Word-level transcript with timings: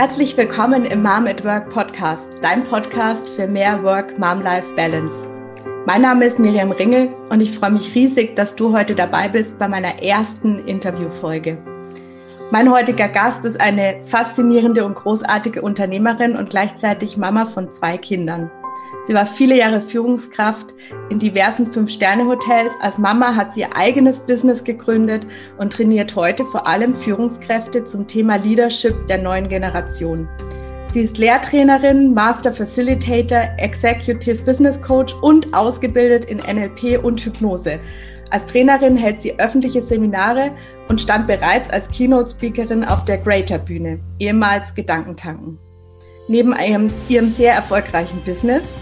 Herzlich 0.00 0.34
willkommen 0.38 0.86
im 0.86 1.02
Mom 1.02 1.26
at 1.26 1.44
Work 1.44 1.68
Podcast, 1.68 2.30
dein 2.40 2.64
Podcast 2.64 3.28
für 3.28 3.46
mehr 3.46 3.82
Work-Mom-Life-Balance. 3.82 5.28
Mein 5.84 6.00
Name 6.00 6.24
ist 6.24 6.38
Miriam 6.38 6.72
Ringel 6.72 7.14
und 7.28 7.42
ich 7.42 7.50
freue 7.50 7.72
mich 7.72 7.94
riesig, 7.94 8.34
dass 8.34 8.56
du 8.56 8.72
heute 8.72 8.94
dabei 8.94 9.28
bist 9.28 9.58
bei 9.58 9.68
meiner 9.68 10.02
ersten 10.02 10.66
Interviewfolge. 10.66 11.58
Mein 12.50 12.72
heutiger 12.72 13.08
Gast 13.08 13.44
ist 13.44 13.60
eine 13.60 14.00
faszinierende 14.06 14.86
und 14.86 14.94
großartige 14.94 15.60
Unternehmerin 15.60 16.34
und 16.34 16.48
gleichzeitig 16.48 17.18
Mama 17.18 17.44
von 17.44 17.70
zwei 17.74 17.98
Kindern. 17.98 18.50
Sie 19.06 19.14
war 19.14 19.26
viele 19.26 19.56
Jahre 19.56 19.80
Führungskraft 19.80 20.74
in 21.08 21.18
diversen 21.18 21.72
Fünf-Sterne-Hotels. 21.72 22.72
Als 22.80 22.98
Mama 22.98 23.34
hat 23.34 23.54
sie 23.54 23.60
ihr 23.60 23.76
eigenes 23.76 24.20
Business 24.20 24.62
gegründet 24.64 25.26
und 25.58 25.72
trainiert 25.72 26.14
heute 26.16 26.44
vor 26.46 26.66
allem 26.66 26.94
Führungskräfte 26.94 27.84
zum 27.84 28.06
Thema 28.06 28.36
Leadership 28.36 29.06
der 29.08 29.18
neuen 29.18 29.48
Generation. 29.48 30.28
Sie 30.88 31.02
ist 31.02 31.18
Lehrtrainerin, 31.18 32.14
Master 32.14 32.52
Facilitator, 32.52 33.48
Executive 33.58 34.42
Business 34.44 34.82
Coach 34.82 35.14
und 35.22 35.54
ausgebildet 35.54 36.24
in 36.24 36.38
NLP 36.38 37.02
und 37.02 37.24
Hypnose. 37.24 37.78
Als 38.30 38.46
Trainerin 38.46 38.96
hält 38.96 39.20
sie 39.20 39.38
öffentliche 39.38 39.82
Seminare 39.82 40.52
und 40.88 41.00
stand 41.00 41.26
bereits 41.26 41.70
als 41.70 41.88
Keynote-Speakerin 41.90 42.84
auf 42.84 43.04
der 43.04 43.18
Greater 43.18 43.58
Bühne, 43.58 44.00
ehemals 44.18 44.74
Gedankentanken. 44.74 45.58
Neben 46.30 46.54
ihrem, 47.08 47.28
sehr 47.28 47.54
erfolgreichen 47.54 48.22
Business 48.24 48.76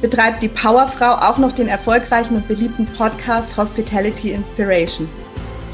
betreibt 0.00 0.44
die 0.44 0.48
Powerfrau 0.48 1.14
auch 1.28 1.36
noch 1.36 1.50
den 1.50 1.66
erfolgreichen 1.66 2.36
und 2.36 2.46
beliebten 2.46 2.86
Podcast 2.86 3.56
Hospitality 3.56 4.30
Inspiration. 4.30 5.08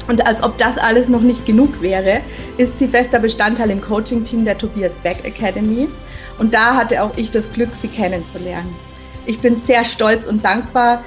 Und 0.07 0.25
als 0.25 0.41
ob 0.41 0.57
das 0.57 0.79
alles 0.79 1.07
noch 1.07 1.21
nicht 1.21 1.45
genug 1.45 1.79
wäre, 1.79 2.21
ist 2.57 2.79
sie 2.79 2.87
fester 2.87 3.19
Bestandteil 3.19 3.69
im 3.69 3.81
Coaching-Team 3.81 4.45
der 4.45 4.57
Tobias 4.57 4.93
Beck 5.03 5.23
Academy. 5.23 5.87
Und 6.39 6.55
da 6.55 6.73
hatte 6.73 7.03
auch 7.03 7.15
ich 7.17 7.29
das 7.29 7.53
Glück, 7.53 7.69
sie 7.79 7.87
kennenzulernen. 7.87 8.73
Ich 9.27 9.37
bin 9.37 9.57
sehr 9.57 9.85
stolz 9.85 10.25
und 10.25 10.43
dankbar, 10.43 11.03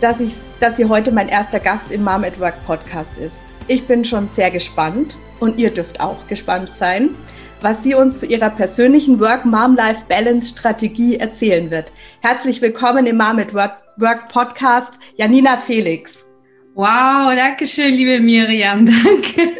dass, 0.00 0.20
ich, 0.20 0.32
dass 0.60 0.78
sie 0.78 0.86
heute 0.86 1.12
mein 1.12 1.28
erster 1.28 1.60
Gast 1.60 1.90
im 1.90 2.04
Mom 2.04 2.24
at 2.24 2.40
Work 2.40 2.64
Podcast 2.64 3.18
ist. 3.18 3.42
Ich 3.68 3.86
bin 3.86 4.06
schon 4.06 4.30
sehr 4.32 4.50
gespannt 4.50 5.18
und 5.40 5.58
ihr 5.58 5.74
dürft 5.74 6.00
auch 6.00 6.26
gespannt 6.26 6.70
sein 6.74 7.10
was 7.62 7.82
sie 7.82 7.94
uns 7.94 8.18
zu 8.18 8.26
ihrer 8.26 8.50
persönlichen 8.50 9.20
Work-Mom-Life-Balance-Strategie 9.20 11.16
erzählen 11.18 11.70
wird. 11.70 11.92
Herzlich 12.20 12.60
willkommen 12.60 13.06
im 13.06 13.16
Mom 13.16 13.38
at 13.38 13.54
Work, 13.54 13.84
Work 13.98 14.28
Podcast, 14.28 14.98
Janina 15.16 15.56
Felix. 15.56 16.26
Wow, 16.74 17.32
danke 17.36 17.66
schön, 17.66 17.94
liebe 17.94 18.18
Miriam, 18.18 18.84
danke. 19.04 19.56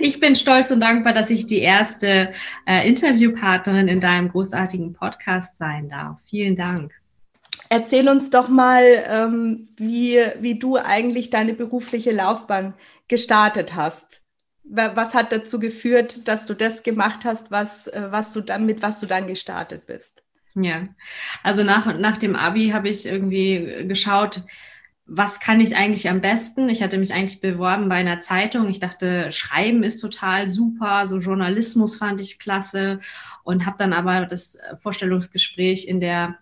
Ich 0.00 0.20
bin 0.20 0.36
stolz 0.36 0.70
und 0.70 0.80
dankbar, 0.80 1.12
dass 1.12 1.30
ich 1.30 1.46
die 1.46 1.58
erste 1.58 2.30
äh, 2.66 2.86
Interviewpartnerin 2.88 3.88
in 3.88 3.98
deinem 3.98 4.28
großartigen 4.28 4.92
Podcast 4.92 5.56
sein 5.56 5.88
darf. 5.88 6.20
Vielen 6.28 6.54
Dank. 6.54 6.92
Erzähl 7.68 8.08
uns 8.08 8.30
doch 8.30 8.48
mal, 8.48 8.84
ähm, 9.08 9.68
wie, 9.76 10.20
wie 10.40 10.58
du 10.58 10.76
eigentlich 10.76 11.30
deine 11.30 11.54
berufliche 11.54 12.12
Laufbahn 12.12 12.74
gestartet 13.08 13.74
hast 13.74 14.22
was 14.70 15.14
hat 15.14 15.32
dazu 15.32 15.58
geführt, 15.58 16.28
dass 16.28 16.46
du 16.46 16.54
das 16.54 16.82
gemacht 16.82 17.24
hast, 17.24 17.50
was, 17.50 17.86
äh, 17.88 18.08
was 18.10 18.32
du 18.32 18.40
dann, 18.40 18.66
mit 18.66 18.82
was 18.82 19.00
du 19.00 19.06
dann 19.06 19.26
gestartet 19.26 19.86
bist? 19.86 20.22
Ja, 20.54 20.88
also 21.42 21.62
nach, 21.62 21.98
nach 21.98 22.18
dem 22.18 22.34
Abi 22.36 22.70
habe 22.70 22.88
ich 22.88 23.06
irgendwie 23.06 23.86
geschaut, 23.86 24.42
was 25.10 25.40
kann 25.40 25.60
ich 25.60 25.74
eigentlich 25.74 26.10
am 26.10 26.20
besten? 26.20 26.68
Ich 26.68 26.82
hatte 26.82 26.98
mich 26.98 27.14
eigentlich 27.14 27.40
beworben 27.40 27.88
bei 27.88 27.94
einer 27.94 28.20
Zeitung. 28.20 28.68
Ich 28.68 28.78
dachte, 28.78 29.32
Schreiben 29.32 29.82
ist 29.82 30.00
total 30.00 30.48
super, 30.48 31.06
so 31.06 31.18
Journalismus 31.18 31.96
fand 31.96 32.20
ich 32.20 32.38
klasse 32.38 33.00
und 33.42 33.64
habe 33.64 33.76
dann 33.78 33.94
aber 33.94 34.26
das 34.26 34.58
Vorstellungsgespräch 34.80 35.88
in 35.88 36.00
der 36.00 36.36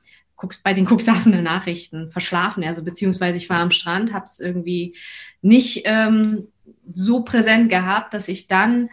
bei 0.64 0.74
den 0.74 0.86
Cuxhavener 0.86 1.40
Nachrichten 1.40 2.10
verschlafen. 2.10 2.62
Also 2.64 2.82
beziehungsweise 2.82 3.38
ich 3.38 3.48
war 3.48 3.58
am 3.58 3.70
Strand, 3.70 4.12
habe 4.12 4.26
es 4.26 4.40
irgendwie 4.40 4.94
nicht 5.40 5.82
ähm, 5.84 6.48
so 6.88 7.22
präsent 7.22 7.68
gehabt, 7.68 8.14
dass 8.14 8.28
ich 8.28 8.46
dann 8.46 8.88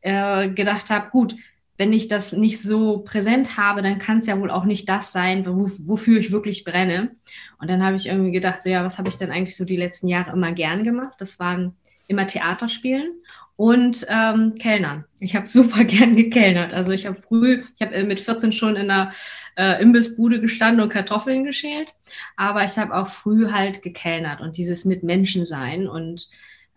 äh, 0.00 0.48
gedacht 0.50 0.90
habe, 0.90 1.10
gut, 1.10 1.34
wenn 1.78 1.92
ich 1.92 2.08
das 2.08 2.32
nicht 2.32 2.60
so 2.60 2.98
präsent 2.98 3.56
habe, 3.56 3.82
dann 3.82 4.00
kann 4.00 4.18
es 4.18 4.26
ja 4.26 4.38
wohl 4.40 4.50
auch 4.50 4.64
nicht 4.64 4.88
das 4.88 5.12
sein, 5.12 5.46
wo, 5.46 5.70
wofür 5.86 6.18
ich 6.18 6.32
wirklich 6.32 6.64
brenne. 6.64 7.12
Und 7.60 7.70
dann 7.70 7.84
habe 7.84 7.96
ich 7.96 8.08
irgendwie 8.08 8.32
gedacht, 8.32 8.60
so 8.60 8.68
ja, 8.68 8.84
was 8.84 8.98
habe 8.98 9.08
ich 9.08 9.16
denn 9.16 9.30
eigentlich 9.30 9.56
so 9.56 9.64
die 9.64 9.76
letzten 9.76 10.08
Jahre 10.08 10.32
immer 10.32 10.52
gern 10.52 10.82
gemacht? 10.82 11.14
Das 11.18 11.38
waren 11.38 11.76
immer 12.08 12.26
Theaterspielen 12.26 13.12
und 13.54 14.06
ähm, 14.08 14.54
Kellnern. 14.56 15.04
Ich 15.20 15.36
habe 15.36 15.46
super 15.48 15.84
gern 15.84 16.16
gekellnert. 16.16 16.74
Also 16.74 16.92
ich 16.92 17.06
habe 17.06 17.20
früh, 17.20 17.62
ich 17.76 17.82
habe 17.84 17.94
äh, 17.94 18.02
mit 18.02 18.20
14 18.20 18.50
schon 18.50 18.74
in 18.74 18.90
einer 18.90 19.12
äh, 19.56 19.80
Imbissbude 19.80 20.40
gestanden 20.40 20.80
und 20.80 20.92
Kartoffeln 20.92 21.44
geschält, 21.44 21.94
aber 22.36 22.64
ich 22.64 22.76
habe 22.76 22.94
auch 22.94 23.06
früh 23.06 23.50
halt 23.50 23.82
gekellnert 23.82 24.40
und 24.40 24.56
dieses 24.56 24.84
mit 24.84 25.04
Menschen 25.04 25.46
sein 25.46 25.86
und 25.86 26.28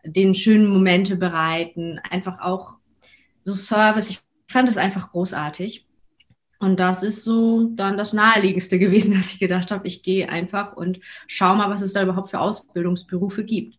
den 0.04 0.36
schönen 0.36 0.68
Momente 0.68 1.16
bereiten, 1.16 2.00
einfach 2.10 2.42
auch 2.42 2.76
so 3.44 3.54
Service. 3.54 4.10
Ich 4.10 4.20
fand 4.48 4.70
das 4.70 4.78
einfach 4.78 5.12
großartig. 5.12 5.86
Und 6.60 6.80
das 6.80 7.02
ist 7.02 7.24
so 7.24 7.70
dann 7.76 7.98
das 7.98 8.14
Naheliegendste 8.14 8.78
gewesen, 8.80 9.14
dass 9.14 9.34
ich 9.34 9.40
gedacht 9.40 9.72
habe, 9.72 9.88
ich 9.88 10.04
gehe 10.04 10.30
einfach 10.30 10.74
und 10.74 11.00
schaue 11.28 11.58
mal, 11.58 11.70
was 11.70 11.82
es 11.82 11.94
da 11.94 12.04
überhaupt 12.04 12.30
für 12.30 12.40
Ausbildungsberufe 12.40 13.44
gibt. 13.44 13.78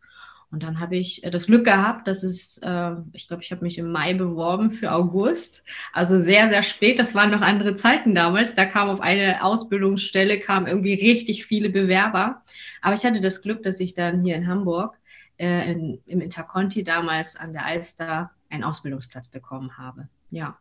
Und 0.52 0.62
dann 0.62 0.80
habe 0.80 0.96
ich 0.96 1.24
äh, 1.24 1.30
das 1.30 1.46
Glück 1.46 1.64
gehabt, 1.64 2.06
dass 2.06 2.22
es, 2.22 2.58
äh, 2.58 2.92
ich 3.14 3.26
glaube, 3.26 3.42
ich 3.42 3.50
habe 3.52 3.64
mich 3.64 3.78
im 3.78 3.90
Mai 3.90 4.12
beworben 4.12 4.70
für 4.70 4.92
August. 4.92 5.64
Also 5.94 6.20
sehr, 6.20 6.50
sehr 6.50 6.62
spät. 6.62 6.98
Das 6.98 7.14
waren 7.14 7.30
noch 7.30 7.40
andere 7.40 7.74
Zeiten 7.74 8.14
damals. 8.14 8.54
Da 8.54 8.66
kam 8.66 8.90
auf 8.90 9.00
eine 9.00 9.42
Ausbildungsstelle, 9.42 10.38
kamen 10.40 10.66
irgendwie 10.66 10.92
richtig 10.92 11.46
viele 11.46 11.70
Bewerber. 11.70 12.42
Aber 12.82 12.94
ich 12.94 13.04
hatte 13.04 13.20
das 13.20 13.40
Glück, 13.40 13.62
dass 13.62 13.80
ich 13.80 13.94
dann 13.94 14.22
hier 14.22 14.36
in 14.36 14.46
Hamburg 14.46 14.98
äh, 15.42 15.72
in, 15.72 16.00
im 16.06 16.20
Interconti 16.20 16.84
damals 16.84 17.36
an 17.36 17.52
der 17.52 17.66
Alster 17.66 18.30
einen 18.48 18.64
Ausbildungsplatz 18.64 19.28
bekommen 19.28 19.76
habe. 19.76 20.08
Ja. 20.30 20.56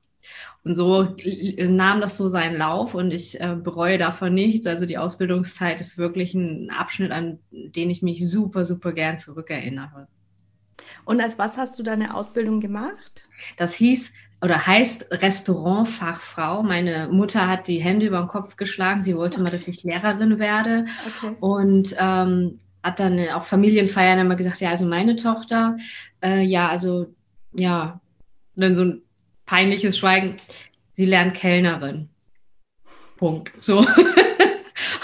Und 0.64 0.76
so 0.76 1.16
nahm 1.58 2.02
das 2.02 2.18
so 2.18 2.28
seinen 2.28 2.58
Lauf 2.58 2.94
und 2.94 3.12
ich 3.12 3.40
äh, 3.40 3.56
bereue 3.56 3.98
davon 3.98 4.34
nichts. 4.34 4.68
Also 4.68 4.86
die 4.86 4.98
Ausbildungszeit 4.98 5.82
ist 5.82 5.98
wirklich 5.98 6.34
ein 6.34 6.70
Abschnitt, 6.70 7.12
an 7.12 7.40
den 7.52 7.90
ich 7.90 8.02
mich 8.02 8.28
super, 8.28 8.66
super 8.66 8.94
gern 8.94 9.18
zurückerinnere. 9.18 10.08
Und 11.06 11.22
als 11.22 11.40
was 11.40 11.58
hast 11.58 11.78
du 11.80 11.84
deine 11.84 12.16
Ausbildung 12.16 12.60
gemacht? 12.60 13.24
Das 13.58 13.74
hieß 13.74 14.12
oder 14.42 14.66
heißt 14.66 15.08
Restaurantfachfrau. 15.12 16.64
Meine 16.64 17.08
Mutter 17.10 17.48
hat 17.48 17.68
die 17.68 17.80
Hände 17.80 18.08
über 18.08 18.20
den 18.20 18.28
Kopf 18.28 18.56
geschlagen. 18.56 19.04
Sie 19.04 19.16
wollte 19.16 19.38
okay. 19.38 19.44
mal, 19.44 19.50
dass 19.52 19.68
ich 19.68 19.84
Lehrerin 19.84 20.40
werde. 20.40 20.86
Okay. 21.08 21.36
Und 21.40 21.96
ähm, 22.00 22.58
hat 22.84 23.00
dann 23.00 23.20
auch 23.30 23.44
Familienfeiern 23.44 24.20
immer 24.20 24.36
gesagt, 24.36 24.60
ja, 24.62 24.70
also 24.70 24.86
meine 24.86 25.16
Tochter, 25.16 25.78
äh, 26.24 26.42
ja, 26.42 26.70
also 26.70 27.14
ja, 27.54 28.00
und 28.56 28.64
dann 28.64 28.76
so 28.76 28.84
ein 28.84 29.02
peinliches 29.46 29.98
Schweigen, 29.98 30.38
sie 30.92 31.06
lernt 31.06 31.36
Kellnerin. 31.36 32.10
Punkt. 33.18 33.52
So. 33.62 33.80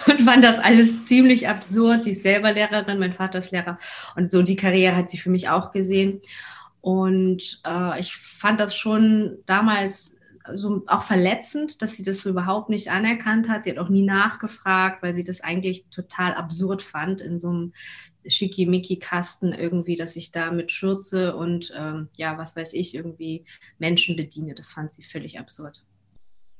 und 0.07 0.21
fand 0.21 0.43
das 0.43 0.59
alles 0.59 1.05
ziemlich 1.05 1.47
absurd. 1.47 2.03
Sie 2.03 2.11
ist 2.11 2.23
selber 2.23 2.51
Lehrerin, 2.53 2.99
mein 2.99 3.13
Vater 3.13 3.39
ist 3.39 3.51
Lehrer. 3.51 3.77
Und 4.15 4.31
so 4.31 4.41
die 4.41 4.55
Karriere 4.55 4.95
hat 4.95 5.09
sie 5.09 5.17
für 5.17 5.29
mich 5.29 5.49
auch 5.49 5.71
gesehen. 5.71 6.21
Und 6.81 7.61
äh, 7.65 7.99
ich 7.99 8.15
fand 8.15 8.59
das 8.59 8.75
schon 8.75 9.37
damals 9.45 10.16
so 10.55 10.83
auch 10.87 11.03
verletzend, 11.03 11.81
dass 11.81 11.95
sie 11.95 12.03
das 12.03 12.19
so 12.19 12.29
überhaupt 12.29 12.69
nicht 12.69 12.89
anerkannt 12.89 13.49
hat. 13.49 13.63
Sie 13.63 13.71
hat 13.71 13.77
auch 13.77 13.89
nie 13.89 14.03
nachgefragt, 14.03 15.03
weil 15.03 15.13
sie 15.13 15.23
das 15.23 15.41
eigentlich 15.41 15.89
total 15.89 16.33
absurd 16.33 16.81
fand 16.81 17.21
in 17.21 17.39
so 17.39 17.49
einem 17.49 17.73
Schickimicki-Kasten 18.27 19.53
irgendwie, 19.53 19.95
dass 19.95 20.15
ich 20.15 20.31
da 20.31 20.51
mit 20.51 20.71
Schürze 20.71 21.35
und 21.35 21.73
ähm, 21.77 22.09
ja, 22.15 22.37
was 22.37 22.55
weiß 22.55 22.73
ich, 22.73 22.95
irgendwie 22.95 23.45
Menschen 23.79 24.15
bediene. 24.15 24.55
Das 24.55 24.71
fand 24.71 24.93
sie 24.93 25.03
völlig 25.03 25.39
absurd. 25.39 25.83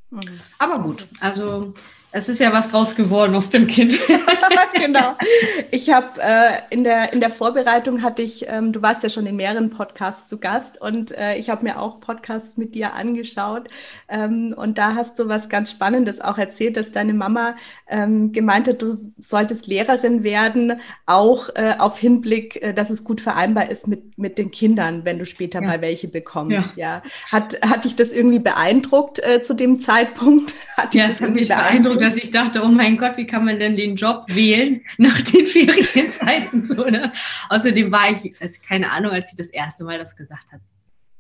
Mhm. 0.09 0.39
Aber 0.57 0.79
gut, 0.79 1.07
also 1.19 1.73
es 2.11 2.29
ist 2.29 2.39
ja 2.39 2.53
was 2.53 2.71
draus 2.71 2.95
geworden 2.95 3.35
aus 3.35 3.49
dem 3.49 3.67
Kind. 3.67 3.99
genau. 4.73 5.15
Ich 5.71 5.91
habe 5.91 6.21
äh, 6.21 6.53
in, 6.69 6.85
der, 6.85 7.11
in 7.11 7.19
der 7.19 7.29
Vorbereitung 7.29 8.01
hatte 8.01 8.21
ich, 8.21 8.45
ähm, 8.47 8.71
du 8.71 8.81
warst 8.81 9.03
ja 9.03 9.09
schon 9.09 9.27
in 9.27 9.35
mehreren 9.35 9.69
Podcasts 9.69 10.29
zu 10.29 10.39
Gast 10.39 10.81
und 10.81 11.11
äh, 11.11 11.35
ich 11.35 11.49
habe 11.49 11.63
mir 11.63 11.79
auch 11.79 11.99
Podcasts 11.99 12.55
mit 12.55 12.75
dir 12.75 12.93
angeschaut 12.93 13.67
ähm, 14.07 14.55
und 14.55 14.77
da 14.77 14.95
hast 14.95 15.19
du 15.19 15.27
was 15.27 15.49
ganz 15.49 15.69
Spannendes 15.69 16.21
auch 16.21 16.37
erzählt, 16.37 16.77
dass 16.77 16.93
deine 16.93 17.13
Mama 17.13 17.55
ähm, 17.87 18.31
gemeint 18.31 18.69
hat, 18.69 18.81
du 18.81 19.13
solltest 19.17 19.67
Lehrerin 19.67 20.23
werden, 20.23 20.79
auch 21.05 21.49
äh, 21.55 21.75
auf 21.77 21.99
Hinblick, 21.99 22.61
äh, 22.63 22.73
dass 22.73 22.89
es 22.89 23.03
gut 23.03 23.19
vereinbar 23.19 23.69
ist 23.69 23.87
mit, 23.87 24.17
mit 24.17 24.37
den 24.37 24.51
Kindern, 24.51 25.03
wenn 25.03 25.19
du 25.19 25.25
später 25.25 25.61
ja. 25.61 25.67
mal 25.67 25.81
welche 25.81 26.07
bekommst. 26.07 26.69
Ja. 26.77 27.01
ja. 27.03 27.03
Hat, 27.31 27.59
hat 27.61 27.83
dich 27.83 27.97
das 27.97 28.13
irgendwie 28.13 28.39
beeindruckt 28.39 29.19
äh, 29.19 29.43
zu 29.43 29.53
dem 29.53 29.81
Zeitpunkt? 29.81 29.96
Hat 30.77 30.93
dich 30.93 31.01
ja, 31.01 31.07
das, 31.07 31.17
das 31.17 31.21
irgendwie 31.21 31.47
beeindruckt? 31.47 32.01
dass 32.01 32.15
ich 32.15 32.31
dachte, 32.31 32.63
oh 32.63 32.67
mein 32.67 32.97
Gott, 32.97 33.17
wie 33.17 33.25
kann 33.25 33.45
man 33.45 33.59
denn 33.59 33.75
den 33.75 33.95
Job 33.95 34.25
wählen 34.27 34.81
nach 34.97 35.21
den 35.21 35.47
Ferienzeiten? 35.47 36.65
So, 36.65 36.85
ne? 36.85 37.11
Außerdem 37.49 37.91
war 37.91 38.11
ich, 38.11 38.35
also 38.39 38.59
keine 38.65 38.91
Ahnung, 38.91 39.11
als 39.11 39.31
sie 39.31 39.37
das 39.37 39.47
erste 39.47 39.83
Mal 39.83 39.97
das 39.97 40.15
gesagt 40.15 40.51
hat. 40.51 40.61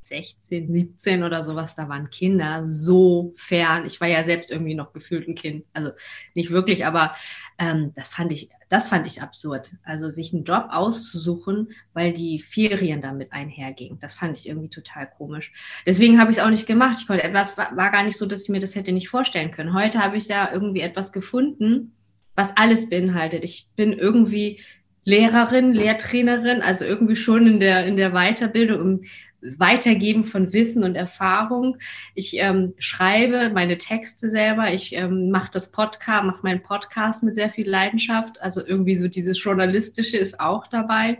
16, 0.03 0.71
17 0.71 1.23
oder 1.23 1.43
sowas, 1.43 1.75
da 1.75 1.89
waren 1.89 2.09
Kinder 2.09 2.65
so 2.65 3.33
fern. 3.35 3.85
Ich 3.85 3.99
war 3.99 4.07
ja 4.07 4.23
selbst 4.23 4.51
irgendwie 4.51 4.73
noch 4.73 4.93
gefühlt 4.93 5.27
ein 5.27 5.35
Kind. 5.35 5.65
Also 5.73 5.91
nicht 6.33 6.51
wirklich, 6.51 6.85
aber 6.85 7.11
ähm, 7.57 7.91
das 7.93 8.13
fand 8.13 8.31
ich, 8.31 8.49
das 8.69 8.87
fand 8.87 9.07
ich 9.07 9.21
absurd. 9.21 9.71
Also 9.83 10.09
sich 10.09 10.33
einen 10.33 10.43
Job 10.43 10.67
auszusuchen, 10.69 11.69
weil 11.93 12.13
die 12.13 12.39
Ferien 12.39 13.01
damit 13.01 13.31
einhergingen. 13.31 13.99
Das 13.99 14.15
fand 14.15 14.37
ich 14.37 14.47
irgendwie 14.47 14.69
total 14.69 15.09
komisch. 15.09 15.53
Deswegen 15.85 16.19
habe 16.19 16.31
ich 16.31 16.37
es 16.37 16.43
auch 16.43 16.49
nicht 16.49 16.67
gemacht. 16.67 16.97
Ich 16.99 17.07
konnte 17.07 17.23
etwas, 17.23 17.57
war, 17.57 17.91
gar 17.91 18.03
nicht 18.03 18.17
so, 18.17 18.25
dass 18.25 18.43
ich 18.43 18.49
mir 18.49 18.59
das 18.59 18.75
hätte 18.75 18.91
nicht 18.91 19.09
vorstellen 19.09 19.51
können. 19.51 19.73
Heute 19.73 19.99
habe 19.99 20.17
ich 20.17 20.27
ja 20.27 20.49
irgendwie 20.51 20.81
etwas 20.81 21.11
gefunden, 21.11 21.93
was 22.35 22.55
alles 22.55 22.89
beinhaltet. 22.89 23.43
Ich 23.43 23.69
bin 23.75 23.93
irgendwie 23.93 24.61
Lehrerin, 25.07 25.71
Lehrtrainerin, 25.71 26.61
also 26.61 26.83
irgendwie 26.83 27.15
schon 27.15 27.47
in 27.47 27.61
der, 27.61 27.85
in 27.85 27.95
der 27.95 28.11
Weiterbildung, 28.11 28.81
im 28.81 29.01
Weitergeben 29.57 30.25
von 30.25 30.51
Wissen 30.51 30.83
und 30.83 30.95
Erfahrung. 30.95 31.77
Ich 32.13 32.37
ähm, 32.39 32.73
schreibe 32.77 33.49
meine 33.53 33.77
Texte 33.77 34.29
selber, 34.29 34.73
ich 34.73 34.93
ähm, 34.93 35.29
mache 35.29 35.49
das 35.53 35.71
Podcast, 35.71 36.25
mache 36.25 36.39
meinen 36.43 36.61
Podcast 36.61 37.23
mit 37.23 37.35
sehr 37.35 37.49
viel 37.49 37.69
Leidenschaft. 37.69 38.41
Also 38.41 38.59
irgendwie 38.65 38.97
so 38.97 39.07
dieses 39.07 39.41
Journalistische 39.41 40.17
ist 40.17 40.41
auch 40.41 40.67
dabei. 40.67 41.19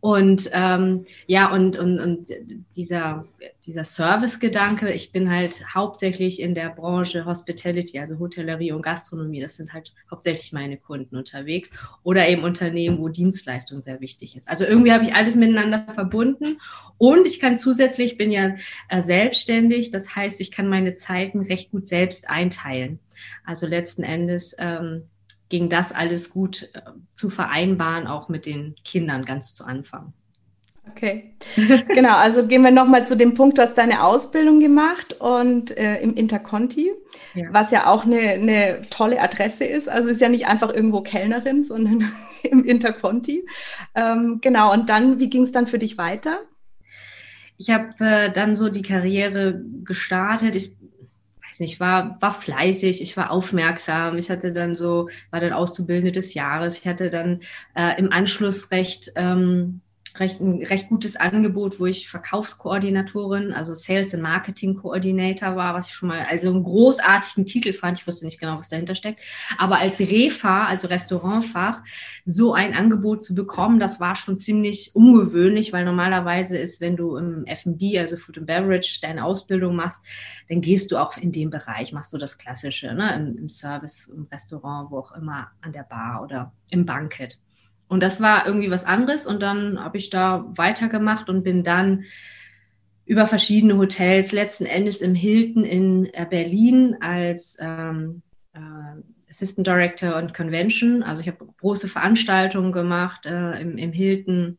Und 0.00 0.48
ähm, 0.52 1.04
ja, 1.26 1.52
und, 1.52 1.78
und, 1.78 2.00
und 2.00 2.28
dieser, 2.74 3.26
dieser 3.66 3.84
Service-Gedanke, 3.84 4.90
ich 4.92 5.12
bin 5.12 5.30
halt 5.30 5.62
hauptsächlich 5.74 6.40
in 6.40 6.54
der 6.54 6.70
Branche 6.70 7.26
Hospitality, 7.26 7.98
also 7.98 8.18
Hotellerie 8.18 8.72
und 8.72 8.80
Gastronomie, 8.80 9.42
das 9.42 9.56
sind 9.56 9.74
halt 9.74 9.92
hauptsächlich 10.10 10.52
meine 10.52 10.78
Kunden 10.78 11.16
unterwegs 11.16 11.70
oder 12.02 12.26
eben 12.28 12.44
Unternehmen, 12.44 12.98
wo 12.98 13.08
Dienstleistung 13.08 13.82
sehr 13.82 14.00
wichtig 14.00 14.36
ist. 14.36 14.48
Also 14.48 14.64
irgendwie 14.64 14.92
habe 14.92 15.04
ich 15.04 15.14
alles 15.14 15.36
miteinander 15.36 15.84
verbunden 15.92 16.58
und 16.96 17.26
ich 17.26 17.38
kann 17.38 17.58
zusätzlich, 17.58 18.12
ich 18.12 18.18
bin 18.18 18.32
ja 18.32 18.54
äh, 18.88 19.02
selbstständig, 19.02 19.90
das 19.90 20.16
heißt, 20.16 20.40
ich 20.40 20.50
kann 20.50 20.68
meine 20.68 20.94
Zeiten 20.94 21.40
recht 21.40 21.72
gut 21.72 21.84
selbst 21.84 22.30
einteilen. 22.30 23.00
Also 23.44 23.66
letzten 23.66 24.02
Endes 24.02 24.56
ähm, 24.58 25.02
ging 25.50 25.68
das 25.68 25.92
alles 25.92 26.30
gut 26.30 26.70
äh, 26.72 26.80
zu 27.12 27.28
vereinbaren, 27.28 28.06
auch 28.06 28.30
mit 28.30 28.46
den 28.46 28.74
Kindern 28.84 29.26
ganz 29.26 29.54
zu 29.54 29.64
Anfang. 29.64 30.14
Okay, 30.88 31.34
genau. 31.94 32.16
Also 32.16 32.46
gehen 32.46 32.62
wir 32.62 32.70
nochmal 32.70 33.06
zu 33.06 33.16
dem 33.16 33.34
Punkt, 33.34 33.58
du 33.58 33.62
hast 33.62 33.76
deine 33.76 34.02
Ausbildung 34.02 34.60
gemacht 34.60 35.20
und 35.20 35.76
äh, 35.76 36.00
im 36.00 36.14
Interconti, 36.14 36.90
ja. 37.34 37.48
was 37.52 37.70
ja 37.70 37.86
auch 37.86 38.04
eine, 38.04 38.20
eine, 38.20 38.80
tolle 38.90 39.20
Adresse 39.20 39.64
ist. 39.64 39.88
Also 39.88 40.08
ist 40.08 40.20
ja 40.20 40.28
nicht 40.28 40.46
einfach 40.46 40.72
irgendwo 40.72 41.02
Kellnerin, 41.02 41.62
sondern 41.64 42.10
im 42.42 42.64
Interconti. 42.64 43.46
Ähm, 43.94 44.38
genau. 44.40 44.72
Und 44.72 44.88
dann, 44.88 45.18
wie 45.18 45.28
ging 45.28 45.44
es 45.44 45.52
dann 45.52 45.66
für 45.66 45.78
dich 45.78 45.98
weiter? 45.98 46.40
Ich 47.56 47.68
habe 47.70 47.92
äh, 47.98 48.32
dann 48.32 48.56
so 48.56 48.70
die 48.70 48.82
Karriere 48.82 49.62
gestartet. 49.84 50.56
Ich 50.56 50.76
weiß 51.50 51.60
nicht, 51.60 51.80
war, 51.80 52.16
war 52.20 52.32
fleißig, 52.32 53.02
ich 53.02 53.16
war 53.16 53.30
aufmerksam, 53.30 54.16
ich 54.18 54.30
hatte 54.30 54.52
dann 54.52 54.76
so, 54.76 55.08
war 55.30 55.40
dann 55.40 55.52
Auszubildende 55.52 56.12
des 56.12 56.34
Jahres, 56.34 56.78
ich 56.78 56.86
hatte 56.86 57.10
dann 57.10 57.40
äh, 57.74 57.98
im 57.98 58.12
Anschluss 58.12 58.70
recht 58.70 59.12
ähm, 59.16 59.80
recht, 60.20 60.40
ein 60.40 60.62
recht 60.62 60.88
gutes 60.88 61.16
Angebot, 61.16 61.80
wo 61.80 61.86
ich 61.86 62.08
Verkaufskoordinatorin, 62.08 63.52
also 63.52 63.74
Sales 63.74 64.14
and 64.14 64.22
Marketing 64.22 64.74
Coordinator 64.74 65.56
war, 65.56 65.74
was 65.74 65.86
ich 65.86 65.94
schon 65.94 66.08
mal 66.08 66.26
also 66.28 66.50
einen 66.50 66.62
großartigen 66.62 67.46
Titel 67.46 67.72
fand. 67.72 67.98
Ich 67.98 68.06
wusste 68.06 68.24
nicht 68.24 68.38
genau, 68.38 68.58
was 68.58 68.68
dahinter 68.68 68.94
steckt. 68.94 69.20
Aber 69.58 69.78
als 69.78 69.98
Refa, 69.98 70.66
also 70.66 70.88
Restaurantfach, 70.88 71.82
so 72.24 72.54
ein 72.54 72.74
Angebot 72.74 73.22
zu 73.22 73.34
bekommen, 73.34 73.80
das 73.80 73.98
war 73.98 74.14
schon 74.14 74.38
ziemlich 74.38 74.92
ungewöhnlich, 74.94 75.72
weil 75.72 75.84
normalerweise 75.84 76.58
ist, 76.58 76.80
wenn 76.80 76.96
du 76.96 77.16
im 77.16 77.44
F&B, 77.46 77.98
also 77.98 78.16
Food 78.16 78.38
and 78.38 78.46
Beverage, 78.46 79.00
deine 79.02 79.24
Ausbildung 79.24 79.74
machst, 79.74 80.00
dann 80.48 80.60
gehst 80.60 80.92
du 80.92 80.98
auch 80.98 81.16
in 81.16 81.32
dem 81.32 81.50
Bereich, 81.50 81.92
machst 81.92 82.12
du 82.12 82.18
das 82.18 82.38
Klassische, 82.38 82.94
ne? 82.94 83.14
Im, 83.14 83.38
im 83.38 83.48
Service, 83.48 84.08
im 84.08 84.26
Restaurant, 84.30 84.90
wo 84.90 84.98
auch 84.98 85.12
immer, 85.12 85.48
an 85.62 85.72
der 85.72 85.84
Bar 85.84 86.22
oder 86.22 86.52
im 86.70 86.86
Banket. 86.86 87.38
Und 87.90 88.04
das 88.04 88.20
war 88.20 88.46
irgendwie 88.46 88.70
was 88.70 88.84
anderes. 88.84 89.26
Und 89.26 89.42
dann 89.42 89.82
habe 89.82 89.98
ich 89.98 90.10
da 90.10 90.46
weitergemacht 90.56 91.28
und 91.28 91.42
bin 91.42 91.64
dann 91.64 92.04
über 93.04 93.26
verschiedene 93.26 93.76
Hotels, 93.76 94.30
letzten 94.30 94.64
Endes 94.64 95.00
im 95.00 95.16
Hilton 95.16 95.64
in 95.64 96.06
äh, 96.14 96.24
Berlin 96.30 96.98
als 97.00 97.58
ähm, 97.60 98.22
äh, 98.52 98.60
Assistant 99.28 99.66
Director 99.66 100.14
und 100.14 100.34
Convention. 100.34 101.02
Also 101.02 101.20
ich 101.20 101.26
habe 101.26 101.44
große 101.60 101.88
Veranstaltungen 101.88 102.70
gemacht 102.70 103.26
äh, 103.26 103.60
im, 103.60 103.76
im 103.76 103.92
Hilton, 103.92 104.58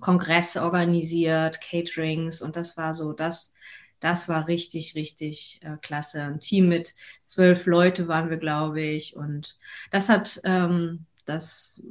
Kongresse 0.00 0.62
organisiert, 0.62 1.62
Caterings 1.62 2.42
und 2.42 2.54
das 2.54 2.76
war 2.76 2.92
so 2.92 3.14
das, 3.14 3.54
das 3.98 4.28
war 4.28 4.46
richtig, 4.46 4.94
richtig 4.94 5.58
äh, 5.62 5.78
klasse. 5.80 6.20
Ein 6.20 6.40
Team 6.40 6.68
mit 6.68 6.94
zwölf 7.22 7.64
Leute 7.64 8.08
waren 8.08 8.28
wir, 8.28 8.36
glaube 8.36 8.82
ich. 8.82 9.16
Und 9.16 9.56
das 9.90 10.10
hat 10.10 10.38
ähm, 10.44 11.06
das 11.28 11.82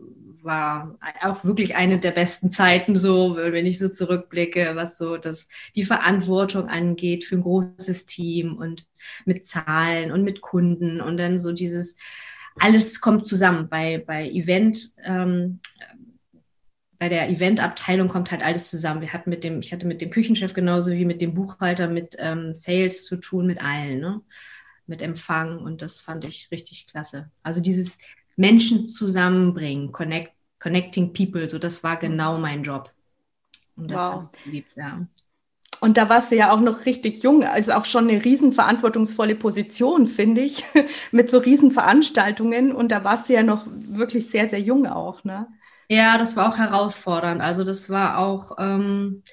war 0.41 0.97
auch 1.21 1.43
wirklich 1.43 1.75
eine 1.75 1.99
der 1.99 2.11
besten 2.11 2.51
Zeiten 2.51 2.95
so, 2.95 3.35
wenn 3.37 3.65
ich 3.65 3.79
so 3.79 3.89
zurückblicke, 3.89 4.71
was 4.75 4.97
so 4.97 5.17
das, 5.17 5.47
die 5.75 5.83
Verantwortung 5.83 6.67
angeht 6.67 7.25
für 7.25 7.35
ein 7.35 7.43
großes 7.43 8.05
Team 8.05 8.57
und 8.57 8.85
mit 9.25 9.45
Zahlen 9.45 10.11
und 10.11 10.23
mit 10.23 10.41
Kunden 10.41 11.01
und 11.01 11.17
dann 11.17 11.39
so 11.39 11.53
dieses, 11.53 11.97
alles 12.59 13.01
kommt 13.01 13.25
zusammen. 13.25 13.69
Bei, 13.69 14.03
bei 14.05 14.29
Event, 14.29 14.93
ähm, 15.03 15.59
bei 16.99 17.09
der 17.09 17.29
Eventabteilung 17.29 18.07
kommt 18.07 18.31
halt 18.31 18.41
alles 18.41 18.69
zusammen. 18.69 19.01
Wir 19.01 19.13
hatten 19.13 19.29
mit 19.29 19.43
dem, 19.43 19.59
ich 19.59 19.71
hatte 19.71 19.85
mit 19.85 20.01
dem 20.01 20.09
Küchenchef 20.09 20.53
genauso 20.53 20.91
wie 20.91 21.05
mit 21.05 21.21
dem 21.21 21.33
Buchhalter 21.33 21.87
mit 21.87 22.15
ähm, 22.19 22.55
Sales 22.55 23.05
zu 23.05 23.17
tun, 23.17 23.45
mit 23.45 23.61
allen, 23.61 23.99
ne? 23.99 24.21
mit 24.87 25.01
Empfang 25.01 25.59
und 25.59 25.81
das 25.81 25.99
fand 25.99 26.25
ich 26.25 26.49
richtig 26.51 26.87
klasse. 26.87 27.29
Also 27.43 27.61
dieses 27.61 27.99
Menschen 28.37 28.87
zusammenbringen, 28.87 29.91
connect, 29.91 30.31
connecting 30.59 31.13
people, 31.13 31.49
so 31.49 31.59
das 31.59 31.83
war 31.83 31.97
genau 31.97 32.37
mein 32.37 32.63
Job. 32.63 32.91
Und 33.75 33.91
das 33.91 34.01
wow. 34.01 34.29
ich 34.31 34.43
geliebt, 34.43 34.71
ja. 34.75 35.05
Und 35.79 35.97
da 35.97 36.09
warst 36.09 36.31
du 36.31 36.35
ja 36.35 36.51
auch 36.51 36.59
noch 36.59 36.85
richtig 36.85 37.21
jung, 37.21 37.43
also 37.43 37.73
auch 37.73 37.85
schon 37.85 38.09
eine 38.09 38.23
riesenverantwortungsvolle 38.23 39.35
Position, 39.35 40.07
finde 40.07 40.41
ich, 40.41 40.63
mit 41.11 41.29
so 41.29 41.37
Riesenveranstaltungen. 41.37 42.73
Und 42.73 42.91
da 42.91 43.03
warst 43.03 43.29
du 43.29 43.33
ja 43.33 43.43
noch 43.43 43.67
wirklich 43.69 44.29
sehr, 44.29 44.49
sehr 44.49 44.59
jung 44.59 44.87
auch, 44.87 45.23
ne? 45.23 45.47
Ja, 45.89 46.17
das 46.17 46.35
war 46.35 46.49
auch 46.51 46.57
herausfordernd. 46.57 47.41
Also 47.41 47.63
das 47.63 47.89
war 47.89 48.17
auch, 48.17 48.57
ähm, 48.59 49.23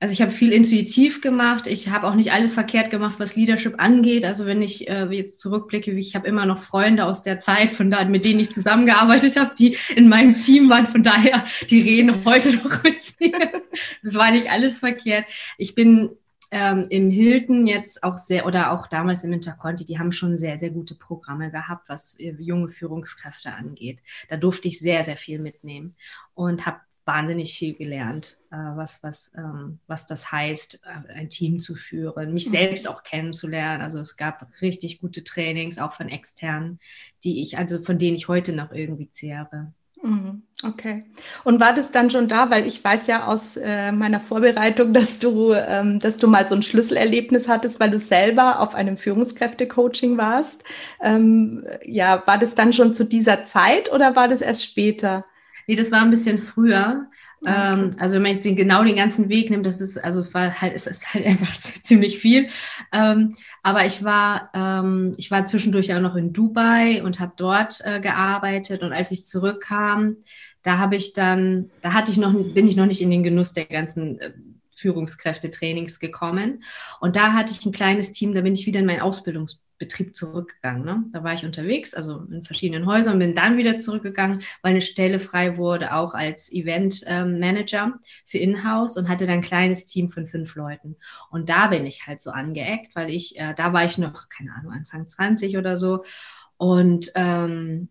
also 0.00 0.12
ich 0.12 0.20
habe 0.20 0.30
viel 0.30 0.52
intuitiv 0.52 1.20
gemacht. 1.20 1.66
Ich 1.66 1.88
habe 1.88 2.06
auch 2.06 2.14
nicht 2.14 2.32
alles 2.32 2.52
verkehrt 2.52 2.90
gemacht, 2.90 3.14
was 3.18 3.36
Leadership 3.36 3.74
angeht. 3.78 4.24
Also 4.24 4.44
wenn 4.44 4.60
ich 4.60 4.88
äh, 4.88 5.06
jetzt 5.06 5.40
zurückblicke, 5.40 5.92
ich 5.92 6.14
habe 6.14 6.28
immer 6.28 6.46
noch 6.46 6.62
Freunde 6.62 7.06
aus 7.06 7.22
der 7.22 7.38
Zeit, 7.38 7.72
von 7.72 7.90
da, 7.90 8.04
mit 8.04 8.24
denen 8.24 8.40
ich 8.40 8.50
zusammengearbeitet 8.50 9.38
habe, 9.38 9.54
die 9.58 9.76
in 9.94 10.08
meinem 10.08 10.40
Team 10.40 10.68
waren. 10.68 10.86
Von 10.86 11.02
daher, 11.02 11.44
die 11.70 11.80
reden 11.80 12.24
heute 12.24 12.54
noch 12.56 12.82
mit 12.82 13.14
mir. 13.20 13.62
Das 14.02 14.14
war 14.14 14.30
nicht 14.30 14.50
alles 14.50 14.80
verkehrt. 14.80 15.26
Ich 15.58 15.74
bin 15.74 16.10
ähm, 16.50 16.86
im 16.90 17.10
Hilton 17.10 17.66
jetzt 17.66 18.04
auch 18.04 18.16
sehr, 18.16 18.46
oder 18.46 18.72
auch 18.72 18.86
damals 18.88 19.24
im 19.24 19.32
Interconti, 19.32 19.84
die 19.84 19.98
haben 19.98 20.12
schon 20.12 20.36
sehr, 20.36 20.58
sehr 20.58 20.70
gute 20.70 20.94
Programme 20.94 21.50
gehabt, 21.50 21.88
was 21.88 22.18
äh, 22.20 22.34
junge 22.38 22.68
Führungskräfte 22.68 23.52
angeht. 23.52 24.02
Da 24.28 24.36
durfte 24.36 24.68
ich 24.68 24.78
sehr, 24.78 25.02
sehr 25.02 25.16
viel 25.16 25.38
mitnehmen 25.38 25.94
und 26.34 26.66
habe 26.66 26.80
wahnsinnig 27.04 27.56
viel 27.56 27.74
gelernt, 27.74 28.38
äh, 28.50 28.56
was, 28.56 29.02
was, 29.02 29.32
ähm, 29.36 29.78
was 29.86 30.06
das 30.06 30.32
heißt, 30.32 30.80
äh, 30.84 31.12
ein 31.12 31.28
Team 31.28 31.60
zu 31.60 31.74
führen, 31.74 32.32
mich 32.32 32.46
mhm. 32.46 32.52
selbst 32.52 32.88
auch 32.88 33.02
kennenzulernen. 33.02 33.82
Also 33.82 33.98
es 33.98 34.16
gab 34.16 34.48
richtig 34.62 35.00
gute 35.00 35.22
Trainings, 35.24 35.78
auch 35.78 35.92
von 35.92 36.08
externen, 36.08 36.78
die 37.22 37.42
ich, 37.42 37.58
also 37.58 37.80
von 37.82 37.98
denen 37.98 38.16
ich 38.16 38.28
heute 38.28 38.52
noch 38.52 38.72
irgendwie 38.72 39.10
zehre. 39.10 39.72
Mhm. 40.02 40.42
Okay. 40.62 41.04
Und 41.44 41.60
war 41.60 41.74
das 41.74 41.90
dann 41.90 42.10
schon 42.10 42.28
da, 42.28 42.50
weil 42.50 42.66
ich 42.66 42.84
weiß 42.84 43.06
ja 43.06 43.26
aus 43.26 43.56
äh, 43.56 43.90
meiner 43.90 44.20
Vorbereitung, 44.20 44.92
dass 44.92 45.18
du, 45.18 45.54
ähm, 45.54 45.98
dass 45.98 46.18
du 46.18 46.26
mal 46.28 46.46
so 46.46 46.54
ein 46.54 46.62
Schlüsselerlebnis 46.62 47.48
hattest, 47.48 47.80
weil 47.80 47.90
du 47.90 47.98
selber 47.98 48.60
auf 48.60 48.74
einem 48.74 48.98
Führungskräfte-Coaching 48.98 50.18
warst. 50.18 50.62
Ähm, 51.02 51.64
ja, 51.84 52.22
war 52.26 52.38
das 52.38 52.54
dann 52.54 52.72
schon 52.72 52.92
zu 52.92 53.04
dieser 53.04 53.44
Zeit 53.44 53.92
oder 53.92 54.14
war 54.14 54.28
das 54.28 54.42
erst 54.42 54.64
später? 54.64 55.24
Nee, 55.66 55.76
das 55.76 55.90
war 55.92 56.02
ein 56.02 56.10
bisschen 56.10 56.38
früher. 56.38 57.08
Okay. 57.40 57.52
Ähm, 57.54 57.92
also 57.98 58.14
wenn 58.14 58.22
man 58.22 58.32
jetzt 58.32 58.44
den, 58.44 58.56
genau 58.56 58.84
den 58.84 58.96
ganzen 58.96 59.28
Weg 59.28 59.50
nimmt, 59.50 59.66
das 59.66 59.80
ist, 59.80 60.02
also 60.02 60.20
es 60.20 60.32
war 60.34 60.60
halt, 60.60 60.74
es 60.74 60.86
ist 60.86 61.12
halt 61.12 61.26
einfach 61.26 61.52
ziemlich 61.82 62.18
viel. 62.18 62.48
Ähm, 62.92 63.34
aber 63.62 63.86
ich 63.86 64.02
war, 64.02 64.50
ähm, 64.54 65.14
ich 65.16 65.30
war 65.30 65.46
zwischendurch 65.46 65.94
auch 65.94 66.00
noch 66.00 66.16
in 66.16 66.32
Dubai 66.32 67.02
und 67.02 67.20
habe 67.20 67.32
dort 67.36 67.80
äh, 67.84 68.00
gearbeitet. 68.00 68.82
Und 68.82 68.92
als 68.92 69.10
ich 69.10 69.24
zurückkam, 69.24 70.16
da 70.62 70.78
habe 70.78 70.96
ich 70.96 71.12
dann, 71.12 71.70
da 71.82 71.92
hatte 71.92 72.10
ich 72.10 72.18
noch, 72.18 72.32
bin 72.32 72.66
ich 72.66 72.76
noch 72.76 72.86
nicht 72.86 73.02
in 73.02 73.10
den 73.10 73.22
Genuss 73.22 73.52
der 73.52 73.66
ganzen 73.66 74.18
äh, 74.20 74.32
Führungskräfte-Trainings 74.76 76.00
gekommen. 76.00 76.62
Und 77.00 77.16
da 77.16 77.32
hatte 77.32 77.52
ich 77.52 77.64
ein 77.64 77.72
kleines 77.72 78.12
Team, 78.12 78.34
da 78.34 78.40
bin 78.40 78.54
ich 78.54 78.66
wieder 78.66 78.80
in 78.80 78.86
meinen 78.86 79.00
Ausbildungs 79.00 79.63
Betrieb 79.84 80.16
zurückgegangen. 80.16 80.84
Ne? 80.84 81.04
Da 81.12 81.22
war 81.22 81.34
ich 81.34 81.44
unterwegs, 81.44 81.94
also 81.94 82.20
in 82.30 82.44
verschiedenen 82.44 82.86
Häusern, 82.86 83.18
bin 83.18 83.34
dann 83.34 83.56
wieder 83.56 83.78
zurückgegangen, 83.78 84.40
weil 84.62 84.72
eine 84.72 84.80
Stelle 84.80 85.20
frei 85.20 85.56
wurde, 85.56 85.94
auch 85.94 86.14
als 86.14 86.50
Event-Manager 86.52 87.84
ähm, 87.84 88.00
für 88.24 88.38
Inhouse 88.38 88.96
und 88.96 89.08
hatte 89.08 89.26
dann 89.26 89.36
ein 89.36 89.42
kleines 89.42 89.84
Team 89.84 90.10
von 90.10 90.26
fünf 90.26 90.54
Leuten. 90.54 90.96
Und 91.30 91.48
da 91.48 91.66
bin 91.68 91.86
ich 91.86 92.06
halt 92.06 92.20
so 92.20 92.30
angeeckt, 92.30 92.96
weil 92.96 93.10
ich, 93.10 93.38
äh, 93.38 93.54
da 93.54 93.72
war 93.72 93.84
ich 93.84 93.98
noch, 93.98 94.28
keine 94.28 94.54
Ahnung, 94.54 94.72
Anfang 94.72 95.06
20 95.06 95.58
oder 95.58 95.76
so. 95.76 96.02
Und 96.56 97.12
ähm, 97.14 97.88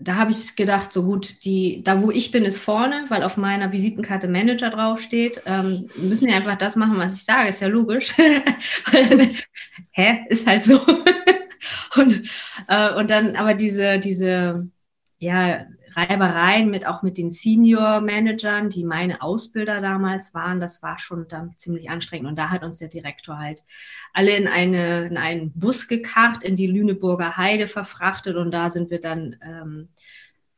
da 0.00 0.16
habe 0.16 0.30
ich 0.30 0.56
gedacht, 0.56 0.92
so 0.92 1.04
gut, 1.04 1.44
die, 1.44 1.82
da 1.84 2.02
wo 2.02 2.10
ich 2.10 2.30
bin, 2.30 2.44
ist 2.44 2.58
vorne, 2.58 3.04
weil 3.08 3.22
auf 3.22 3.36
meiner 3.36 3.70
Visitenkarte 3.70 4.28
Manager 4.28 4.70
draufsteht. 4.70 5.42
Ähm, 5.44 5.90
müssen 5.96 6.26
wir 6.26 6.34
einfach 6.34 6.56
das 6.56 6.74
machen, 6.74 6.98
was 6.98 7.16
ich 7.16 7.24
sage, 7.24 7.50
ist 7.50 7.60
ja 7.60 7.68
logisch. 7.68 8.14
Hä? 9.92 10.24
Ist 10.30 10.46
halt 10.46 10.64
so. 10.64 10.80
und, 11.96 12.22
äh, 12.68 12.94
und 12.94 13.10
dann 13.10 13.36
aber 13.36 13.52
diese, 13.54 13.98
diese, 13.98 14.68
ja, 15.18 15.66
Reibereien 15.96 16.70
mit 16.70 16.86
auch 16.86 17.02
mit 17.02 17.18
den 17.18 17.30
Senior-Managern, 17.30 18.70
die 18.70 18.84
meine 18.84 19.22
Ausbilder 19.22 19.80
damals 19.80 20.34
waren, 20.34 20.60
das 20.60 20.82
war 20.82 20.98
schon 20.98 21.26
dann 21.28 21.54
ziemlich 21.56 21.90
anstrengend. 21.90 22.28
Und 22.28 22.36
da 22.36 22.50
hat 22.50 22.62
uns 22.62 22.78
der 22.78 22.88
Direktor 22.88 23.38
halt 23.38 23.62
alle 24.12 24.36
in, 24.36 24.48
eine, 24.48 25.06
in 25.06 25.16
einen 25.16 25.52
Bus 25.52 25.88
gekarrt, 25.88 26.42
in 26.42 26.56
die 26.56 26.66
Lüneburger 26.66 27.36
Heide 27.36 27.68
verfrachtet 27.68 28.36
und 28.36 28.50
da 28.50 28.70
sind 28.70 28.90
wir 28.90 29.00
dann, 29.00 29.36
ähm, 29.42 29.88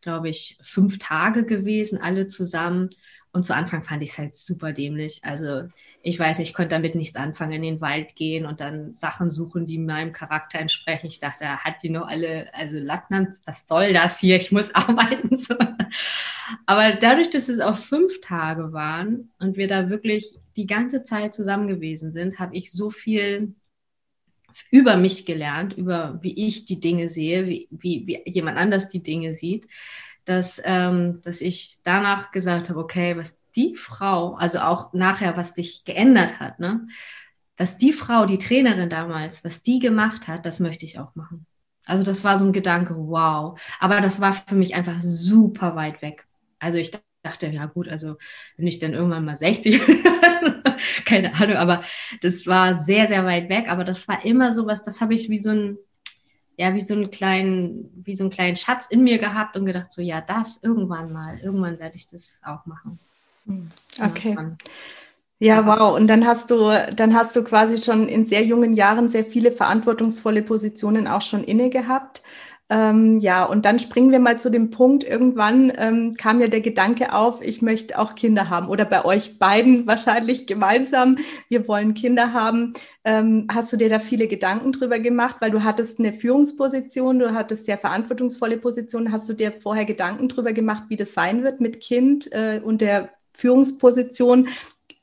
glaube 0.03 0.29
ich, 0.29 0.59
fünf 0.63 0.99
Tage 0.99 1.45
gewesen, 1.47 1.99
alle 1.99 2.27
zusammen. 2.27 2.91
Und 3.35 3.45
zu 3.45 3.55
Anfang 3.55 3.83
fand 3.83 4.03
ich 4.03 4.11
es 4.11 4.19
halt 4.19 4.35
super 4.35 4.73
dämlich. 4.73 5.21
Also 5.23 5.63
ich 6.03 6.19
weiß 6.19 6.39
nicht, 6.39 6.51
ich 6.51 6.55
konnte 6.55 6.75
damit 6.75 6.95
nichts 6.95 7.17
anfangen, 7.17 7.53
in 7.53 7.63
den 7.63 7.81
Wald 7.81 8.15
gehen 8.15 8.45
und 8.45 8.61
dann 8.61 8.93
Sachen 8.93 9.31
suchen, 9.31 9.65
die 9.65 9.79
meinem 9.79 10.13
Charakter 10.13 10.59
entsprechen. 10.59 11.07
Ich 11.07 11.19
dachte, 11.19 11.47
hat 11.47 11.83
die 11.83 11.89
noch 11.89 12.07
alle, 12.07 12.53
also 12.53 12.77
Lattland, 12.77 13.37
was 13.47 13.67
soll 13.67 13.95
das 13.95 14.19
hier? 14.19 14.37
Ich 14.37 14.53
muss 14.53 14.75
arbeiten. 14.75 15.39
Aber 16.67 16.93
dadurch, 16.93 17.31
dass 17.31 17.49
es 17.49 17.61
auch 17.61 17.77
fünf 17.77 18.21
Tage 18.21 18.75
waren 18.75 19.31
und 19.39 19.57
wir 19.57 19.69
da 19.69 19.89
wirklich 19.89 20.35
die 20.57 20.67
ganze 20.67 21.03
Zeit 21.03 21.33
zusammen 21.33 21.69
gewesen 21.69 22.13
sind, 22.13 22.39
habe 22.39 22.55
ich 22.55 22.71
so 22.71 22.91
viel 22.91 23.55
über 24.71 24.97
mich 24.97 25.27
gelernt, 25.27 25.75
über 25.75 26.19
wie 26.23 26.47
ich 26.47 26.65
die 26.65 26.81
Dinge 26.81 27.09
sehe, 27.11 27.47
wie, 27.47 27.69
wie, 27.71 28.07
wie 28.07 28.23
jemand 28.31 28.59
anders 28.59 28.89
die 28.89 29.03
Dinge 29.03 29.35
sieht 29.35 29.67
dass, 30.25 30.61
ähm, 30.65 31.21
dass 31.23 31.41
ich 31.41 31.79
danach 31.83 32.31
gesagt 32.31 32.71
habe, 32.71 32.79
okay, 32.79 33.17
was 33.17 33.39
die 33.57 33.77
Frau, 33.77 34.35
also 34.35 34.61
auch 34.61 34.93
nachher, 34.93 35.37
was 35.37 35.55
sich 35.55 35.85
geändert 35.85 36.41
hat, 36.41 36.59
ne? 36.59 36.87
was 37.57 37.77
die 37.77 37.93
Frau, 37.93 38.25
die 38.25 38.39
Trainerin 38.39 38.89
damals, 38.89 39.45
was 39.45 39.63
die 39.63 39.79
gemacht 39.79 40.29
hat, 40.29 40.47
das 40.47 40.59
möchte 40.59 40.85
ich 40.85 40.99
auch 40.99 41.15
machen. 41.15 41.47
Also 41.85 42.05
das 42.05 42.25
war 42.25 42.39
so 42.39 42.45
ein 42.45 42.53
Gedanke, 42.53 42.95
wow. 42.97 43.61
Aber 43.81 44.01
das 44.01 44.21
war 44.21 44.33
für 44.33 44.55
mich 44.55 44.75
einfach 44.75 45.01
super 45.01 45.75
weit 45.77 46.01
weg. 46.01 46.27
Also 46.61 46.79
ich 46.79 46.93
dachte, 47.23 47.47
ja 47.49 47.67
gut, 47.67 47.89
also 47.89 48.17
wenn 48.57 48.67
ich 48.67 48.79
dann 48.79 48.95
irgendwann 48.95 49.25
mal 49.25 49.37
60, 49.37 49.81
keine 51.05 51.35
Ahnung, 51.35 51.57
aber 51.57 51.83
das 52.21 52.47
war 52.47 52.81
sehr, 52.81 53.09
sehr 53.09 53.25
weit 53.25 53.49
weg. 53.49 53.69
Aber 53.69 53.85
das 53.85 54.09
war 54.09 54.25
immer 54.25 54.53
so 54.53 54.67
was, 54.67 54.83
das 54.83 55.01
habe 55.01 55.15
ich 55.15 55.31
wie 55.31 55.39
so 55.39 55.51
ein, 55.51 55.79
ja, 56.57 56.75
wie 56.75 56.81
so 56.81 56.95
einen 56.95 57.11
kleinen, 57.11 57.91
wie 58.05 58.15
so 58.15 58.25
einen 58.25 58.33
kleinen 58.33 58.57
Schatz 58.57 58.87
in 58.87 59.03
mir 59.03 59.19
gehabt 59.19 59.57
und 59.57 59.67
gedacht, 59.67 59.93
so 59.93 60.03
ja, 60.03 60.21
das 60.21 60.63
irgendwann 60.63 61.13
mal, 61.13 61.39
irgendwann 61.39 61.79
werde 61.79 61.97
ich 61.97 62.07
das 62.07 62.41
auch 62.45 62.67
machen. 62.67 62.99
Hm, 63.47 63.71
okay. 64.05 64.37
Ja, 65.39 65.67
wow. 65.67 65.97
Und 65.97 66.07
dann 66.07 66.25
hast 66.25 66.53
du, 66.53 66.71
dann 66.95 67.15
hast 67.15 67.35
du 67.35 67.43
quasi 67.43 67.83
schon 67.83 68.07
in 68.09 68.25
sehr 68.27 68.45
jungen 68.45 68.77
Jahren 68.77 69.09
sehr 69.09 69.25
viele 69.25 69.51
verantwortungsvolle 69.51 70.43
Positionen 70.43 71.09
auch 71.09 71.23
schon 71.23 71.43
inne 71.43 71.69
gehabt. 71.69 72.23
Ähm, 72.73 73.21
ja, 73.21 73.45
und 73.45 73.67
dann 73.67 73.79
springen 73.79 74.13
wir 74.13 74.19
mal 74.19 74.41
zu 74.41 74.51
dem 74.51 74.71
Punkt. 74.71 75.05
Irgendwann 75.05 75.71
ähm, 75.77 76.15
kam 76.17 76.41
ja 76.41 76.49
der 76.49 76.63
Gedanke 76.63 77.13
auf, 77.13 77.43
ich 77.43 77.61
möchte 77.61 77.99
auch 77.99 78.15
Kinder 78.15 78.49
haben 78.49 78.69
oder 78.69 78.87
bei 78.87 79.05
euch 79.05 79.39
beiden 79.39 79.87
wahrscheinlich 79.87 80.47
gemeinsam. 80.47 81.19
Wir 81.51 81.69
wollen 81.69 81.93
Kinder 81.93 82.33
haben. 82.33 82.73
Ähm, 83.05 83.47
hast 83.53 83.75
du 83.75 83.77
dir 83.77 83.91
da 83.91 83.99
viele 83.99 84.27
Gedanken 84.27 84.73
drüber 84.73 84.99
gemacht, 85.01 85.37
weil 85.41 85.51
du 85.51 85.65
hattest 85.65 85.99
eine 85.99 86.15
Führungsposition, 86.15 87.19
du 87.19 87.35
hattest 87.35 87.67
sehr 87.67 87.77
verantwortungsvolle 87.77 88.57
Position. 88.57 89.13
Hast 89.13 89.29
du 89.29 89.35
dir 89.35 89.53
vorher 89.53 89.85
Gedanken 89.85 90.31
drüber 90.31 90.55
gemacht, 90.55 90.85
wie 90.89 90.97
das 90.97 91.13
sein 91.13 91.45
wird 91.45 91.61
mit 91.61 91.81
Kind 91.81 92.33
äh, 92.33 92.63
und 92.65 92.81
der 92.81 93.11
Führungsposition, 93.35 94.49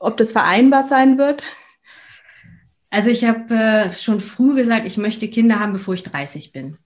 ob 0.00 0.16
das 0.16 0.32
vereinbar 0.32 0.82
sein 0.82 1.18
wird? 1.18 1.44
Also 2.90 3.10
ich 3.10 3.24
habe 3.24 3.54
äh, 3.54 3.92
schon 3.92 4.20
früh 4.20 4.56
gesagt, 4.56 4.86
ich 4.86 4.96
möchte 4.96 5.28
Kinder 5.28 5.60
haben, 5.60 5.72
bevor 5.72 5.94
ich 5.94 6.02
30 6.02 6.50
bin 6.50 6.76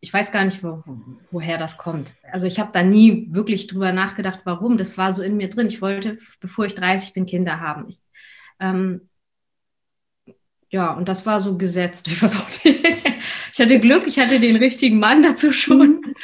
ich 0.00 0.12
weiß 0.12 0.32
gar 0.32 0.44
nicht, 0.44 0.64
wo, 0.64 0.82
woher 1.30 1.58
das 1.58 1.76
kommt. 1.76 2.14
Also 2.32 2.46
ich 2.46 2.58
habe 2.58 2.70
da 2.72 2.82
nie 2.82 3.28
wirklich 3.30 3.66
drüber 3.66 3.92
nachgedacht, 3.92 4.40
warum. 4.44 4.78
Das 4.78 4.96
war 4.96 5.12
so 5.12 5.22
in 5.22 5.36
mir 5.36 5.50
drin. 5.50 5.66
Ich 5.66 5.82
wollte, 5.82 6.18
bevor 6.40 6.64
ich 6.64 6.74
30 6.74 7.12
bin, 7.12 7.26
Kinder 7.26 7.60
haben. 7.60 7.86
Ich, 7.88 7.98
ähm, 8.60 9.08
ja, 10.70 10.92
und 10.92 11.08
das 11.08 11.26
war 11.26 11.40
so 11.40 11.58
gesetzt. 11.58 12.06
Ich, 12.10 12.22
weiß 12.22 12.36
auch 12.36 12.48
nicht. 12.64 12.86
ich 13.52 13.60
hatte 13.60 13.80
Glück, 13.80 14.06
ich 14.06 14.18
hatte 14.18 14.40
den 14.40 14.56
richtigen 14.56 14.98
Mann 14.98 15.22
dazu 15.22 15.52
schon. 15.52 16.00
Mhm, 16.00 16.14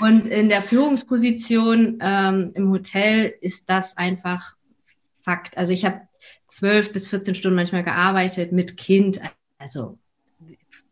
und 0.00 0.26
in 0.26 0.48
der 0.48 0.62
Führungsposition 0.62 1.98
ähm, 2.00 2.52
im 2.54 2.70
Hotel 2.70 3.34
ist 3.40 3.68
das 3.68 3.96
einfach 3.96 4.54
Fakt. 5.18 5.58
Also 5.58 5.72
ich 5.72 5.84
habe 5.84 6.02
zwölf 6.46 6.92
bis 6.92 7.08
14 7.08 7.34
Stunden 7.34 7.56
manchmal 7.56 7.82
gearbeitet 7.82 8.52
mit 8.52 8.76
Kind. 8.76 9.20
Also 9.58 9.98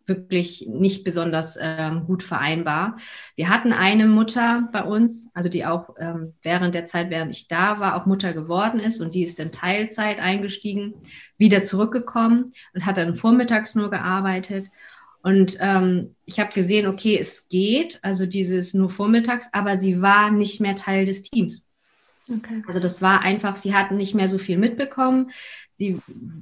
wirklich 0.06 0.66
nicht 0.68 1.04
besonders 1.04 1.58
ähm, 1.61 2.04
gut 2.06 2.23
vereinbar. 2.23 2.96
Wir 3.37 3.49
hatten 3.49 3.73
eine 3.73 4.06
Mutter 4.06 4.68
bei 4.73 4.82
uns, 4.82 5.30
also 5.34 5.49
die 5.49 5.64
auch 5.64 5.94
ähm, 5.99 6.34
während 6.42 6.75
der 6.75 6.87
Zeit, 6.87 7.11
während 7.11 7.30
ich 7.30 7.49
da 7.49 7.80
war, 7.80 7.96
auch 7.96 8.06
Mutter 8.06 8.32
geworden 8.32 8.80
ist 8.80 9.00
und 9.00 9.14
die 9.14 9.25
ist 9.25 9.40
in 9.40 9.52
Teilzeit 9.52 10.20
eingestiegen, 10.20 10.94
wieder 11.38 11.62
zurückgekommen 11.62 12.52
und 12.75 12.87
hat 12.87 12.96
dann 12.96 13.16
vormittags 13.16 13.75
nur 13.75 13.90
gearbeitet. 13.90 14.68
Und 15.23 15.56
ähm, 15.61 16.16
ich 16.26 16.38
habe 16.38 16.52
gesehen, 16.52 16.87
okay, 16.87 17.18
es 17.18 17.49
geht, 17.49 17.99
also 18.02 18.26
dieses 18.26 18.75
nur 18.75 18.90
vormittags, 18.90 19.49
aber 19.52 19.78
sie 19.78 20.02
war 20.02 20.30
nicht 20.30 20.61
mehr 20.61 20.75
Teil 20.75 21.06
des 21.06 21.23
Teams. 21.23 21.66
Okay. 22.31 22.62
Also 22.66 22.81
das 22.81 23.02
war 23.02 23.21
einfach, 23.21 23.54
sie 23.54 23.75
hatten 23.75 23.97
nicht 23.99 24.14
mehr 24.14 24.28
so 24.28 24.38
viel 24.38 24.57
mitbekommen. 24.57 25.31
Sie 25.71 26.00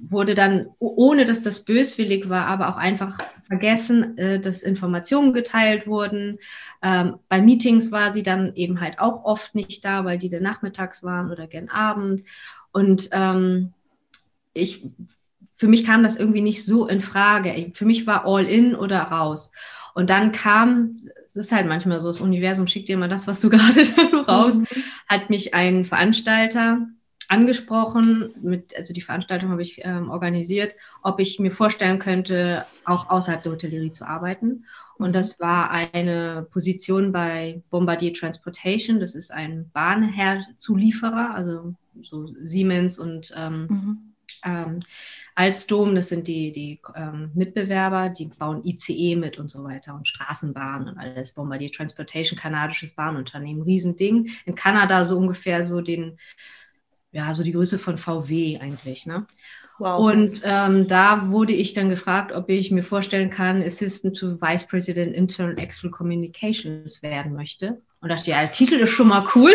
wurde 0.09 0.35
dann, 0.35 0.69
ohne 0.79 1.25
dass 1.25 1.43
das 1.43 1.65
böswillig 1.65 2.29
war, 2.29 2.47
aber 2.47 2.69
auch 2.69 2.77
einfach 2.77 3.19
vergessen, 3.49 4.17
äh, 4.17 4.39
dass 4.39 4.63
Informationen 4.63 5.33
geteilt 5.33 5.89
wurden. 5.89 6.39
Ähm, 6.83 7.17
bei 7.29 7.43
Meetings 7.43 7.91
war 7.91 8.13
sie 8.13 8.23
dann 8.23 8.55
eben 8.55 8.81
halt 8.81 9.01
auch 9.01 9.25
oft 9.25 9.57
nicht 9.57 9.85
da, 9.85 10.05
weil 10.05 10.19
die 10.19 10.29
dann 10.29 10.45
nachmittags 10.45 11.03
waren 11.03 11.33
oder 11.33 11.49
gern 11.49 11.69
Abend. 11.69 12.23
Und 12.71 13.09
ähm, 13.11 13.73
ich, 14.55 14.87
für 15.57 15.67
mich 15.67 15.85
kam 15.85 16.05
das 16.05 16.17
irgendwie 16.17 16.43
nicht 16.43 16.65
so 16.65 16.87
in 16.87 17.01
Frage. 17.01 17.73
Für 17.75 17.87
mich 17.87 18.07
war 18.07 18.25
all 18.25 18.45
in 18.45 18.77
oder 18.77 19.01
raus. 19.01 19.51
Und 19.95 20.11
dann 20.11 20.31
kam 20.31 21.01
es 21.35 21.47
ist 21.47 21.53
halt 21.53 21.67
manchmal 21.67 21.99
so, 21.99 22.09
das 22.09 22.21
Universum 22.21 22.67
schickt 22.67 22.89
dir 22.89 22.95
immer 22.95 23.09
das, 23.09 23.27
was 23.27 23.41
du 23.41 23.49
gerade 23.51 23.87
raus. 24.29 24.59
Mhm. 24.59 24.67
Hat 25.09 25.31
mich 25.31 25.55
ein 25.55 25.85
Veranstalter 25.87 26.87
angesprochen, 27.29 28.35
mit, 28.43 28.77
also 28.77 28.93
die 28.93 29.01
Veranstaltung 29.01 29.51
habe 29.51 29.63
ich 29.63 29.81
ähm, 29.85 30.11
organisiert, 30.11 30.75
ob 31.03 31.19
ich 31.21 31.39
mir 31.39 31.51
vorstellen 31.51 31.99
könnte, 31.99 32.67
auch 32.85 33.09
außerhalb 33.09 33.43
der 33.43 33.53
Hotellerie 33.53 33.93
zu 33.93 34.07
arbeiten. 34.07 34.67
Und 34.99 35.11
mhm. 35.11 35.13
das 35.15 35.41
war 35.41 35.71
eine 35.71 36.47
Position 36.51 37.13
bei 37.13 37.63
Bombardier 37.71 38.13
Transportation. 38.13 39.01
Das 39.01 39.15
ist 39.15 39.33
ein 39.33 39.71
Bahnherzulieferer, 39.73 41.35
also 41.35 41.75
so 42.03 42.27
Siemens 42.43 42.99
und 42.99 43.33
ähm, 43.35 43.67
mhm. 43.69 44.12
Ähm, 44.45 44.81
Alstom, 45.35 45.95
das 45.95 46.09
sind 46.09 46.29
die, 46.29 46.53
die 46.53 46.81
ähm, 46.95 47.31
Mitbewerber, 47.35 48.11
die 48.11 48.27
bauen 48.27 48.63
ICE 48.65 49.17
mit 49.17 49.39
und 49.39 49.51
so 49.51 49.65
weiter 49.65 49.95
und 49.95 50.07
Straßenbahnen 50.07 50.89
und 50.89 50.99
alles. 50.99 51.33
Bombardier 51.33 51.73
Transportation, 51.73 52.39
kanadisches 52.39 52.93
Bahnunternehmen, 52.93 53.63
Riesending. 53.63 54.29
In 54.45 54.55
Kanada 54.55 55.05
so 55.05 55.17
ungefähr 55.17 55.63
so 55.63 55.81
den, 55.81 56.19
ja, 57.13 57.33
so 57.33 57.43
die 57.43 57.53
Größe 57.53 57.79
von 57.79 57.97
VW 57.97 58.59
eigentlich, 58.61 59.07
ne? 59.07 59.27
Wow. 59.79 59.99
Und 59.99 60.43
ähm, 60.45 60.87
da 60.87 61.31
wurde 61.31 61.55
ich 61.55 61.73
dann 61.73 61.89
gefragt, 61.89 62.31
ob 62.33 62.49
ich 62.51 62.71
mir 62.71 62.85
vorstellen 62.85 63.31
kann, 63.31 63.63
Assistant 63.63 64.17
to 64.17 64.41
Vice 64.41 64.67
President 64.67 65.15
Internal 65.15 65.59
External 65.59 65.97
Communications 65.97 67.03
werden 67.03 67.33
möchte. 67.33 67.81
Und 68.01 68.09
da 68.09 68.17
dachte, 68.17 68.31
ja, 68.31 68.41
der 68.41 68.53
Titel 68.53 68.75
ist 68.75 68.91
schon 68.91 69.09
mal 69.09 69.27
cool. 69.35 69.55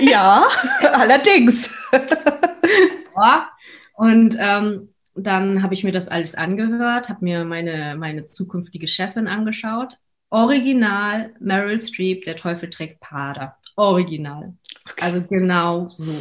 ja, 0.00 0.46
allerdings. 0.92 1.74
ja. 1.92 3.50
Und 3.98 4.36
ähm, 4.38 4.90
dann 5.16 5.60
habe 5.60 5.74
ich 5.74 5.82
mir 5.82 5.90
das 5.90 6.06
alles 6.06 6.36
angehört, 6.36 7.08
habe 7.08 7.24
mir 7.24 7.44
meine, 7.44 7.96
meine 7.98 8.26
zukünftige 8.26 8.86
Chefin 8.86 9.26
angeschaut. 9.26 9.98
Original 10.30 11.34
Meryl 11.40 11.80
Streep, 11.80 12.22
der 12.22 12.36
Teufel 12.36 12.70
trägt 12.70 13.00
Prada. 13.00 13.56
Original. 13.74 14.54
Also 15.00 15.20
genau 15.22 15.88
so. 15.88 16.12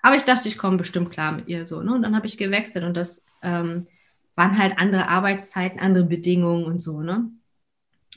Aber 0.00 0.16
ich 0.16 0.24
dachte, 0.24 0.48
ich 0.48 0.56
komme 0.56 0.78
bestimmt 0.78 1.10
klar 1.10 1.32
mit 1.32 1.48
ihr 1.48 1.66
so. 1.66 1.82
Ne? 1.82 1.92
Und 1.92 2.02
dann 2.02 2.16
habe 2.16 2.26
ich 2.26 2.38
gewechselt 2.38 2.84
und 2.84 2.96
das 2.96 3.26
ähm, 3.42 3.86
waren 4.34 4.56
halt 4.56 4.78
andere 4.78 5.08
Arbeitszeiten, 5.08 5.80
andere 5.80 6.04
Bedingungen 6.04 6.64
und 6.64 6.80
so. 6.80 7.02
Ne? 7.02 7.30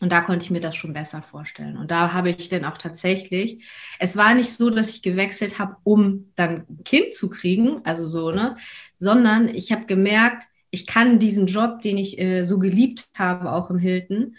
Und 0.02 0.12
da 0.12 0.22
konnte 0.22 0.44
ich 0.44 0.52
mir 0.52 0.60
das 0.60 0.76
schon 0.76 0.94
besser 0.94 1.22
vorstellen. 1.22 1.78
Und 1.78 1.92
da 1.92 2.12
habe 2.12 2.32
ich 2.32 2.50
dann 2.50 2.66
auch 2.66 2.78
tatsächlich, 2.78 3.64
es 4.00 4.18
war 4.18 4.34
nicht 4.34 4.50
so, 4.50 4.72
dass 4.72 4.90
ich 4.90 5.04
gewechselt 5.04 5.60
habe, 5.60 5.78
um 5.84 6.32
dann 6.36 6.66
ein 6.68 6.84
Kind 6.84 7.14
zu 7.14 7.30
kriegen, 7.30 7.82
also 7.86 8.08
so, 8.08 8.32
ne, 8.32 8.58
sondern 8.98 9.48
ich 9.48 9.72
habe 9.72 9.86
gemerkt, 9.86 10.48
ich 10.72 10.88
kann 10.88 11.20
diesen 11.20 11.46
Job, 11.46 11.82
den 11.82 11.98
ich 12.00 12.20
äh, 12.20 12.46
so 12.46 12.58
geliebt 12.58 13.08
habe, 13.16 13.52
auch 13.52 13.70
im 13.70 13.78
Hilton, 13.78 14.36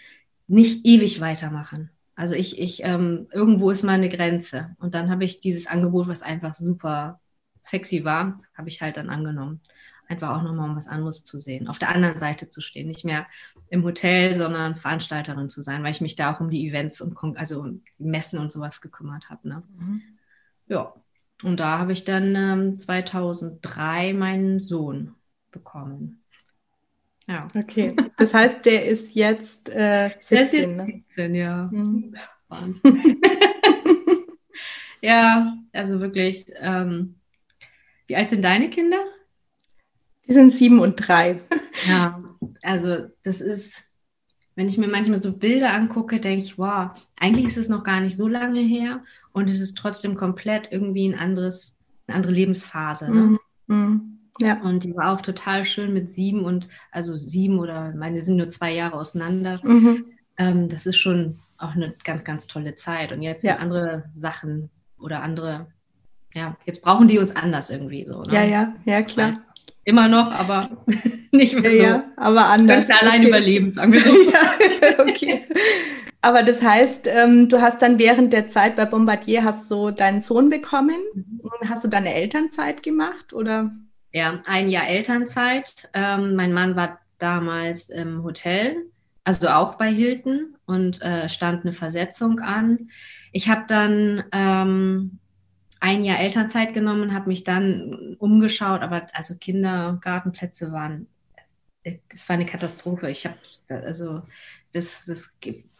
nicht 0.47 0.85
ewig 0.85 1.21
weitermachen. 1.21 1.89
Also 2.15 2.35
ich, 2.35 2.59
ich, 2.59 2.83
ähm, 2.83 3.27
irgendwo 3.31 3.71
ist 3.71 3.83
meine 3.83 4.09
Grenze. 4.09 4.75
Und 4.79 4.95
dann 4.95 5.09
habe 5.09 5.23
ich 5.23 5.39
dieses 5.39 5.67
Angebot, 5.67 6.07
was 6.07 6.21
einfach 6.21 6.53
super 6.53 7.21
sexy 7.63 8.03
war, 8.03 8.41
habe 8.55 8.69
ich 8.69 8.81
halt 8.81 8.97
dann 8.97 9.09
angenommen 9.09 9.61
einfach 10.07 10.37
auch 10.37 10.43
nochmal 10.43 10.69
um 10.69 10.75
was 10.75 10.87
anderes 10.87 11.23
zu 11.23 11.37
sehen, 11.37 11.67
auf 11.67 11.79
der 11.79 11.89
anderen 11.89 12.17
Seite 12.17 12.49
zu 12.49 12.61
stehen, 12.61 12.87
nicht 12.87 13.05
mehr 13.05 13.25
im 13.69 13.83
Hotel, 13.83 14.33
sondern 14.33 14.75
Veranstalterin 14.75 15.49
zu 15.49 15.61
sein, 15.61 15.83
weil 15.83 15.91
ich 15.91 16.01
mich 16.01 16.15
da 16.15 16.33
auch 16.33 16.39
um 16.39 16.49
die 16.49 16.67
Events 16.67 17.01
und 17.01 17.17
also 17.37 17.61
um 17.61 17.83
die 17.97 18.03
Messen 18.03 18.39
und 18.39 18.51
sowas 18.51 18.81
gekümmert 18.81 19.29
habe. 19.29 19.47
Ne? 19.47 19.63
Mhm. 19.77 20.01
Ja, 20.67 20.93
und 21.43 21.59
da 21.59 21.79
habe 21.79 21.93
ich 21.93 22.03
dann 22.03 22.35
ähm, 22.35 22.79
2003 22.79 24.13
meinen 24.13 24.61
Sohn 24.61 25.15
bekommen. 25.51 26.23
Ja. 27.27 27.47
Okay, 27.55 27.95
das 28.17 28.33
heißt, 28.33 28.65
der 28.65 28.85
ist 28.85 29.15
jetzt 29.15 29.69
äh, 29.69 30.09
17, 30.19 30.37
ist 30.39 30.53
jetzt 30.53 30.67
ne? 30.75 30.85
17, 30.85 31.35
ja. 31.35 31.69
Mhm. 31.71 32.15
Wahnsinn. 32.49 33.21
ja, 35.01 35.57
also 35.71 36.01
wirklich. 36.01 36.45
Ähm, 36.57 37.15
wie 38.07 38.15
alt 38.15 38.29
sind 38.29 38.43
deine 38.43 38.69
Kinder? 38.69 39.03
Die 40.27 40.33
sind 40.33 40.51
sieben 40.51 40.79
und 40.79 40.95
drei. 40.95 41.41
Ja, 41.87 42.23
also 42.61 43.07
das 43.23 43.41
ist, 43.41 43.85
wenn 44.55 44.69
ich 44.69 44.77
mir 44.77 44.87
manchmal 44.87 45.19
so 45.19 45.35
Bilder 45.35 45.73
angucke, 45.73 46.19
denke 46.19 46.45
ich, 46.45 46.59
wow, 46.59 46.91
eigentlich 47.17 47.47
ist 47.47 47.57
es 47.57 47.67
noch 47.67 47.83
gar 47.83 47.99
nicht 47.99 48.15
so 48.15 48.27
lange 48.27 48.61
her 48.61 49.03
und 49.31 49.49
es 49.49 49.59
ist 49.59 49.75
trotzdem 49.75 50.15
komplett 50.15 50.71
irgendwie 50.71 51.09
ein 51.09 51.17
anderes, 51.17 51.75
eine 52.05 52.15
andere 52.15 52.31
Lebensphase. 52.31 53.09
Ne? 53.09 53.21
Mhm. 53.21 53.39
mhm. 53.67 54.13
Ja. 54.39 54.61
Und 54.61 54.83
die 54.83 54.95
war 54.95 55.13
auch 55.13 55.21
total 55.21 55.65
schön 55.65 55.93
mit 55.93 56.09
sieben 56.09 56.43
und 56.43 56.67
also 56.91 57.15
sieben 57.15 57.59
oder 57.59 57.93
meine 57.95 58.21
sind 58.21 58.37
nur 58.37 58.49
zwei 58.49 58.73
Jahre 58.73 58.95
auseinander. 58.95 59.59
Mhm. 59.63 60.05
Ähm, 60.37 60.69
das 60.69 60.85
ist 60.85 60.97
schon 60.97 61.39
auch 61.57 61.75
eine 61.75 61.95
ganz, 62.03 62.23
ganz 62.23 62.47
tolle 62.47 62.75
Zeit. 62.75 63.11
Und 63.11 63.21
jetzt 63.21 63.43
ja. 63.43 63.57
andere 63.57 64.11
Sachen 64.15 64.69
oder 64.97 65.21
andere, 65.21 65.67
ja, 66.33 66.57
jetzt 66.65 66.81
brauchen 66.81 67.07
die 67.07 67.19
uns 67.19 67.35
anders 67.35 67.69
irgendwie 67.69 68.05
so. 68.05 68.23
Ne? 68.23 68.33
Ja, 68.33 68.43
ja, 68.43 68.75
ja, 68.85 69.01
klar. 69.01 69.41
Immer 69.85 70.07
noch, 70.07 70.31
aber 70.33 70.69
nicht 71.31 71.59
mehr 71.59 71.71
so. 71.71 71.77
Ja, 71.77 72.03
aber 72.15 72.45
anders. 72.47 72.87
Könnte 72.87 73.01
allein 73.01 73.19
okay. 73.21 73.29
überleben, 73.29 73.73
sagen 73.73 73.91
wir 73.91 74.01
so. 74.01 74.11
ja, 74.31 74.99
okay. 74.99 75.41
Aber 76.21 76.41
das 76.41 76.61
heißt, 76.61 77.07
ähm, 77.07 77.49
du 77.49 77.61
hast 77.61 77.81
dann 77.81 77.99
während 77.99 78.31
der 78.31 78.49
Zeit 78.49 78.77
bei 78.77 78.85
Bombardier 78.85 79.43
hast 79.43 79.69
du 79.69 79.91
deinen 79.91 80.21
Sohn 80.21 80.49
bekommen. 80.49 80.95
Mhm. 81.13 81.41
Hast 81.67 81.83
du 81.83 81.89
deine 81.89 82.13
Elternzeit 82.15 82.81
gemacht 82.81 83.33
oder? 83.33 83.71
Ja, 84.13 84.41
ein 84.45 84.69
Jahr 84.69 84.87
Elternzeit. 84.87 85.89
Ähm, 85.93 86.35
mein 86.35 86.53
Mann 86.53 86.77
war 86.77 86.99
damals 87.17 87.89
im 87.89 88.23
Hotel, 88.23 88.77
also 89.25 89.49
auch 89.49 89.75
bei 89.75 89.91
Hilton 89.91 90.55
und 90.65 91.01
äh, 91.01 91.27
stand 91.27 91.63
eine 91.63 91.73
Versetzung 91.73 92.39
an. 92.39 92.89
Ich 93.33 93.49
habe 93.49 93.63
dann 93.67 94.23
ähm, 94.31 95.19
ein 95.83 96.05
Jahr 96.05 96.21
Elternzeit 96.21 96.73
genommen, 96.73 97.13
habe 97.13 97.27
mich 97.27 97.43
dann 97.43 98.15
umgeschaut, 98.17 98.81
aber 98.81 99.07
also 99.11 99.35
Kindergartenplätze 99.35 100.71
waren, 100.71 101.07
es 101.83 102.29
war 102.29 102.35
eine 102.35 102.45
Katastrophe. 102.45 103.09
Ich 103.09 103.25
habe, 103.25 103.35
also 103.67 104.21
das, 104.71 105.03
das 105.05 105.35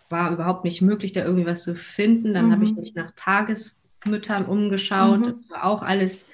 war 0.10 0.32
überhaupt 0.32 0.66
nicht 0.66 0.82
möglich, 0.82 1.14
da 1.14 1.24
irgendwie 1.24 1.46
was 1.46 1.64
zu 1.64 1.74
finden. 1.74 2.34
Dann 2.34 2.48
mhm. 2.48 2.52
habe 2.52 2.66
ich 2.66 2.76
mich 2.76 2.96
nach 2.96 3.12
Tagesmüttern 3.16 4.44
umgeschaut. 4.46 5.22
Mhm. 5.22 5.24
Das 5.28 5.38
war 5.50 5.64
auch 5.64 5.84
alles 5.84 6.26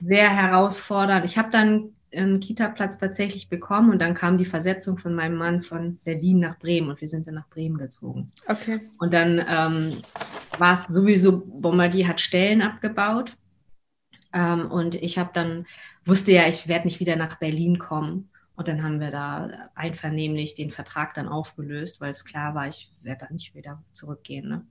sehr 0.00 0.28
herausfordernd. 0.28 1.24
Ich 1.24 1.38
habe 1.38 1.50
dann 1.50 1.92
einen 2.12 2.40
Kita-Platz 2.40 2.98
tatsächlich 2.98 3.48
bekommen 3.48 3.92
und 3.92 4.02
dann 4.02 4.14
kam 4.14 4.38
die 4.38 4.44
Versetzung 4.44 4.98
von 4.98 5.14
meinem 5.14 5.36
Mann 5.36 5.62
von 5.62 5.98
Berlin 6.02 6.40
nach 6.40 6.58
Bremen 6.58 6.90
und 6.90 7.00
wir 7.00 7.06
sind 7.06 7.28
dann 7.28 7.36
nach 7.36 7.48
Bremen 7.48 7.78
gezogen. 7.78 8.32
Okay. 8.48 8.80
Und 8.98 9.14
dann 9.14 9.40
ähm, 9.48 10.02
war 10.58 10.74
es 10.74 10.86
sowieso, 10.86 11.42
Bombardier 11.44 12.08
hat 12.08 12.20
Stellen 12.20 12.62
abgebaut 12.62 13.36
ähm, 14.34 14.70
und 14.70 14.94
ich 14.94 15.18
habe 15.18 15.30
dann, 15.32 15.66
wusste 16.04 16.32
ja, 16.32 16.48
ich 16.48 16.68
werde 16.68 16.86
nicht 16.86 17.00
wieder 17.00 17.16
nach 17.16 17.38
Berlin 17.38 17.78
kommen. 17.78 18.28
Und 18.54 18.68
dann 18.68 18.82
haben 18.82 19.00
wir 19.00 19.10
da 19.10 19.70
einvernehmlich 19.74 20.54
den 20.54 20.70
Vertrag 20.70 21.14
dann 21.14 21.26
aufgelöst, 21.26 22.00
weil 22.00 22.10
es 22.10 22.24
klar 22.24 22.54
war, 22.54 22.68
ich 22.68 22.92
werde 23.02 23.26
da 23.26 23.32
nicht 23.32 23.54
wieder 23.54 23.82
zurückgehen. 23.92 24.48
Ne? 24.48 24.66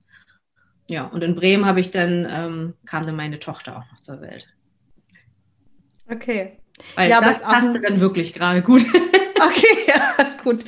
Ja, 0.88 1.06
und 1.06 1.24
in 1.24 1.36
Bremen 1.36 1.66
habe 1.66 1.80
ich 1.80 1.92
dann, 1.92 2.28
ähm, 2.30 2.74
kam 2.86 3.06
dann 3.06 3.16
meine 3.16 3.40
Tochter 3.40 3.78
auch 3.78 3.92
noch 3.92 4.00
zur 4.00 4.22
Welt. 4.22 4.48
Okay. 6.10 6.60
Weil 6.96 7.10
ja, 7.10 7.22
das 7.22 7.42
passte 7.42 7.82
dann 7.82 8.00
wirklich 8.00 8.34
gerade 8.34 8.62
gut. 8.62 8.86
Okay, 9.44 9.78
ja, 9.88 10.36
gut. 10.44 10.64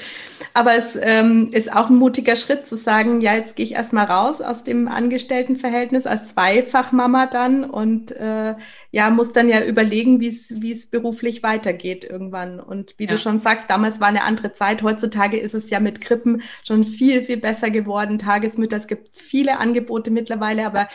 Aber 0.54 0.76
es 0.76 0.98
ähm, 1.02 1.50
ist 1.52 1.72
auch 1.72 1.90
ein 1.90 1.96
mutiger 1.96 2.36
Schritt 2.36 2.68
zu 2.68 2.78
sagen, 2.78 3.22
ja, 3.22 3.34
jetzt 3.34 3.56
gehe 3.56 3.66
ich 3.66 3.74
erstmal 3.74 4.06
raus 4.06 4.42
aus 4.42 4.64
dem 4.64 4.88
Angestelltenverhältnis 4.88 6.06
als 6.06 6.30
Zweifachmama 6.30 7.28
dann 7.28 7.64
und 7.64 8.12
äh, 8.12 8.56
ja, 8.92 9.10
muss 9.10 9.34
dann 9.34 9.50
ja 9.50 9.64
überlegen, 9.64 10.20
wie 10.20 10.28
es 10.72 10.90
beruflich 10.90 11.44
weitergeht 11.44 12.04
irgendwann. 12.04 12.60
Und 12.60 12.96
wie 12.98 13.06
ja. 13.06 13.12
du 13.12 13.18
schon 13.18 13.40
sagst, 13.40 13.70
damals 13.70 14.00
war 14.00 14.08
eine 14.08 14.24
andere 14.24 14.54
Zeit. 14.54 14.84
Heutzutage 14.84 15.38
ist 15.38 15.54
es 15.54 15.70
ja 15.70 15.80
mit 15.80 16.02
Krippen 16.02 16.44
schon 16.64 16.84
viel, 16.84 17.22
viel 17.22 17.38
besser 17.38 17.70
geworden. 17.72 18.20
Tagesmütter, 18.20 18.78
es 18.78 18.88
gibt 18.88 19.10
viele 19.14 19.60
Angebote 19.60 20.12
mittlerweile, 20.12 20.66
aber 20.66 20.88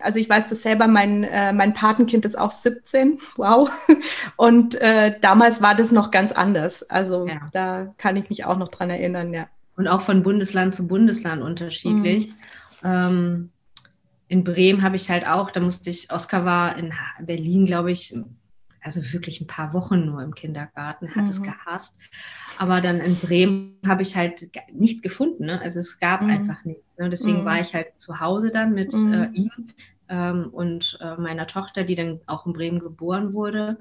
also 0.00 0.18
ich 0.18 0.28
weiß 0.28 0.48
das 0.48 0.62
selber, 0.62 0.86
mein, 0.88 1.24
äh, 1.24 1.52
mein 1.52 1.72
Patenkind 1.72 2.24
ist 2.24 2.38
auch 2.38 2.50
17, 2.50 3.20
wow. 3.36 3.70
Und 4.36 4.74
äh, 4.80 5.18
damals 5.20 5.62
war 5.62 5.74
das 5.74 5.92
noch 5.92 6.10
ganz 6.10 6.32
anders. 6.32 6.88
Also 6.90 7.26
ja. 7.26 7.48
da 7.52 7.94
kann 7.98 8.16
ich 8.16 8.28
mich 8.28 8.44
auch 8.44 8.56
noch 8.56 8.68
dran 8.68 8.90
erinnern, 8.94 9.32
ja. 9.32 9.48
Und 9.76 9.88
auch 9.88 10.00
von 10.00 10.22
Bundesland 10.22 10.74
zu 10.74 10.86
Bundesland 10.86 11.42
unterschiedlich. 11.42 12.28
Mhm. 12.28 12.34
Ähm, 12.84 13.50
in 14.28 14.44
Bremen 14.44 14.82
habe 14.82 14.96
ich 14.96 15.10
halt 15.10 15.26
auch, 15.26 15.50
da 15.50 15.60
musste 15.60 15.90
ich, 15.90 16.12
Oskar 16.12 16.44
war 16.44 16.76
in 16.76 16.92
Berlin, 17.20 17.66
glaube 17.66 17.92
ich, 17.92 18.14
also 18.80 19.00
wirklich 19.12 19.40
ein 19.40 19.46
paar 19.46 19.72
Wochen 19.72 20.04
nur 20.04 20.22
im 20.22 20.34
Kindergarten, 20.34 21.08
hat 21.14 21.24
mhm. 21.24 21.30
es 21.30 21.42
gehasst. 21.42 21.96
Aber 22.58 22.80
dann 22.80 23.00
in 23.00 23.16
Bremen 23.16 23.78
habe 23.86 24.02
ich 24.02 24.14
halt 24.14 24.50
nichts 24.72 25.02
gefunden. 25.02 25.46
Ne? 25.46 25.60
Also 25.60 25.80
es 25.80 25.98
gab 25.98 26.22
mhm. 26.22 26.30
einfach 26.30 26.64
nichts. 26.64 26.98
Ne? 26.98 27.08
Deswegen 27.08 27.40
mhm. 27.40 27.44
war 27.46 27.60
ich 27.60 27.74
halt 27.74 27.88
zu 27.98 28.20
Hause 28.20 28.50
dann 28.50 28.74
mit 28.74 28.92
mhm. 28.92 29.12
äh, 29.12 29.28
ihm 29.32 29.50
ähm, 30.08 30.48
und 30.52 30.98
äh, 31.00 31.16
meiner 31.16 31.46
Tochter, 31.46 31.84
die 31.84 31.94
dann 31.94 32.20
auch 32.26 32.46
in 32.46 32.52
Bremen 32.52 32.78
geboren 32.78 33.32
wurde. 33.32 33.78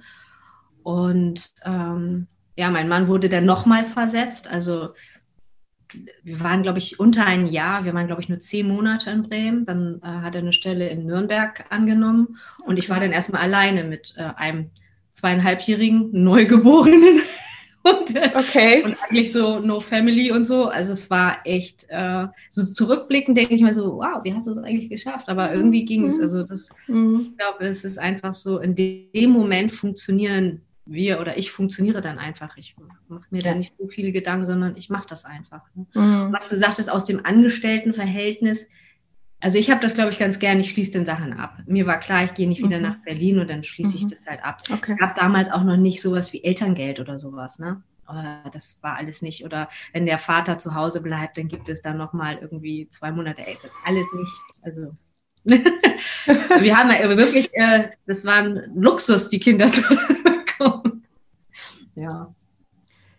Und 0.84 1.52
ähm, 1.66 2.28
ja, 2.56 2.70
mein 2.70 2.88
Mann 2.88 3.08
wurde 3.08 3.30
dann 3.30 3.46
nochmal 3.46 3.86
versetzt. 3.86 4.48
Also 4.48 4.90
wir 6.24 6.40
waren, 6.40 6.64
glaube 6.64 6.80
ich, 6.80 7.00
unter 7.00 7.26
ein 7.26 7.48
Jahr. 7.48 7.86
Wir 7.86 7.94
waren, 7.94 8.08
glaube 8.08 8.22
ich, 8.22 8.30
nur 8.30 8.40
zehn 8.40 8.68
Monate 8.68 9.10
in 9.12 9.24
Bremen. 9.24 9.66
Dann 9.66 10.02
äh, 10.04 10.08
hat 10.08 10.36
er 10.36 10.42
eine 10.42 10.54
Stelle 10.54 10.90
in 10.90 11.06
Nürnberg 11.06 11.66
angenommen. 11.70 12.38
Und 12.66 12.80
ich 12.80 12.90
war 12.90 13.00
dann 13.00 13.12
erstmal 13.12 13.42
alleine 13.42 13.84
mit 13.84 14.14
äh, 14.18 14.30
einem 14.36 14.72
zweieinhalbjährigen 15.12 16.10
Neugeborenen. 16.12 17.22
und, 17.84 18.16
äh, 18.16 18.32
okay. 18.36 18.84
und 18.84 18.98
eigentlich 19.04 19.32
so 19.32 19.60
No 19.60 19.80
Family 19.80 20.32
und 20.32 20.46
so. 20.46 20.66
Also 20.66 20.94
es 20.94 21.10
war 21.10 21.38
echt, 21.46 21.86
äh, 21.90 22.28
so 22.50 22.66
zurückblickend 22.66 23.38
denke 23.38 23.54
ich 23.54 23.62
mir 23.62 23.74
so, 23.74 23.98
wow, 23.98 24.24
wie 24.24 24.34
hast 24.34 24.48
du 24.48 24.54
das 24.54 24.64
eigentlich 24.64 24.90
geschafft? 24.90 25.30
Aber 25.30 25.54
irgendwie 25.54 25.86
ging 25.86 26.06
es. 26.06 26.18
Mhm. 26.18 26.24
Also 26.24 26.44
das, 26.44 26.70
mhm. 26.88 27.30
ich 27.32 27.38
glaube, 27.38 27.66
es 27.66 27.84
ist 27.84 28.00
einfach 28.00 28.34
so, 28.34 28.60
in 28.60 28.76
dem 28.76 29.30
Moment 29.30 29.72
funktionieren 29.72 30.62
wir 30.86 31.20
oder 31.20 31.38
ich 31.38 31.52
funktioniere 31.52 32.02
dann 32.02 32.20
einfach. 32.20 32.58
Ich 32.58 32.76
mache 33.08 33.26
mir 33.30 33.42
ja. 33.42 33.52
da 33.52 33.58
nicht 33.58 33.78
so 33.78 33.88
viele 33.88 34.12
Gedanken, 34.12 34.46
sondern 34.46 34.76
ich 34.76 34.90
mache 34.90 35.08
das 35.08 35.26
einfach. 35.26 35.66
Ne? 35.76 35.86
Mhm. 35.94 36.34
Was 36.34 36.50
du 36.50 36.56
sagtest, 36.56 36.92
aus 36.92 37.06
dem 37.06 37.26
Angestelltenverhältnis, 37.26 38.68
also 39.40 39.58
ich 39.58 39.70
habe 39.70 39.82
das, 39.82 39.94
glaube 39.94 40.10
ich, 40.12 40.20
ganz 40.20 40.40
gern, 40.40 40.60
ich 40.60 40.72
schließe 40.72 40.92
den 40.92 41.06
Sachen 41.06 41.34
ab. 41.34 41.58
Mir 41.66 41.86
war 41.86 42.00
klar, 42.00 42.24
ich 42.24 42.34
gehe 42.34 42.48
nicht 42.48 42.64
wieder 42.64 42.78
mhm. 42.78 42.84
nach 42.84 42.98
Berlin 43.04 43.40
und 43.40 43.50
dann 43.50 43.64
schließe 43.64 43.98
mhm. 43.98 44.04
ich 44.04 44.08
das 44.08 44.26
halt 44.26 44.44
ab. 44.44 44.62
Okay. 44.72 44.94
Es 44.94 44.98
gab 44.98 45.16
damals 45.16 45.52
auch 45.52 45.64
noch 45.64 45.78
nicht 45.78 46.02
sowas 46.02 46.32
wie 46.34 46.44
Elterngeld 46.44 47.00
oder 47.00 47.18
sowas, 47.18 47.60
ne? 47.60 47.84
Das 48.52 48.80
war 48.82 48.98
alles 48.98 49.22
nicht. 49.22 49.44
Oder 49.44 49.70
wenn 49.92 50.06
der 50.06 50.18
Vater 50.18 50.58
zu 50.58 50.76
Hause 50.76 51.02
bleibt, 51.02 51.38
dann 51.38 51.48
gibt 51.48 51.68
es 51.70 51.82
dann 51.82 51.98
nochmal 51.98 52.38
irgendwie 52.42 52.88
zwei 52.90 53.12
Monate 53.12 53.46
Eltern. 53.46 53.72
Alles 53.86 54.06
nicht. 54.14 54.42
Also 54.62 54.96
wir 55.46 56.78
haben 56.78 56.90
ja 56.90 57.18
wirklich, 57.18 57.50
äh, 57.54 57.90
das 58.06 58.24
war 58.26 58.36
ein 58.36 58.72
Luxus, 58.76 59.30
die 59.30 59.40
Kinder 59.40 59.68
zu. 59.68 59.82
Ja. 61.96 62.34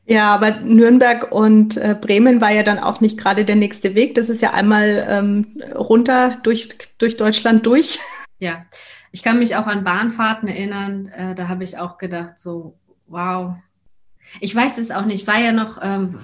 Ja, 0.06 0.34
aber 0.34 0.50
Nürnberg 0.60 1.32
und 1.32 1.76
äh, 1.76 1.96
Bremen 1.98 2.40
war 2.40 2.50
ja 2.50 2.62
dann 2.62 2.78
auch 2.78 3.00
nicht 3.00 3.16
gerade 3.18 3.44
der 3.44 3.56
nächste 3.56 3.94
Weg. 3.94 4.14
Das 4.14 4.28
ist 4.28 4.42
ja 4.42 4.52
einmal 4.52 5.06
ähm, 5.08 5.62
runter 5.74 6.38
durch, 6.42 6.70
durch 6.98 7.16
Deutschland 7.16 7.66
durch. 7.66 7.98
Ja, 8.40 8.66
ich 9.12 9.22
kann 9.22 9.38
mich 9.38 9.54
auch 9.56 9.68
an 9.68 9.84
Bahnfahrten 9.84 10.48
erinnern. 10.48 11.06
Äh, 11.06 11.36
da 11.36 11.48
habe 11.48 11.62
ich 11.64 11.78
auch 11.78 11.98
gedacht, 11.98 12.38
so, 12.38 12.76
wow, 13.06 13.54
Ich 14.40 14.54
weiß 14.54 14.76
es 14.78 14.90
auch 14.90 15.06
nicht. 15.06 15.22
Ich 15.22 15.26
war 15.26 15.38
ja 15.38 15.52
noch, 15.52 15.78
ähm, 15.80 16.18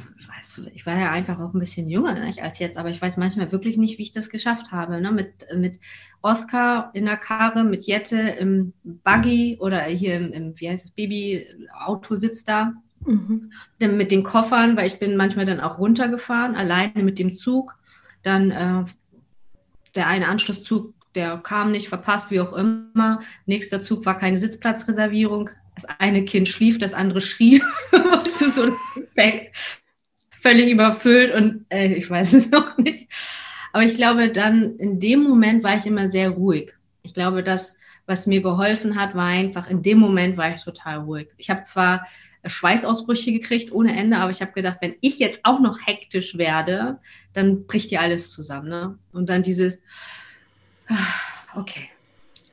ich 0.74 0.87
war 0.87 0.98
ja 0.98 1.11
einfach 1.11 1.38
auch 1.38 1.55
ein 1.55 1.59
bisschen 1.61 1.87
jünger 1.87 2.14
nicht, 2.14 2.42
als 2.42 2.59
jetzt, 2.59 2.76
aber 2.76 2.90
ich 2.90 3.00
weiß 3.00 3.16
manchmal 3.16 3.53
wirklich 3.53 3.76
nicht, 3.79 3.98
wie 3.98 4.03
ich 4.03 4.12
das 4.12 4.31
geschafft 4.31 4.72
habe. 4.72 5.00
Ne? 5.00 5.12
Mit, 5.12 5.46
mit 5.57 5.79
Oscar 6.22 6.90
in 6.94 7.05
der 7.05 7.16
Karre, 7.16 7.64
mit 7.64 7.85
Jette 7.85 8.18
im 8.18 8.72
Buggy 8.83 9.59
oder 9.61 9.83
hier 9.85 10.16
im, 10.16 10.33
im 10.33 10.61
wie 10.61 10.68
heißt 10.68 10.87
es, 10.87 10.90
Baby-Auto 10.92 12.16
sitzt 12.16 12.48
da. 12.48 12.74
Mhm. 13.07 13.50
Mit 13.79 14.11
den 14.11 14.22
Koffern, 14.22 14.76
weil 14.76 14.87
ich 14.87 14.98
bin 14.98 15.16
manchmal 15.16 15.46
dann 15.46 15.61
auch 15.61 15.79
runtergefahren, 15.79 16.55
alleine 16.55 17.03
mit 17.03 17.18
dem 17.18 17.35
Zug. 17.35 17.76
Dann 18.22 18.50
äh, 18.50 18.85
der 19.94 20.07
eine 20.07 20.29
Anschlusszug, 20.29 20.94
der 21.14 21.38
kam 21.38 21.72
nicht, 21.72 21.88
verpasst, 21.88 22.31
wie 22.31 22.40
auch 22.40 22.53
immer. 22.53 23.20
Nächster 23.46 23.81
Zug 23.81 24.05
war 24.07 24.18
keine 24.18 24.38
Sitzplatzreservierung. 24.38 25.50
Das 25.74 25.87
eine 25.98 26.24
Kind 26.24 26.48
schlief, 26.48 26.79
das 26.79 26.94
andere 26.94 27.20
schrie. 27.20 27.62
weißt 27.90 28.40
du, 28.42 28.50
so 28.50 28.76
weg. 29.14 29.53
Völlig 30.40 30.70
überfüllt 30.70 31.35
und 31.35 31.66
äh, 31.68 31.92
ich 31.92 32.09
weiß 32.09 32.33
es 32.35 32.50
noch 32.50 32.79
nicht. 32.79 33.09
Aber 33.72 33.85
ich 33.85 33.94
glaube, 33.94 34.31
dann 34.31 34.76
in 34.76 34.98
dem 34.98 35.22
Moment 35.22 35.62
war 35.62 35.76
ich 35.76 35.87
immer 35.87 36.09
sehr 36.09 36.31
ruhig. 36.31 36.72
Ich 37.03 37.14
glaube, 37.14 37.42
das, 37.42 37.79
was 38.07 38.26
mir 38.26 38.42
geholfen 38.42 38.98
hat, 38.98 39.14
war 39.14 39.26
einfach, 39.26 39.68
in 39.68 39.83
dem 39.83 39.98
Moment 39.98 40.37
war 40.37 40.55
ich 40.55 40.62
total 40.62 40.98
ruhig. 40.98 41.29
Ich 41.37 41.50
habe 41.50 41.61
zwar 41.62 42.07
Schweißausbrüche 42.44 43.33
gekriegt 43.33 43.70
ohne 43.70 43.96
Ende, 43.96 44.16
aber 44.16 44.31
ich 44.31 44.40
habe 44.40 44.53
gedacht, 44.53 44.79
wenn 44.81 44.96
ich 45.00 45.18
jetzt 45.18 45.40
auch 45.44 45.61
noch 45.61 45.79
hektisch 45.87 46.38
werde, 46.38 46.98
dann 47.35 47.66
bricht 47.66 47.90
hier 47.90 48.00
alles 48.00 48.31
zusammen. 48.31 48.68
Ne? 48.68 48.98
Und 49.12 49.29
dann 49.29 49.42
dieses, 49.42 49.79
ah, 50.88 50.94
okay. 51.55 51.90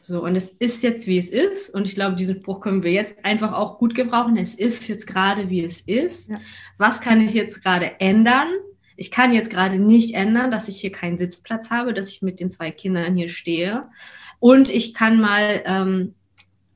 So, 0.08 0.24
und 0.24 0.38
es 0.38 0.52
ist 0.52 0.84
jetzt, 0.84 1.06
wie 1.06 1.18
es 1.18 1.28
ist. 1.28 1.70
Und 1.70 1.86
ich 1.86 1.96
glaube, 1.96 2.16
diesen 2.16 2.38
Spruch 2.38 2.62
können 2.62 2.82
wir 2.82 2.94
jetzt 2.94 3.18
einfach 3.26 3.52
auch 3.52 3.78
gut 3.78 3.94
gebrauchen. 3.94 4.38
Es 4.38 4.56
ist 4.56 4.88
jetzt 4.88 5.06
gerade, 5.06 5.50
wie 5.50 5.62
es 5.62 5.82
ist. 5.82 6.30
Ja. 6.30 6.38
Was 6.78 7.02
kann 7.02 7.20
ich 7.20 7.34
jetzt 7.34 7.62
gerade 7.62 8.00
ändern? 8.00 8.48
Ich 8.96 9.12
kann 9.12 9.34
jetzt 9.34 9.50
gerade 9.50 9.80
nicht 9.80 10.16
ändern, 10.16 10.50
dass 10.50 10.70
ich 10.70 10.80
hier 10.80 10.94
keinen 10.94 11.18
Sitzplatz 11.18 11.72
habe, 11.72 11.94
dass 11.94 12.08
ich 12.08 12.22
mit 12.22 12.40
den 12.40 12.50
zwei 12.50 12.72
Kindern 12.72 13.16
hier 13.16 13.28
stehe. 13.28 13.84
Und 14.40 14.70
ich 14.70 14.94
kann 14.94 15.20
mal 15.20 15.62
ähm, 15.66 16.16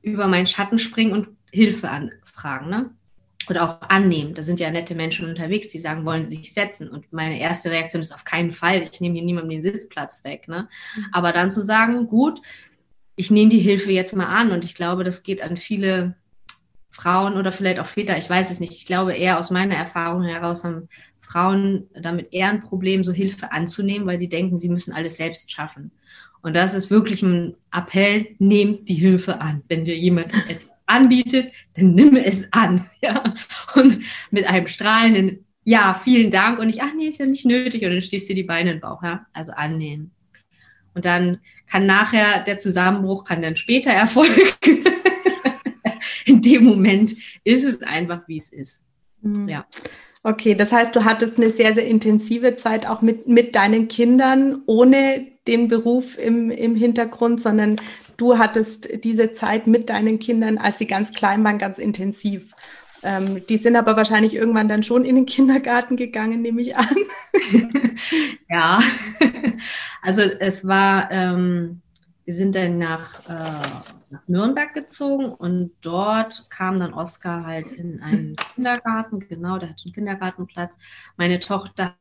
über 0.02 0.26
meinen 0.26 0.46
Schatten 0.46 0.78
springen 0.78 1.12
und 1.12 1.28
Hilfe 1.50 1.88
anfragen. 1.88 2.68
Ne? 2.68 2.90
oder 3.48 3.64
auch 3.64 3.88
annehmen. 3.88 4.34
Da 4.34 4.42
sind 4.42 4.60
ja 4.60 4.70
nette 4.70 4.94
Menschen 4.94 5.28
unterwegs, 5.28 5.68
die 5.68 5.78
sagen, 5.78 6.04
wollen 6.04 6.22
sie 6.22 6.36
sich 6.36 6.54
setzen. 6.54 6.88
Und 6.88 7.12
meine 7.12 7.40
erste 7.40 7.70
Reaktion 7.70 8.02
ist 8.02 8.14
auf 8.14 8.24
keinen 8.24 8.52
Fall, 8.52 8.82
ich 8.82 9.00
nehme 9.00 9.16
hier 9.16 9.24
niemandem 9.24 9.62
den 9.62 9.72
Sitzplatz 9.72 10.22
weg. 10.24 10.48
Ne? 10.48 10.68
Mhm. 10.96 11.06
Aber 11.12 11.32
dann 11.32 11.50
zu 11.50 11.60
sagen, 11.60 12.06
gut, 12.06 12.40
ich 13.16 13.30
nehme 13.30 13.50
die 13.50 13.58
Hilfe 13.58 13.92
jetzt 13.92 14.14
mal 14.14 14.26
an. 14.26 14.52
Und 14.52 14.64
ich 14.64 14.74
glaube, 14.74 15.04
das 15.04 15.22
geht 15.22 15.42
an 15.42 15.56
viele 15.56 16.14
Frauen 16.90 17.36
oder 17.36 17.52
vielleicht 17.52 17.80
auch 17.80 17.86
Väter, 17.86 18.18
ich 18.18 18.28
weiß 18.28 18.50
es 18.50 18.60
nicht. 18.60 18.72
Ich 18.72 18.86
glaube 18.86 19.14
eher 19.14 19.38
aus 19.38 19.50
meiner 19.50 19.74
Erfahrung 19.74 20.22
heraus 20.22 20.62
haben 20.64 20.88
Frauen 21.18 21.88
damit 21.94 22.32
eher 22.32 22.50
ein 22.50 22.60
Problem, 22.60 23.02
so 23.04 23.12
Hilfe 23.12 23.52
anzunehmen, 23.52 24.06
weil 24.06 24.18
sie 24.18 24.28
denken, 24.28 24.58
sie 24.58 24.68
müssen 24.68 24.92
alles 24.92 25.16
selbst 25.16 25.50
schaffen. 25.50 25.90
Und 26.42 26.54
das 26.54 26.74
ist 26.74 26.90
wirklich 26.90 27.22
ein 27.22 27.54
Appell, 27.72 28.34
nehmt 28.38 28.88
die 28.88 28.94
Hilfe 28.94 29.40
an. 29.40 29.62
Wenn 29.68 29.84
dir 29.84 29.96
jemand 29.96 30.26
etwas 30.48 30.70
anbietet, 30.86 31.52
dann 31.74 31.94
nimm 31.94 32.16
es 32.16 32.52
an. 32.52 32.90
Ja? 33.00 33.34
Und 33.74 33.98
mit 34.30 34.46
einem 34.46 34.68
strahlenden 34.68 35.44
Ja, 35.64 35.94
vielen 35.94 36.30
Dank. 36.30 36.58
Und 36.58 36.68
ich, 36.68 36.82
ach 36.82 36.92
nee, 36.96 37.08
ist 37.08 37.18
ja 37.18 37.26
nicht 37.26 37.46
nötig. 37.46 37.82
Und 37.84 37.90
dann 37.92 38.02
stehst 38.02 38.28
du 38.28 38.34
die 38.34 38.44
Beine 38.44 38.70
in 38.70 38.76
den 38.76 38.80
Bauch. 38.80 39.02
Ja? 39.02 39.26
Also 39.32 39.52
annehmen. 39.52 40.12
Und 40.94 41.04
dann 41.04 41.40
kann 41.70 41.86
nachher 41.86 42.44
der 42.44 42.58
Zusammenbruch, 42.58 43.24
kann 43.24 43.42
dann 43.42 43.56
später 43.56 43.90
erfolgen. 43.92 44.42
in 46.24 46.40
dem 46.42 46.64
Moment 46.64 47.14
ist 47.44 47.64
es 47.64 47.82
einfach, 47.82 48.22
wie 48.26 48.38
es 48.38 48.52
ist. 48.52 48.82
Mhm. 49.22 49.48
Ja. 49.48 49.66
Okay, 50.24 50.54
das 50.54 50.70
heißt, 50.70 50.94
du 50.94 51.04
hattest 51.04 51.36
eine 51.36 51.50
sehr, 51.50 51.74
sehr 51.74 51.86
intensive 51.86 52.54
Zeit 52.54 52.86
auch 52.86 53.02
mit, 53.02 53.26
mit 53.26 53.56
deinen 53.56 53.88
Kindern, 53.88 54.62
ohne 54.66 55.26
den 55.48 55.66
Beruf 55.66 56.16
im, 56.16 56.52
im 56.52 56.76
Hintergrund, 56.76 57.40
sondern 57.42 57.80
du 58.16 58.38
hattest 58.38 59.02
diese 59.02 59.32
Zeit 59.32 59.66
mit 59.66 59.90
deinen 59.90 60.20
Kindern, 60.20 60.58
als 60.58 60.78
sie 60.78 60.86
ganz 60.86 61.12
klein 61.12 61.42
waren, 61.42 61.58
ganz 61.58 61.78
intensiv. 61.78 62.54
Ähm, 63.02 63.44
die 63.46 63.56
sind 63.56 63.76
aber 63.76 63.96
wahrscheinlich 63.96 64.34
irgendwann 64.34 64.68
dann 64.68 64.82
schon 64.82 65.04
in 65.04 65.16
den 65.16 65.26
Kindergarten 65.26 65.96
gegangen, 65.96 66.42
nehme 66.42 66.60
ich 66.60 66.76
an. 66.76 66.96
ja, 68.48 68.78
also 70.02 70.22
es 70.22 70.66
war, 70.66 71.10
ähm, 71.10 71.82
wir 72.24 72.34
sind 72.34 72.54
dann 72.54 72.78
nach, 72.78 73.28
äh, 73.28 73.92
nach 74.10 74.28
Nürnberg 74.28 74.72
gezogen 74.74 75.26
und 75.26 75.72
dort 75.80 76.48
kam 76.50 76.78
dann 76.78 76.94
Oskar 76.94 77.44
halt 77.44 77.72
in 77.72 78.00
einen 78.00 78.36
Kindergarten, 78.54 79.20
genau, 79.20 79.58
der 79.58 79.70
hat 79.70 79.82
einen 79.84 79.94
Kindergartenplatz. 79.94 80.78
Meine 81.16 81.40
Tochter 81.40 81.96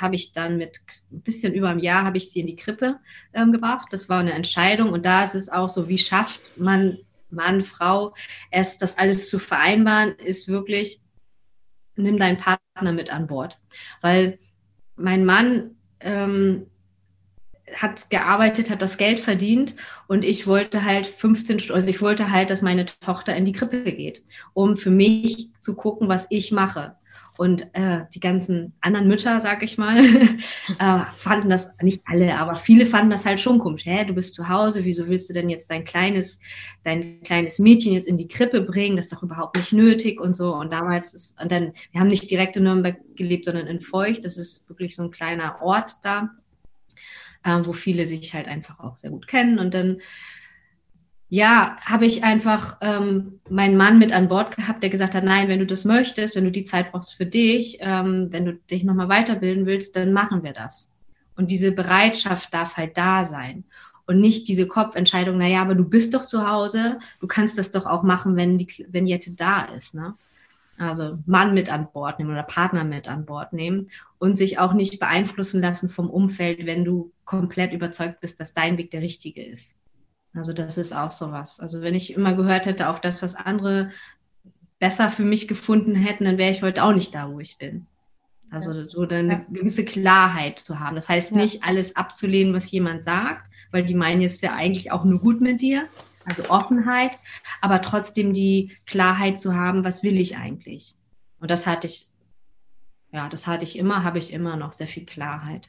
habe 0.00 0.16
ich 0.16 0.32
dann 0.32 0.56
mit 0.56 0.80
ein 1.12 1.22
bisschen 1.22 1.54
über 1.54 1.68
einem 1.68 1.78
Jahr 1.78 2.04
habe 2.04 2.18
ich 2.18 2.30
sie 2.30 2.40
in 2.40 2.46
die 2.46 2.56
Krippe 2.56 2.98
ähm, 3.32 3.52
gebracht. 3.52 3.88
Das 3.90 4.08
war 4.08 4.18
eine 4.18 4.32
Entscheidung 4.32 4.92
und 4.92 5.06
da 5.06 5.24
ist 5.24 5.34
es 5.34 5.48
auch 5.48 5.68
so, 5.68 5.88
wie 5.88 5.98
schafft 5.98 6.40
man 6.58 6.98
Mann, 7.34 7.62
Frau, 7.62 8.14
es 8.50 8.78
das 8.78 8.98
alles 8.98 9.28
zu 9.28 9.38
vereinbaren, 9.38 10.14
ist 10.16 10.48
wirklich, 10.48 11.00
nimm 11.96 12.18
deinen 12.18 12.38
Partner 12.38 12.92
mit 12.92 13.12
an 13.12 13.26
Bord. 13.26 13.58
Weil 14.00 14.38
mein 14.96 15.24
Mann 15.24 15.76
ähm, 16.00 16.66
hat 17.74 18.10
gearbeitet, 18.10 18.70
hat 18.70 18.82
das 18.82 18.98
Geld 18.98 19.20
verdient 19.20 19.74
und 20.06 20.24
ich 20.24 20.46
wollte 20.46 20.84
halt 20.84 21.06
15 21.06 21.60
Stunden, 21.60 21.76
also 21.76 21.88
ich 21.88 22.00
wollte 22.00 22.30
halt, 22.30 22.50
dass 22.50 22.62
meine 22.62 22.86
Tochter 22.86 23.34
in 23.34 23.44
die 23.44 23.52
Krippe 23.52 23.82
geht, 23.84 24.22
um 24.52 24.76
für 24.76 24.90
mich 24.90 25.52
zu 25.60 25.74
gucken, 25.74 26.08
was 26.08 26.26
ich 26.30 26.52
mache. 26.52 26.96
Und 27.36 27.68
äh, 27.74 28.02
die 28.14 28.20
ganzen 28.20 28.74
anderen 28.80 29.08
Mütter, 29.08 29.40
sag 29.40 29.64
ich 29.64 29.76
mal, 29.76 29.98
äh, 30.78 31.00
fanden 31.16 31.50
das, 31.50 31.74
nicht 31.82 32.02
alle, 32.06 32.36
aber 32.36 32.54
viele 32.54 32.86
fanden 32.86 33.10
das 33.10 33.26
halt 33.26 33.40
schon 33.40 33.58
komisch. 33.58 33.86
Hä, 33.86 34.04
du 34.04 34.14
bist 34.14 34.34
zu 34.34 34.48
Hause, 34.48 34.84
wieso 34.84 35.08
willst 35.08 35.28
du 35.28 35.34
denn 35.34 35.48
jetzt 35.48 35.68
dein 35.68 35.82
kleines, 35.82 36.38
dein 36.84 37.20
kleines 37.22 37.58
Mädchen 37.58 37.92
jetzt 37.92 38.06
in 38.06 38.16
die 38.16 38.28
Krippe 38.28 38.60
bringen? 38.60 38.96
Das 38.96 39.06
ist 39.06 39.12
doch 39.12 39.24
überhaupt 39.24 39.56
nicht 39.56 39.72
nötig 39.72 40.20
und 40.20 40.34
so. 40.34 40.54
Und 40.54 40.72
damals 40.72 41.12
ist, 41.12 41.42
und 41.42 41.50
dann, 41.50 41.72
wir 41.90 42.00
haben 42.00 42.08
nicht 42.08 42.30
direkt 42.30 42.56
in 42.56 42.62
Nürnberg 42.62 42.98
gelebt, 43.16 43.46
sondern 43.46 43.66
in 43.66 43.80
Feucht. 43.80 44.24
Das 44.24 44.38
ist 44.38 44.68
wirklich 44.68 44.94
so 44.94 45.02
ein 45.02 45.10
kleiner 45.10 45.60
Ort 45.60 45.96
da, 46.02 46.30
äh, 47.44 47.58
wo 47.64 47.72
viele 47.72 48.06
sich 48.06 48.32
halt 48.32 48.46
einfach 48.46 48.78
auch 48.78 48.96
sehr 48.96 49.10
gut 49.10 49.26
kennen. 49.26 49.58
Und 49.58 49.74
dann 49.74 49.98
ja, 51.34 51.76
habe 51.84 52.06
ich 52.06 52.22
einfach 52.22 52.76
ähm, 52.80 53.40
meinen 53.50 53.76
Mann 53.76 53.98
mit 53.98 54.12
an 54.12 54.28
Bord 54.28 54.54
gehabt, 54.54 54.84
der 54.84 54.90
gesagt 54.90 55.16
hat, 55.16 55.24
nein, 55.24 55.48
wenn 55.48 55.58
du 55.58 55.66
das 55.66 55.84
möchtest, 55.84 56.36
wenn 56.36 56.44
du 56.44 56.52
die 56.52 56.64
Zeit 56.64 56.92
brauchst 56.92 57.14
für 57.14 57.26
dich, 57.26 57.78
ähm, 57.80 58.28
wenn 58.30 58.44
du 58.44 58.52
dich 58.52 58.84
nochmal 58.84 59.08
weiterbilden 59.08 59.66
willst, 59.66 59.96
dann 59.96 60.12
machen 60.12 60.44
wir 60.44 60.52
das. 60.52 60.92
Und 61.36 61.50
diese 61.50 61.72
Bereitschaft 61.72 62.54
darf 62.54 62.76
halt 62.76 62.96
da 62.96 63.24
sein. 63.24 63.64
Und 64.06 64.20
nicht 64.20 64.46
diese 64.46 64.68
Kopfentscheidung, 64.68 65.36
naja, 65.36 65.62
aber 65.62 65.74
du 65.74 65.82
bist 65.82 66.14
doch 66.14 66.24
zu 66.24 66.48
Hause, 66.48 67.00
du 67.18 67.26
kannst 67.26 67.58
das 67.58 67.72
doch 67.72 67.86
auch 67.86 68.04
machen, 68.04 68.36
wenn, 68.36 68.56
die, 68.56 68.86
wenn 68.88 69.04
Jette 69.04 69.32
da 69.32 69.62
ist. 69.62 69.92
Ne? 69.92 70.14
Also 70.78 71.18
Mann 71.26 71.52
mit 71.52 71.72
an 71.72 71.88
Bord 71.92 72.20
nehmen 72.20 72.30
oder 72.30 72.44
Partner 72.44 72.84
mit 72.84 73.08
an 73.08 73.24
Bord 73.24 73.52
nehmen 73.52 73.88
und 74.20 74.38
sich 74.38 74.60
auch 74.60 74.72
nicht 74.72 75.00
beeinflussen 75.00 75.60
lassen 75.60 75.88
vom 75.88 76.08
Umfeld, 76.08 76.64
wenn 76.64 76.84
du 76.84 77.10
komplett 77.24 77.72
überzeugt 77.72 78.20
bist, 78.20 78.38
dass 78.38 78.54
dein 78.54 78.78
Weg 78.78 78.92
der 78.92 79.02
richtige 79.02 79.44
ist. 79.44 79.74
Also 80.34 80.52
das 80.52 80.78
ist 80.78 80.94
auch 80.94 81.10
sowas. 81.10 81.60
Also 81.60 81.82
wenn 81.82 81.94
ich 81.94 82.14
immer 82.14 82.34
gehört 82.34 82.66
hätte 82.66 82.88
auf 82.88 83.00
das, 83.00 83.22
was 83.22 83.34
andere 83.34 83.90
besser 84.80 85.10
für 85.10 85.24
mich 85.24 85.48
gefunden 85.48 85.94
hätten, 85.94 86.24
dann 86.24 86.38
wäre 86.38 86.50
ich 86.50 86.62
heute 86.62 86.82
auch 86.82 86.92
nicht 86.92 87.14
da, 87.14 87.30
wo 87.30 87.38
ich 87.38 87.56
bin. 87.58 87.86
Also 88.50 88.86
so 88.88 89.02
eine 89.02 89.32
ja. 89.32 89.46
gewisse 89.50 89.84
Klarheit 89.84 90.58
zu 90.58 90.78
haben. 90.78 90.96
Das 90.96 91.08
heißt 91.08 91.32
nicht 91.32 91.64
alles 91.64 91.96
abzulehnen, 91.96 92.54
was 92.54 92.70
jemand 92.70 93.02
sagt, 93.02 93.50
weil 93.70 93.84
die 93.84 93.94
meinen 93.94 94.20
jetzt 94.20 94.42
ja 94.42 94.52
eigentlich 94.54 94.92
auch 94.92 95.04
nur 95.04 95.20
gut 95.20 95.40
mit 95.40 95.60
dir, 95.60 95.88
also 96.24 96.50
Offenheit, 96.50 97.18
aber 97.60 97.82
trotzdem 97.82 98.32
die 98.32 98.76
Klarheit 98.86 99.38
zu 99.38 99.54
haben, 99.54 99.84
was 99.84 100.02
will 100.02 100.18
ich 100.18 100.36
eigentlich? 100.36 100.94
Und 101.40 101.50
das 101.50 101.66
hatte 101.66 101.86
ich, 101.86 102.06
ja, 103.12 103.28
das 103.28 103.46
hatte 103.46 103.64
ich 103.64 103.78
immer, 103.78 104.04
habe 104.04 104.18
ich 104.18 104.32
immer 104.32 104.56
noch 104.56 104.72
sehr 104.72 104.88
viel 104.88 105.04
Klarheit. 105.04 105.68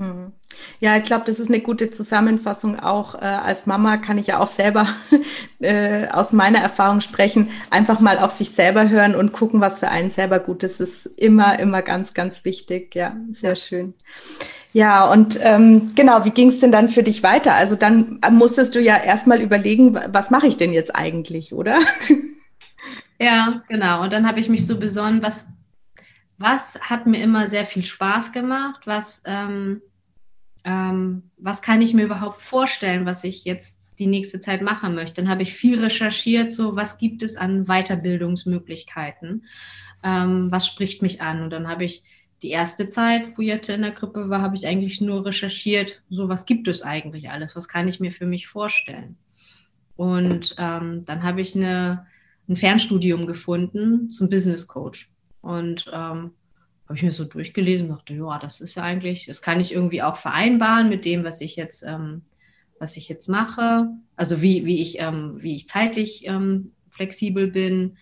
Mhm. 0.00 0.32
Ja, 0.80 0.96
ich 0.96 1.04
glaube, 1.04 1.24
das 1.26 1.38
ist 1.38 1.48
eine 1.48 1.60
gute 1.60 1.90
Zusammenfassung. 1.90 2.80
Auch 2.80 3.14
äh, 3.16 3.18
als 3.18 3.66
Mama 3.66 3.98
kann 3.98 4.16
ich 4.16 4.28
ja 4.28 4.38
auch 4.38 4.48
selber 4.48 4.88
äh, 5.60 6.08
aus 6.08 6.32
meiner 6.32 6.58
Erfahrung 6.60 7.02
sprechen. 7.02 7.50
Einfach 7.68 8.00
mal 8.00 8.18
auf 8.18 8.30
sich 8.30 8.52
selber 8.52 8.88
hören 8.88 9.14
und 9.14 9.32
gucken, 9.32 9.60
was 9.60 9.78
für 9.78 9.88
einen 9.88 10.10
selber 10.10 10.38
gut 10.38 10.62
ist. 10.62 10.80
ist 10.80 11.04
immer, 11.04 11.58
immer 11.58 11.82
ganz, 11.82 12.14
ganz 12.14 12.46
wichtig. 12.46 12.94
Ja, 12.94 13.14
sehr 13.30 13.56
schön. 13.56 13.92
Ja, 14.72 15.04
und 15.04 15.38
ähm, 15.42 15.92
genau, 15.94 16.24
wie 16.24 16.30
ging 16.30 16.48
es 16.48 16.60
denn 16.60 16.72
dann 16.72 16.88
für 16.88 17.02
dich 17.02 17.22
weiter? 17.22 17.54
Also 17.54 17.76
dann 17.76 18.20
musstest 18.30 18.74
du 18.74 18.80
ja 18.80 18.96
erstmal 18.96 19.42
überlegen, 19.42 19.98
was 20.12 20.30
mache 20.30 20.46
ich 20.46 20.56
denn 20.56 20.72
jetzt 20.72 20.96
eigentlich, 20.96 21.52
oder? 21.52 21.78
Ja, 23.22 23.62
genau. 23.68 24.02
Und 24.02 24.14
dann 24.14 24.26
habe 24.26 24.40
ich 24.40 24.48
mich 24.48 24.66
so 24.66 24.80
besonnen, 24.80 25.20
was, 25.20 25.46
was 26.38 26.80
hat 26.80 27.04
mir 27.06 27.22
immer 27.22 27.50
sehr 27.50 27.66
viel 27.66 27.82
Spaß 27.82 28.32
gemacht, 28.32 28.86
was 28.86 29.22
ähm, 29.26 29.82
ähm, 30.64 31.22
was 31.36 31.62
kann 31.62 31.82
ich 31.82 31.94
mir 31.94 32.04
überhaupt 32.04 32.42
vorstellen, 32.42 33.06
was 33.06 33.24
ich 33.24 33.44
jetzt 33.44 33.80
die 33.98 34.06
nächste 34.06 34.40
Zeit 34.40 34.62
machen 34.62 34.94
möchte. 34.94 35.22
Dann 35.22 35.30
habe 35.30 35.42
ich 35.42 35.52
viel 35.52 35.78
recherchiert, 35.78 36.52
so 36.52 36.74
was 36.74 36.98
gibt 36.98 37.22
es 37.22 37.36
an 37.36 37.66
Weiterbildungsmöglichkeiten, 37.66 39.44
ähm, 40.02 40.50
was 40.50 40.66
spricht 40.66 41.02
mich 41.02 41.20
an. 41.20 41.42
Und 41.42 41.50
dann 41.50 41.68
habe 41.68 41.84
ich 41.84 42.02
die 42.42 42.50
erste 42.50 42.88
Zeit, 42.88 43.36
wo 43.36 43.42
Jette 43.42 43.74
in 43.74 43.82
der 43.82 43.92
Krippe 43.92 44.30
war, 44.30 44.40
habe 44.40 44.56
ich 44.56 44.66
eigentlich 44.66 45.00
nur 45.00 45.26
recherchiert, 45.26 46.02
so 46.08 46.28
was 46.28 46.46
gibt 46.46 46.66
es 46.68 46.82
eigentlich 46.82 47.30
alles, 47.30 47.54
was 47.54 47.68
kann 47.68 47.86
ich 47.86 48.00
mir 48.00 48.10
für 48.10 48.26
mich 48.26 48.48
vorstellen. 48.48 49.16
Und 49.96 50.54
ähm, 50.56 51.02
dann 51.04 51.22
habe 51.22 51.42
ich 51.42 51.54
eine, 51.54 52.06
ein 52.48 52.56
Fernstudium 52.56 53.26
gefunden 53.26 54.10
zum 54.10 54.30
Business 54.30 54.66
Coach. 54.66 55.10
Und 55.42 55.90
ähm, 55.92 56.30
habe 56.90 56.96
ich 56.96 57.04
mir 57.04 57.12
so 57.12 57.24
durchgelesen 57.24 57.88
und 57.88 57.98
dachte, 57.98 58.14
ja, 58.14 58.36
das 58.40 58.60
ist 58.60 58.74
ja 58.74 58.82
eigentlich, 58.82 59.26
das 59.26 59.42
kann 59.42 59.60
ich 59.60 59.72
irgendwie 59.72 60.02
auch 60.02 60.16
vereinbaren 60.16 60.88
mit 60.88 61.04
dem, 61.04 61.22
was 61.22 61.40
ich 61.40 61.54
jetzt, 61.54 61.84
ähm, 61.84 62.22
was 62.80 62.96
ich 62.96 63.08
jetzt 63.08 63.28
mache. 63.28 63.86
Also 64.16 64.42
wie, 64.42 64.66
wie 64.66 64.82
ich, 64.82 64.98
ähm, 64.98 65.40
wie 65.40 65.54
ich 65.54 65.68
zeitlich 65.68 66.26
ähm, 66.26 66.72
flexibel 66.88 67.46
bin. 67.46 67.96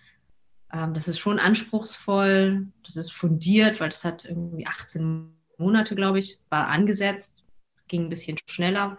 Ähm, 0.73 0.95
das 0.95 1.07
ist 1.07 1.19
schon 1.19 1.37
anspruchsvoll, 1.37 2.65
das 2.83 2.95
ist 2.95 3.11
fundiert, 3.11 3.79
weil 3.79 3.89
das 3.89 4.03
hat 4.03 4.25
irgendwie 4.25 4.65
18 4.65 5.35
Monate, 5.59 5.93
glaube 5.93 6.17
ich, 6.17 6.39
war 6.49 6.69
angesetzt, 6.69 7.43
ging 7.87 8.05
ein 8.05 8.09
bisschen 8.09 8.39
schneller. 8.47 8.97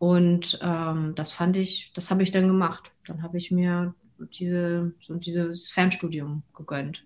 Und 0.00 0.58
ähm, 0.62 1.12
das 1.14 1.30
fand 1.30 1.56
ich, 1.56 1.92
das 1.94 2.10
habe 2.10 2.24
ich 2.24 2.32
dann 2.32 2.48
gemacht. 2.48 2.90
Dann 3.06 3.22
habe 3.22 3.38
ich 3.38 3.52
mir 3.52 3.94
diese, 4.18 4.92
so 5.00 5.14
dieses 5.14 5.70
Fernstudium 5.70 6.42
gegönnt. 6.54 7.04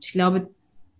Ich 0.00 0.12
glaube, 0.12 0.48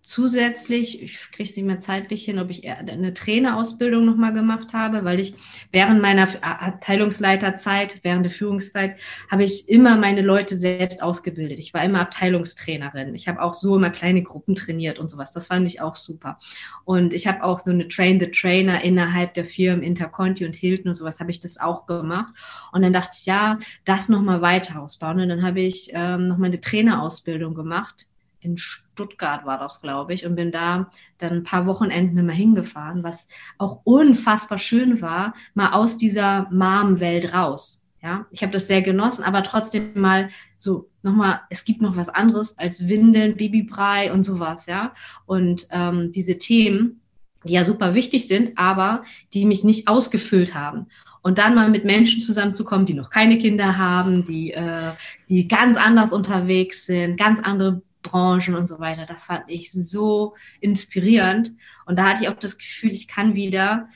zusätzlich, 0.06 1.02
ich 1.02 1.18
kriege 1.32 1.48
es 1.48 1.56
nicht 1.56 1.66
mehr 1.66 1.80
zeitlich 1.80 2.24
hin, 2.24 2.38
ob 2.38 2.48
ich 2.48 2.68
eine 2.68 3.12
Trainerausbildung 3.12 4.04
nochmal 4.04 4.32
gemacht 4.32 4.72
habe, 4.72 5.04
weil 5.04 5.18
ich 5.18 5.34
während 5.72 6.00
meiner 6.00 6.28
Abteilungsleiterzeit, 6.42 7.98
während 8.02 8.24
der 8.24 8.30
Führungszeit, 8.30 8.96
habe 9.30 9.42
ich 9.42 9.68
immer 9.68 9.96
meine 9.96 10.22
Leute 10.22 10.56
selbst 10.56 11.02
ausgebildet. 11.02 11.58
Ich 11.58 11.74
war 11.74 11.82
immer 11.82 12.00
Abteilungstrainerin. 12.00 13.16
Ich 13.16 13.26
habe 13.26 13.42
auch 13.42 13.52
so 13.52 13.76
immer 13.76 13.90
kleine 13.90 14.22
Gruppen 14.22 14.54
trainiert 14.54 15.00
und 15.00 15.10
sowas. 15.10 15.32
Das 15.32 15.48
fand 15.48 15.66
ich 15.66 15.80
auch 15.80 15.96
super. 15.96 16.38
Und 16.84 17.12
ich 17.12 17.26
habe 17.26 17.42
auch 17.42 17.58
so 17.58 17.72
eine 17.72 17.88
Train 17.88 18.20
the 18.20 18.30
Trainer 18.30 18.84
innerhalb 18.84 19.34
der 19.34 19.44
Firmen 19.44 19.82
Interconti 19.82 20.46
und 20.46 20.54
Hilton 20.54 20.88
und 20.88 20.94
sowas 20.94 21.18
habe 21.18 21.32
ich 21.32 21.40
das 21.40 21.58
auch 21.58 21.86
gemacht. 21.86 22.32
Und 22.70 22.82
dann 22.82 22.92
dachte 22.92 23.16
ich, 23.18 23.26
ja, 23.26 23.58
das 23.84 24.08
nochmal 24.08 24.40
weiter 24.40 24.80
ausbauen. 24.80 25.18
Und 25.18 25.28
dann 25.28 25.42
habe 25.42 25.60
ich 25.60 25.90
ähm, 25.92 26.28
nochmal 26.28 26.50
eine 26.50 26.60
Trainerausbildung 26.60 27.54
gemacht 27.54 28.06
in 28.46 28.56
Stuttgart 28.56 29.44
war 29.44 29.58
das, 29.58 29.82
glaube 29.82 30.14
ich, 30.14 30.24
und 30.24 30.36
bin 30.36 30.52
da 30.52 30.90
dann 31.18 31.32
ein 31.32 31.42
paar 31.42 31.66
Wochenenden 31.66 32.16
immer 32.16 32.32
hingefahren, 32.32 33.02
was 33.02 33.28
auch 33.58 33.80
unfassbar 33.84 34.58
schön 34.58 35.02
war, 35.02 35.34
mal 35.54 35.72
aus 35.72 35.96
dieser 35.96 36.48
Mom-Welt 36.50 37.34
raus. 37.34 37.82
Ja, 38.02 38.26
ich 38.30 38.42
habe 38.42 38.52
das 38.52 38.68
sehr 38.68 38.82
genossen, 38.82 39.24
aber 39.24 39.42
trotzdem 39.42 40.00
mal 40.00 40.28
so 40.56 40.88
nochmal, 41.02 41.40
es 41.50 41.64
gibt 41.64 41.82
noch 41.82 41.96
was 41.96 42.08
anderes 42.08 42.56
als 42.56 42.88
Windeln, 42.88 43.36
Babybrei 43.36 44.12
und 44.12 44.22
sowas, 44.22 44.66
ja. 44.66 44.94
Und 45.24 45.66
ähm, 45.72 46.12
diese 46.12 46.38
Themen, 46.38 47.00
die 47.44 47.54
ja 47.54 47.64
super 47.64 47.94
wichtig 47.94 48.28
sind, 48.28 48.56
aber 48.56 49.02
die 49.34 49.44
mich 49.44 49.64
nicht 49.64 49.88
ausgefüllt 49.88 50.54
haben. 50.54 50.86
Und 51.22 51.38
dann 51.38 51.56
mal 51.56 51.68
mit 51.68 51.84
Menschen 51.84 52.20
zusammenzukommen, 52.20 52.86
die 52.86 52.94
noch 52.94 53.10
keine 53.10 53.38
Kinder 53.38 53.76
haben, 53.76 54.22
die, 54.22 54.52
äh, 54.52 54.92
die 55.28 55.48
ganz 55.48 55.76
anders 55.76 56.12
unterwegs 56.12 56.86
sind, 56.86 57.18
ganz 57.18 57.40
andere 57.40 57.82
Branchen 58.08 58.54
und 58.54 58.68
so 58.68 58.78
weiter. 58.78 59.06
Das 59.06 59.24
fand 59.24 59.44
ich 59.48 59.72
so 59.72 60.34
inspirierend. 60.60 61.52
Und 61.86 61.98
da 61.98 62.10
hatte 62.10 62.22
ich 62.22 62.28
auch 62.28 62.34
das 62.34 62.58
Gefühl, 62.58 62.90
ich 62.90 63.08
kann 63.08 63.34
wieder, 63.34 63.88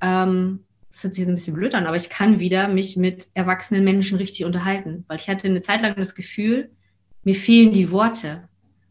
ähm, 0.00 0.60
das 0.90 1.04
hört 1.04 1.14
sich 1.14 1.26
ein 1.26 1.34
bisschen 1.34 1.54
blöd 1.54 1.74
an, 1.74 1.86
aber 1.86 1.96
ich 1.96 2.10
kann 2.10 2.38
wieder 2.38 2.68
mich 2.68 2.96
mit 2.96 3.28
erwachsenen 3.34 3.84
Menschen 3.84 4.18
richtig 4.18 4.44
unterhalten. 4.44 5.04
Weil 5.08 5.18
ich 5.18 5.28
hatte 5.28 5.48
eine 5.48 5.62
Zeit 5.62 5.82
lang 5.82 5.94
das 5.96 6.14
Gefühl, 6.14 6.70
mir 7.24 7.34
fehlen 7.34 7.72
die 7.72 7.90
Worte. 7.90 8.48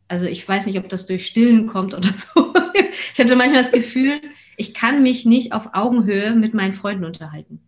Also 0.08 0.26
ich 0.26 0.48
weiß 0.48 0.66
nicht, 0.66 0.78
ob 0.78 0.90
das 0.90 1.06
durch 1.06 1.26
Stillen 1.26 1.68
kommt 1.68 1.94
oder 1.94 2.10
so. 2.36 2.54
Ich 3.14 3.20
hatte 3.20 3.36
manchmal 3.36 3.62
das 3.62 3.72
Gefühl, 3.72 4.22
ich 4.58 4.74
kann 4.74 5.04
mich 5.04 5.26
nicht 5.26 5.54
auf 5.54 5.70
Augenhöhe 5.74 6.36
mit 6.36 6.54
meinen 6.54 6.74
Freunden 6.74 7.06
unterhalten. 7.06 7.62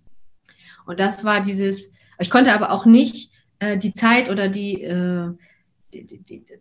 Und 0.86 1.00
das 1.00 1.24
war 1.24 1.42
dieses, 1.42 1.92
ich 2.20 2.30
konnte 2.30 2.54
aber 2.54 2.72
auch 2.72 2.86
nicht 2.86 3.32
äh, 3.60 3.78
die 3.78 3.94
Zeit 3.94 4.30
oder 4.30 4.50
die, 4.50 4.84
äh, 4.84 5.30
die, 5.30 5.38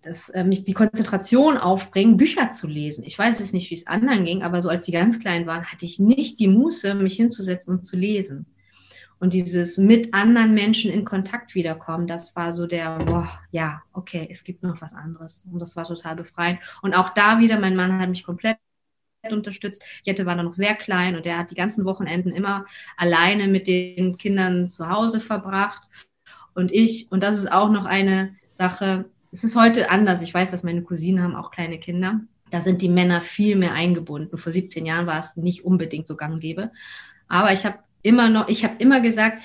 das, 0.02 0.28
äh, 0.30 0.44
mich 0.44 0.64
die 0.64 0.72
Konzentration 0.72 1.56
aufbringen, 1.56 2.16
Bücher 2.16 2.50
zu 2.50 2.66
lesen. 2.66 3.04
Ich 3.04 3.18
weiß 3.18 3.40
es 3.40 3.52
nicht, 3.52 3.70
wie 3.70 3.74
es 3.74 3.86
anderen 3.86 4.24
ging, 4.24 4.42
aber 4.42 4.60
so 4.60 4.68
als 4.68 4.86
sie 4.86 4.92
ganz 4.92 5.18
klein 5.18 5.46
waren, 5.46 5.64
hatte 5.64 5.84
ich 5.84 5.98
nicht 5.98 6.38
die 6.38 6.48
Muße, 6.48 6.94
mich 6.94 7.16
hinzusetzen 7.16 7.78
und 7.78 7.84
zu 7.84 7.96
lesen. 7.96 8.46
Und 9.18 9.34
dieses 9.34 9.78
mit 9.78 10.14
anderen 10.14 10.52
Menschen 10.52 10.90
in 10.90 11.04
Kontakt 11.04 11.54
wiederkommen, 11.54 12.08
das 12.08 12.34
war 12.34 12.50
so 12.50 12.66
der, 12.66 12.98
boah, 12.98 13.28
ja, 13.52 13.80
okay, 13.92 14.26
es 14.28 14.42
gibt 14.42 14.64
noch 14.64 14.80
was 14.80 14.94
anderes. 14.94 15.46
Und 15.50 15.60
das 15.60 15.76
war 15.76 15.84
total 15.84 16.16
befreiend. 16.16 16.58
Und 16.82 16.94
auch 16.94 17.10
da 17.10 17.38
wieder, 17.38 17.60
mein 17.60 17.76
Mann 17.76 18.00
hat 18.00 18.08
mich 18.08 18.24
komplett 18.24 18.58
unterstützt. 19.30 19.84
Jette 20.02 20.26
war 20.26 20.34
da 20.34 20.42
noch 20.42 20.52
sehr 20.52 20.74
klein 20.74 21.14
und 21.14 21.24
er 21.24 21.38
hat 21.38 21.52
die 21.52 21.54
ganzen 21.54 21.84
Wochenenden 21.84 22.32
immer 22.32 22.64
alleine 22.96 23.46
mit 23.46 23.68
den 23.68 24.18
Kindern 24.18 24.68
zu 24.68 24.88
Hause 24.88 25.20
verbracht. 25.20 25.82
Und 26.54 26.72
ich, 26.72 27.06
und 27.12 27.22
das 27.22 27.36
ist 27.36 27.52
auch 27.52 27.70
noch 27.70 27.84
eine 27.84 28.34
Sache, 28.50 29.04
es 29.32 29.44
ist 29.44 29.56
heute 29.56 29.90
anders. 29.90 30.22
Ich 30.22 30.32
weiß, 30.32 30.50
dass 30.50 30.62
meine 30.62 30.82
Cousinen 30.82 31.22
haben 31.22 31.34
auch 31.34 31.50
kleine 31.50 31.78
Kinder. 31.78 32.20
Da 32.50 32.60
sind 32.60 32.82
die 32.82 32.90
Männer 32.90 33.22
viel 33.22 33.56
mehr 33.56 33.72
eingebunden. 33.72 34.36
Vor 34.36 34.52
17 34.52 34.84
Jahren 34.84 35.06
war 35.06 35.18
es 35.18 35.36
nicht 35.36 35.64
unbedingt 35.64 36.06
so 36.06 36.16
gang 36.16 36.38
gäbe. 36.38 36.70
Aber 37.28 37.52
ich 37.52 37.64
habe 37.64 37.78
immer 38.02 38.28
noch, 38.28 38.48
ich 38.48 38.62
habe 38.62 38.74
immer 38.78 39.00
gesagt, 39.00 39.42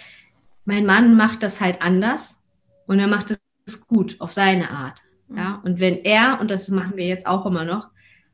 mein 0.66 0.86
Mann 0.86 1.16
macht 1.16 1.42
das 1.42 1.62
halt 1.62 1.82
anders 1.82 2.42
und 2.86 3.00
er 3.00 3.08
macht 3.08 3.32
es 3.66 3.88
gut 3.88 4.18
auf 4.20 4.34
seine 4.34 4.72
Art. 4.72 5.04
Ja, 5.34 5.58
mhm. 5.58 5.64
und 5.64 5.80
wenn 5.80 6.04
er, 6.04 6.40
und 6.42 6.52
das 6.52 6.70
machen 6.70 6.98
wir 6.98 7.06
jetzt 7.06 7.26
auch 7.26 7.46
immer 7.46 7.64
noch, 7.64 7.90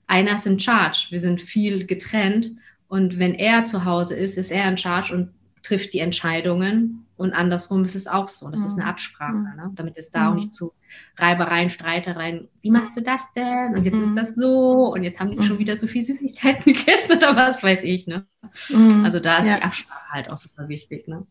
einer 0.08 0.36
ist 0.36 0.48
in 0.48 0.60
Charge. 0.60 1.08
Wir 1.10 1.20
sind 1.20 1.42
viel 1.42 1.86
getrennt. 1.86 2.52
Und 2.88 3.18
wenn 3.18 3.34
er 3.34 3.66
zu 3.66 3.86
Hause 3.86 4.16
ist, 4.16 4.38
ist 4.38 4.52
er 4.52 4.68
in 4.68 4.78
Charge 4.78 5.16
und 5.16 5.30
trifft 5.64 5.94
die 5.94 6.00
Entscheidungen. 6.00 7.03
Und 7.24 7.32
andersrum 7.32 7.86
ist 7.86 7.96
es 7.96 8.06
auch 8.06 8.28
so. 8.28 8.50
Das 8.50 8.66
ist 8.66 8.74
eine 8.74 8.84
mhm. 8.84 8.90
Absprache, 8.90 9.32
mhm. 9.32 9.56
ne? 9.56 9.72
damit 9.76 9.96
es 9.96 10.12
da 10.12 10.30
auch 10.30 10.36
nicht 10.36 10.54
zu 10.54 10.74
Reibereien, 11.16 11.70
Streitereien. 11.70 12.50
Wie 12.60 12.70
machst 12.70 12.98
du 12.98 13.02
das 13.02 13.32
denn? 13.32 13.78
Und 13.78 13.86
jetzt 13.86 13.96
mhm. 13.96 14.04
ist 14.04 14.18
das 14.18 14.36
so. 14.36 14.92
Und 14.94 15.04
jetzt 15.04 15.22
haben 15.22 15.32
die 15.32 15.38
mhm. 15.38 15.44
schon 15.44 15.58
wieder 15.58 15.78
so 15.78 15.88
viel 15.88 16.02
Süßigkeiten 16.02 16.66
gegessen 16.74 17.16
oder 17.16 17.34
was 17.34 17.64
weiß 17.64 17.84
ich. 17.84 18.08
Ne? 18.08 18.26
Mhm. 18.68 19.06
Also 19.06 19.22
da 19.22 19.38
ist 19.38 19.46
ja. 19.46 19.56
die 19.56 19.64
Absprache 19.64 20.12
halt 20.12 20.30
auch 20.30 20.36
super 20.36 20.68
wichtig. 20.68 21.08
Ne? 21.08 21.26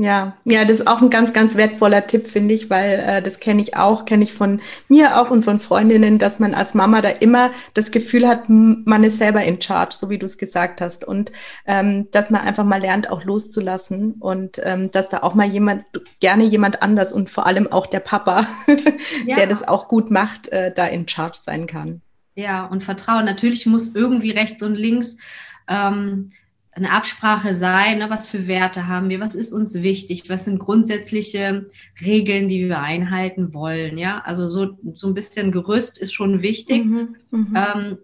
Ja, 0.00 0.36
ja, 0.44 0.64
das 0.64 0.78
ist 0.78 0.86
auch 0.86 1.02
ein 1.02 1.10
ganz, 1.10 1.32
ganz 1.32 1.56
wertvoller 1.56 2.06
Tipp, 2.06 2.28
finde 2.28 2.54
ich, 2.54 2.70
weil 2.70 3.00
äh, 3.04 3.20
das 3.20 3.40
kenne 3.40 3.60
ich 3.60 3.76
auch, 3.76 4.04
kenne 4.04 4.22
ich 4.22 4.32
von 4.32 4.60
mir 4.86 5.20
auch 5.20 5.32
und 5.32 5.42
von 5.42 5.58
Freundinnen, 5.58 6.20
dass 6.20 6.38
man 6.38 6.54
als 6.54 6.72
Mama 6.72 7.02
da 7.02 7.08
immer 7.08 7.50
das 7.74 7.90
Gefühl 7.90 8.28
hat, 8.28 8.48
man 8.48 9.02
ist 9.02 9.18
selber 9.18 9.42
in 9.42 9.60
charge, 9.60 9.96
so 9.96 10.08
wie 10.08 10.16
du 10.18 10.24
es 10.24 10.38
gesagt 10.38 10.80
hast. 10.80 11.04
Und 11.04 11.32
ähm, 11.66 12.06
dass 12.12 12.30
man 12.30 12.42
einfach 12.42 12.62
mal 12.62 12.80
lernt, 12.80 13.10
auch 13.10 13.24
loszulassen 13.24 14.12
und 14.20 14.60
ähm, 14.62 14.92
dass 14.92 15.08
da 15.08 15.24
auch 15.24 15.34
mal 15.34 15.48
jemand, 15.48 15.84
gerne 16.20 16.44
jemand 16.44 16.80
anders 16.80 17.12
und 17.12 17.28
vor 17.28 17.48
allem 17.48 17.66
auch 17.72 17.88
der 17.88 17.98
Papa, 17.98 18.46
ja. 19.26 19.34
der 19.34 19.48
das 19.48 19.66
auch 19.66 19.88
gut 19.88 20.12
macht, 20.12 20.46
äh, 20.50 20.72
da 20.72 20.86
in 20.86 21.08
charge 21.08 21.38
sein 21.42 21.66
kann. 21.66 22.02
Ja, 22.36 22.66
und 22.66 22.84
Vertrauen. 22.84 23.24
Natürlich 23.24 23.66
muss 23.66 23.96
irgendwie 23.96 24.30
rechts 24.30 24.62
und 24.62 24.76
links 24.76 25.18
ähm, 25.66 26.30
eine 26.78 26.92
Absprache 26.92 27.54
sein, 27.54 27.98
ne, 27.98 28.10
was 28.10 28.26
für 28.26 28.46
Werte 28.46 28.86
haben 28.86 29.08
wir, 29.08 29.20
was 29.20 29.34
ist 29.34 29.52
uns 29.52 29.74
wichtig, 29.82 30.28
was 30.28 30.44
sind 30.44 30.58
grundsätzliche 30.58 31.66
Regeln, 32.00 32.48
die 32.48 32.66
wir 32.68 32.80
einhalten 32.80 33.52
wollen. 33.52 33.98
Ja, 33.98 34.20
also 34.20 34.48
so, 34.48 34.78
so 34.94 35.08
ein 35.08 35.14
bisschen 35.14 35.52
Gerüst 35.52 35.98
ist 35.98 36.12
schon 36.12 36.42
wichtig. 36.42 36.84
Mhm, 36.84 37.16
mh. 37.30 37.74
ähm, 37.74 37.98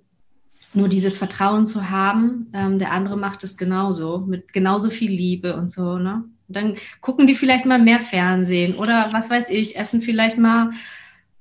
nur 0.74 0.88
dieses 0.88 1.16
Vertrauen 1.16 1.66
zu 1.66 1.90
haben, 1.90 2.48
ähm, 2.52 2.78
der 2.78 2.90
andere 2.90 3.16
macht 3.16 3.44
es 3.44 3.56
genauso, 3.56 4.18
mit 4.18 4.52
genauso 4.52 4.90
viel 4.90 5.10
Liebe 5.10 5.56
und 5.56 5.70
so, 5.70 5.98
ne? 5.98 6.24
Und 6.46 6.56
dann 6.56 6.76
gucken 7.00 7.26
die 7.26 7.34
vielleicht 7.34 7.64
mal 7.64 7.78
mehr 7.78 8.00
Fernsehen 8.00 8.74
oder 8.74 9.08
was 9.12 9.30
weiß 9.30 9.48
ich, 9.48 9.76
essen 9.76 10.02
vielleicht 10.02 10.37
mal 10.37 10.70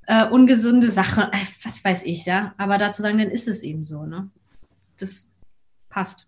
äh, 0.05 0.25
ungesunde 0.27 0.89
Sachen, 0.89 1.25
was 1.63 1.83
weiß 1.83 2.05
ich, 2.05 2.25
ja. 2.25 2.53
Aber 2.57 2.77
dazu 2.77 3.01
sagen, 3.01 3.17
dann 3.17 3.29
ist 3.29 3.47
es 3.47 3.63
eben 3.63 3.85
so, 3.85 4.05
ne? 4.05 4.29
Das 4.99 5.29
passt. 5.89 6.27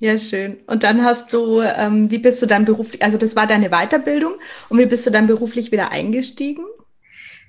Ja, 0.00 0.16
schön. 0.16 0.58
Und 0.66 0.84
dann 0.84 1.04
hast 1.04 1.32
du, 1.32 1.60
ähm, 1.60 2.10
wie 2.10 2.18
bist 2.18 2.40
du 2.40 2.46
dann 2.46 2.64
beruflich, 2.64 3.02
also 3.02 3.18
das 3.18 3.34
war 3.34 3.48
deine 3.48 3.70
Weiterbildung 3.70 4.34
und 4.68 4.78
wie 4.78 4.86
bist 4.86 5.06
du 5.06 5.10
dann 5.10 5.26
beruflich 5.26 5.72
wieder 5.72 5.90
eingestiegen? 5.90 6.64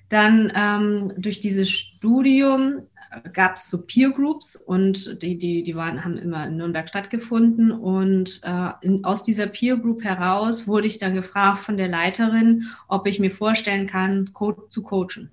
Dann 0.10 0.52
ähm, 0.56 1.14
durch 1.18 1.40
dieses 1.40 1.70
Studium 1.70 2.88
äh, 3.12 3.30
gab 3.30 3.58
es 3.58 3.70
so 3.70 3.86
Peer 3.86 4.10
Groups 4.10 4.56
und 4.56 5.22
die, 5.22 5.38
die, 5.38 5.62
die 5.62 5.76
waren, 5.76 6.04
haben 6.04 6.18
immer 6.18 6.48
in 6.48 6.58
Nürnberg 6.58 6.90
stattgefunden. 6.90 7.72
Und 7.72 8.42
äh, 8.44 8.72
in, 8.82 9.06
aus 9.06 9.22
dieser 9.22 9.46
Peer 9.46 9.78
Group 9.78 10.04
heraus 10.04 10.68
wurde 10.68 10.88
ich 10.88 10.98
dann 10.98 11.14
gefragt 11.14 11.60
von 11.60 11.78
der 11.78 11.88
Leiterin, 11.88 12.66
ob 12.88 13.06
ich 13.06 13.20
mir 13.20 13.30
vorstellen 13.30 13.86
kann, 13.86 14.34
Co 14.34 14.54
zu 14.70 14.82
coachen. 14.82 15.30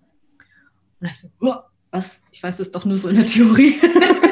Und 1.01 1.11
ich 1.11 1.19
so, 1.19 1.31
was? 1.91 2.23
Ich 2.31 2.43
weiß 2.43 2.59
das 2.59 2.71
doch 2.71 2.85
nur 2.85 2.99
so 2.99 3.09
in 3.09 3.17
der 3.17 3.27
Theorie. 3.27 3.75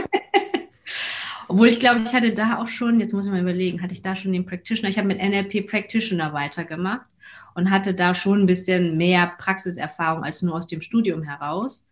Obwohl 1.49 1.69
ich 1.69 1.81
glaube, 1.81 2.01
ich 2.05 2.13
hatte 2.15 2.33
da 2.33 2.59
auch 2.59 2.69
schon, 2.69 3.01
jetzt 3.01 3.13
muss 3.13 3.27
ich 3.27 3.33
mal 3.33 3.41
überlegen, 3.41 3.83
hatte 3.83 3.93
ich 3.93 4.03
da 4.03 4.17
schon 4.17 4.33
den 4.33 4.47
Practitioner, 4.47 4.89
ich 4.89 4.99
habe 4.99 5.09
mit 5.09 5.19
NLP 5.19 5.69
Practitioner 5.69 6.33
weitergemacht 6.33 7.07
und 7.55 7.71
hatte 7.71 7.95
da 7.95 8.15
schon 8.15 8.43
ein 8.43 8.47
bisschen 8.47 8.97
mehr 8.97 9.33
Praxiserfahrung 9.39 10.25
als 10.25 10.43
nur 10.43 10.55
aus 10.55 10.67
dem 10.67 10.81
Studium 10.81 11.23
heraus. 11.23 11.87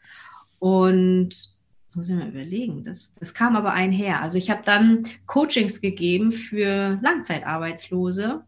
Und 0.59 1.31
jetzt 1.85 1.97
muss 1.97 2.09
ich 2.09 2.17
mal 2.17 2.29
überlegen, 2.29 2.85
das, 2.85 3.13
das 3.13 3.35
kam 3.35 3.57
aber 3.57 3.73
einher. 3.73 4.23
Also 4.23 4.39
ich 4.39 4.51
habe 4.51 4.63
dann 4.65 5.05
Coachings 5.27 5.81
gegeben 5.81 6.33
für 6.33 6.99
Langzeitarbeitslose 7.03 8.43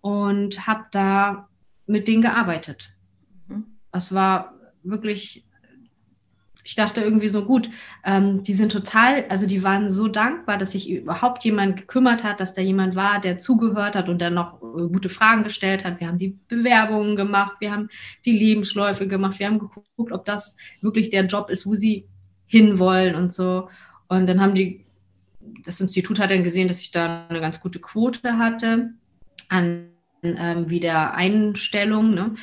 und 0.00 0.66
habe 0.66 0.84
da 0.90 1.48
mit 1.86 2.08
denen 2.08 2.22
gearbeitet. 2.22 2.92
Mhm. 3.48 3.64
Das 3.90 4.14
war 4.14 4.54
wirklich 4.82 5.44
ich 6.64 6.74
dachte 6.74 7.00
irgendwie 7.00 7.28
so 7.28 7.44
gut, 7.44 7.70
ähm, 8.04 8.42
die 8.42 8.52
sind 8.52 8.70
total, 8.70 9.24
also 9.28 9.46
die 9.46 9.62
waren 9.62 9.90
so 9.90 10.08
dankbar, 10.08 10.58
dass 10.58 10.72
sich 10.72 10.90
überhaupt 10.90 11.44
jemand 11.44 11.76
gekümmert 11.76 12.22
hat, 12.22 12.40
dass 12.40 12.52
da 12.52 12.62
jemand 12.62 12.94
war, 12.94 13.20
der 13.20 13.38
zugehört 13.38 13.96
hat 13.96 14.08
und 14.08 14.20
dann 14.20 14.34
noch 14.34 14.62
äh, 14.62 14.88
gute 14.88 15.08
Fragen 15.08 15.42
gestellt 15.42 15.84
hat. 15.84 16.00
Wir 16.00 16.08
haben 16.08 16.18
die 16.18 16.38
Bewerbungen 16.48 17.16
gemacht, 17.16 17.56
wir 17.60 17.72
haben 17.72 17.88
die 18.24 18.32
Lebensläufe 18.32 19.08
gemacht, 19.08 19.38
wir 19.38 19.46
haben 19.46 19.58
geguckt, 19.58 20.12
ob 20.12 20.24
das 20.24 20.56
wirklich 20.80 21.10
der 21.10 21.26
Job 21.26 21.50
ist, 21.50 21.66
wo 21.66 21.74
sie 21.74 22.06
hinwollen 22.46 23.14
und 23.14 23.32
so. 23.32 23.68
Und 24.08 24.26
dann 24.26 24.40
haben 24.40 24.54
die, 24.54 24.84
das 25.64 25.80
Institut 25.80 26.20
hat 26.20 26.30
dann 26.30 26.44
gesehen, 26.44 26.68
dass 26.68 26.80
ich 26.80 26.90
da 26.90 27.26
eine 27.28 27.40
ganz 27.40 27.60
gute 27.60 27.80
Quote 27.80 28.38
hatte 28.38 28.90
an 29.48 29.88
ähm, 30.22 30.70
Wiedereinstellung. 30.70 32.14
Ne? 32.14 32.34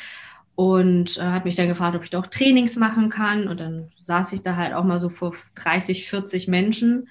Und 0.60 1.16
äh, 1.16 1.22
hat 1.22 1.46
mich 1.46 1.56
dann 1.56 1.70
gefragt, 1.70 1.96
ob 1.96 2.04
ich 2.04 2.10
doch 2.10 2.28
Trainings 2.28 2.76
machen 2.76 3.08
kann. 3.08 3.48
Und 3.48 3.62
dann 3.62 3.94
saß 4.02 4.34
ich 4.34 4.42
da 4.42 4.58
halt 4.58 4.74
auch 4.74 4.84
mal 4.84 5.00
so 5.00 5.08
vor 5.08 5.34
30, 5.56 6.10
40 6.10 6.50
Menschen. 6.50 7.08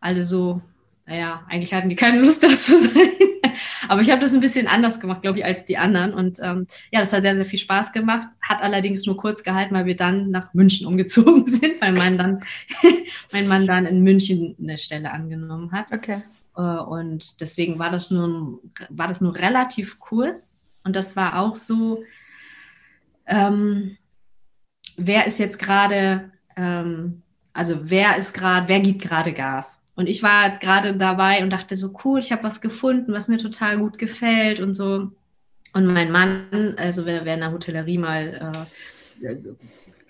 Alle 0.00 0.24
so, 0.24 0.60
naja, 1.06 1.44
eigentlich 1.48 1.72
hatten 1.72 1.90
die 1.90 1.94
keine 1.94 2.20
Lust 2.20 2.42
da 2.42 2.48
zu 2.48 2.82
sein. 2.82 3.12
Aber 3.86 4.00
ich 4.00 4.10
habe 4.10 4.20
das 4.20 4.34
ein 4.34 4.40
bisschen 4.40 4.66
anders 4.66 4.98
gemacht, 4.98 5.22
glaube 5.22 5.38
ich, 5.38 5.44
als 5.44 5.64
die 5.64 5.78
anderen. 5.78 6.12
Und 6.12 6.40
ähm, 6.42 6.66
ja, 6.90 6.98
das 6.98 7.12
hat 7.12 7.22
sehr, 7.22 7.36
sehr 7.36 7.44
viel 7.44 7.60
Spaß 7.60 7.92
gemacht. 7.92 8.26
Hat 8.40 8.60
allerdings 8.62 9.06
nur 9.06 9.16
kurz 9.16 9.44
gehalten, 9.44 9.76
weil 9.76 9.86
wir 9.86 9.94
dann 9.94 10.32
nach 10.32 10.52
München 10.52 10.84
umgezogen 10.88 11.46
sind, 11.46 11.80
weil 11.80 11.92
mein, 11.92 12.18
dann, 12.18 12.42
mein 13.32 13.46
Mann 13.46 13.64
dann 13.64 13.86
in 13.86 14.02
München 14.02 14.56
eine 14.60 14.76
Stelle 14.76 15.12
angenommen 15.12 15.70
hat. 15.70 15.92
Okay. 15.92 16.24
Äh, 16.56 16.60
und 16.60 17.40
deswegen 17.40 17.78
war 17.78 17.92
das, 17.92 18.10
nur, 18.10 18.60
war 18.88 19.06
das 19.06 19.20
nur 19.20 19.36
relativ 19.36 20.00
kurz. 20.00 20.58
Und 20.82 20.96
das 20.96 21.14
war 21.14 21.38
auch 21.38 21.54
so, 21.54 22.02
ähm, 23.32 23.96
wer 24.96 25.26
ist 25.26 25.38
jetzt 25.38 25.58
gerade, 25.58 26.30
ähm, 26.56 27.22
also 27.54 27.78
wer 27.84 28.16
ist 28.18 28.34
gerade, 28.34 28.68
wer 28.68 28.80
gibt 28.80 29.02
gerade 29.02 29.32
Gas? 29.32 29.80
Und 29.94 30.06
ich 30.06 30.22
war 30.22 30.50
gerade 30.58 30.96
dabei 30.96 31.42
und 31.42 31.50
dachte 31.50 31.76
so, 31.76 31.94
cool, 32.04 32.18
ich 32.18 32.30
habe 32.32 32.44
was 32.44 32.60
gefunden, 32.60 33.12
was 33.12 33.28
mir 33.28 33.38
total 33.38 33.78
gut 33.78 33.98
gefällt 33.98 34.60
und 34.60 34.74
so. 34.74 35.10
Und 35.74 35.86
mein 35.86 36.10
Mann, 36.10 36.74
also 36.76 37.06
wenn 37.06 37.26
er 37.26 37.34
in 37.34 37.40
der 37.40 37.52
Hotellerie 37.52 37.98
mal, 37.98 38.66
äh, 39.22 39.36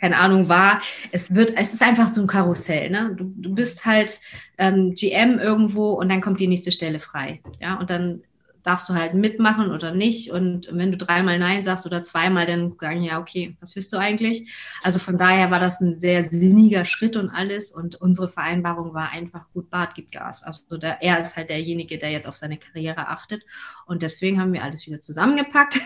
keine 0.00 0.18
Ahnung, 0.18 0.48
war, 0.48 0.80
es 1.12 1.32
wird, 1.34 1.56
es 1.56 1.72
ist 1.72 1.82
einfach 1.82 2.08
so 2.08 2.20
ein 2.20 2.26
Karussell, 2.26 2.90
ne? 2.90 3.14
Du, 3.16 3.32
du 3.36 3.54
bist 3.54 3.86
halt 3.86 4.18
ähm, 4.58 4.94
GM 4.94 5.38
irgendwo 5.38 5.92
und 5.92 6.08
dann 6.08 6.20
kommt 6.20 6.40
die 6.40 6.48
nächste 6.48 6.72
Stelle 6.72 6.98
frei. 6.98 7.40
Ja, 7.60 7.76
und 7.78 7.88
dann 7.90 8.22
darfst 8.62 8.88
du 8.88 8.94
halt 8.94 9.14
mitmachen 9.14 9.70
oder 9.70 9.92
nicht. 9.92 10.30
Und 10.30 10.68
wenn 10.70 10.92
du 10.92 10.96
dreimal 10.96 11.38
Nein 11.38 11.62
sagst 11.64 11.86
oder 11.86 12.02
zweimal, 12.02 12.46
dann 12.46 12.74
sagen 12.80 13.02
ja, 13.02 13.20
okay, 13.20 13.56
was 13.60 13.74
willst 13.74 13.92
du 13.92 13.96
eigentlich? 13.96 14.52
Also 14.82 14.98
von 14.98 15.18
daher 15.18 15.50
war 15.50 15.58
das 15.58 15.80
ein 15.80 15.98
sehr 15.98 16.24
sinniger 16.24 16.84
Schritt 16.84 17.16
und 17.16 17.30
alles. 17.30 17.72
Und 17.72 17.96
unsere 18.00 18.28
Vereinbarung 18.28 18.94
war 18.94 19.10
einfach, 19.10 19.46
gut, 19.52 19.70
Bart 19.70 19.94
gibt 19.94 20.12
Gas. 20.12 20.42
Also 20.42 20.76
der, 20.76 21.02
er 21.02 21.20
ist 21.20 21.36
halt 21.36 21.50
derjenige, 21.50 21.98
der 21.98 22.10
jetzt 22.10 22.28
auf 22.28 22.36
seine 22.36 22.56
Karriere 22.56 23.08
achtet. 23.08 23.42
Und 23.86 24.02
deswegen 24.02 24.40
haben 24.40 24.52
wir 24.52 24.62
alles 24.62 24.86
wieder 24.86 25.00
zusammengepackt 25.00 25.80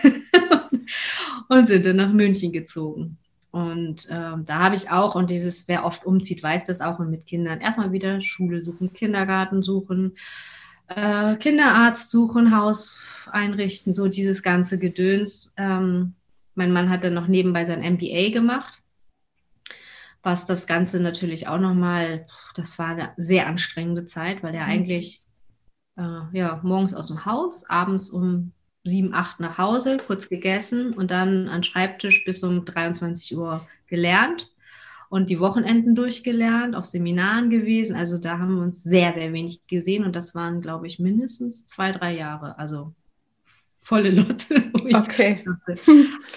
und 1.49 1.67
sind 1.67 1.85
dann 1.85 1.95
nach 1.95 2.13
München 2.13 2.51
gezogen. 2.51 3.17
Und 3.51 4.07
ähm, 4.11 4.45
da 4.45 4.59
habe 4.59 4.75
ich 4.75 4.91
auch, 4.91 5.15
und 5.15 5.29
dieses, 5.31 5.67
wer 5.67 5.83
oft 5.83 6.05
umzieht, 6.05 6.43
weiß 6.43 6.65
das 6.65 6.79
auch, 6.81 6.99
und 6.99 7.09
mit 7.09 7.25
Kindern 7.25 7.59
erstmal 7.61 7.91
wieder 7.91 8.21
Schule 8.21 8.61
suchen, 8.61 8.93
Kindergarten 8.93 9.63
suchen, 9.63 10.15
äh, 10.87 11.35
Kinderarzt 11.37 12.09
suchen, 12.09 12.55
Haus 12.55 13.03
einrichten, 13.31 13.93
so 13.93 14.07
dieses 14.07 14.43
ganze 14.43 14.77
Gedöns. 14.77 15.51
Ähm, 15.57 16.13
mein 16.55 16.71
Mann 16.71 16.89
hat 16.89 17.03
dann 17.03 17.13
noch 17.13 17.27
nebenbei 17.27 17.65
sein 17.65 17.81
MBA 17.81 18.31
gemacht, 18.31 18.81
was 20.23 20.45
das 20.45 20.65
Ganze 20.67 20.99
natürlich 20.99 21.47
auch 21.47 21.59
nochmal, 21.59 22.25
das 22.55 22.79
war 22.79 22.89
eine 22.89 23.11
sehr 23.17 23.47
anstrengende 23.47 24.05
Zeit, 24.05 24.43
weil 24.43 24.55
er 24.55 24.65
mhm. 24.65 24.71
eigentlich 24.71 25.21
äh, 25.97 26.21
ja, 26.31 26.59
morgens 26.63 26.93
aus 26.93 27.07
dem 27.07 27.25
Haus, 27.25 27.63
abends 27.69 28.09
um 28.09 28.53
sieben, 28.83 29.13
acht 29.13 29.39
nach 29.39 29.57
Hause, 29.57 29.97
kurz 29.97 30.29
gegessen 30.29 30.93
und 30.93 31.11
dann 31.11 31.49
an 31.49 31.63
Schreibtisch 31.63 32.23
bis 32.23 32.43
um 32.43 32.63
23 32.63 33.37
Uhr 33.37 33.67
gelernt 33.87 34.49
und 35.09 35.29
die 35.29 35.39
Wochenenden 35.39 35.95
durchgelernt, 35.95 36.75
auf 36.75 36.85
Seminaren 36.85 37.49
gewesen. 37.49 37.95
Also 37.95 38.17
da 38.17 38.39
haben 38.39 38.55
wir 38.55 38.61
uns 38.61 38.83
sehr, 38.83 39.13
sehr 39.13 39.33
wenig 39.33 39.65
gesehen 39.67 40.03
und 40.03 40.15
das 40.15 40.35
waren, 40.35 40.61
glaube 40.61 40.87
ich, 40.87 40.99
mindestens 40.99 41.65
zwei, 41.65 41.91
drei 41.91 42.13
Jahre. 42.15 42.57
Also 42.59 42.93
volle 43.87 44.11
Lotte. 44.11 44.63
Okay. 44.87 45.43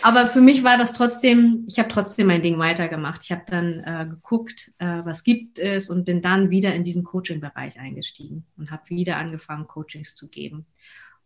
Aber 0.02 0.26
für 0.26 0.40
mich 0.40 0.64
war 0.64 0.76
das 0.76 0.92
trotzdem, 0.92 1.64
ich 1.68 1.78
habe 1.78 1.88
trotzdem 1.88 2.26
mein 2.26 2.42
Ding 2.42 2.59
weitergemacht. 2.59 3.22
Ich 3.22 3.30
habe 3.30 3.42
dann 3.46 3.85
äh, 3.85 4.06
geguckt, 4.11 4.72
äh, 4.78 5.02
was 5.04 5.22
gibt 5.22 5.61
es 5.61 5.88
und 5.88 6.04
bin 6.04 6.20
dann 6.20 6.50
wieder 6.50 6.74
in 6.74 6.83
diesen 6.83 7.04
Coaching-Bereich 7.04 7.78
eingestiegen 7.78 8.44
und 8.56 8.72
habe 8.72 8.83
wieder 8.88 9.18
angefangen, 9.18 9.68
Coachings 9.68 10.16
zu 10.16 10.28
geben. 10.28 10.66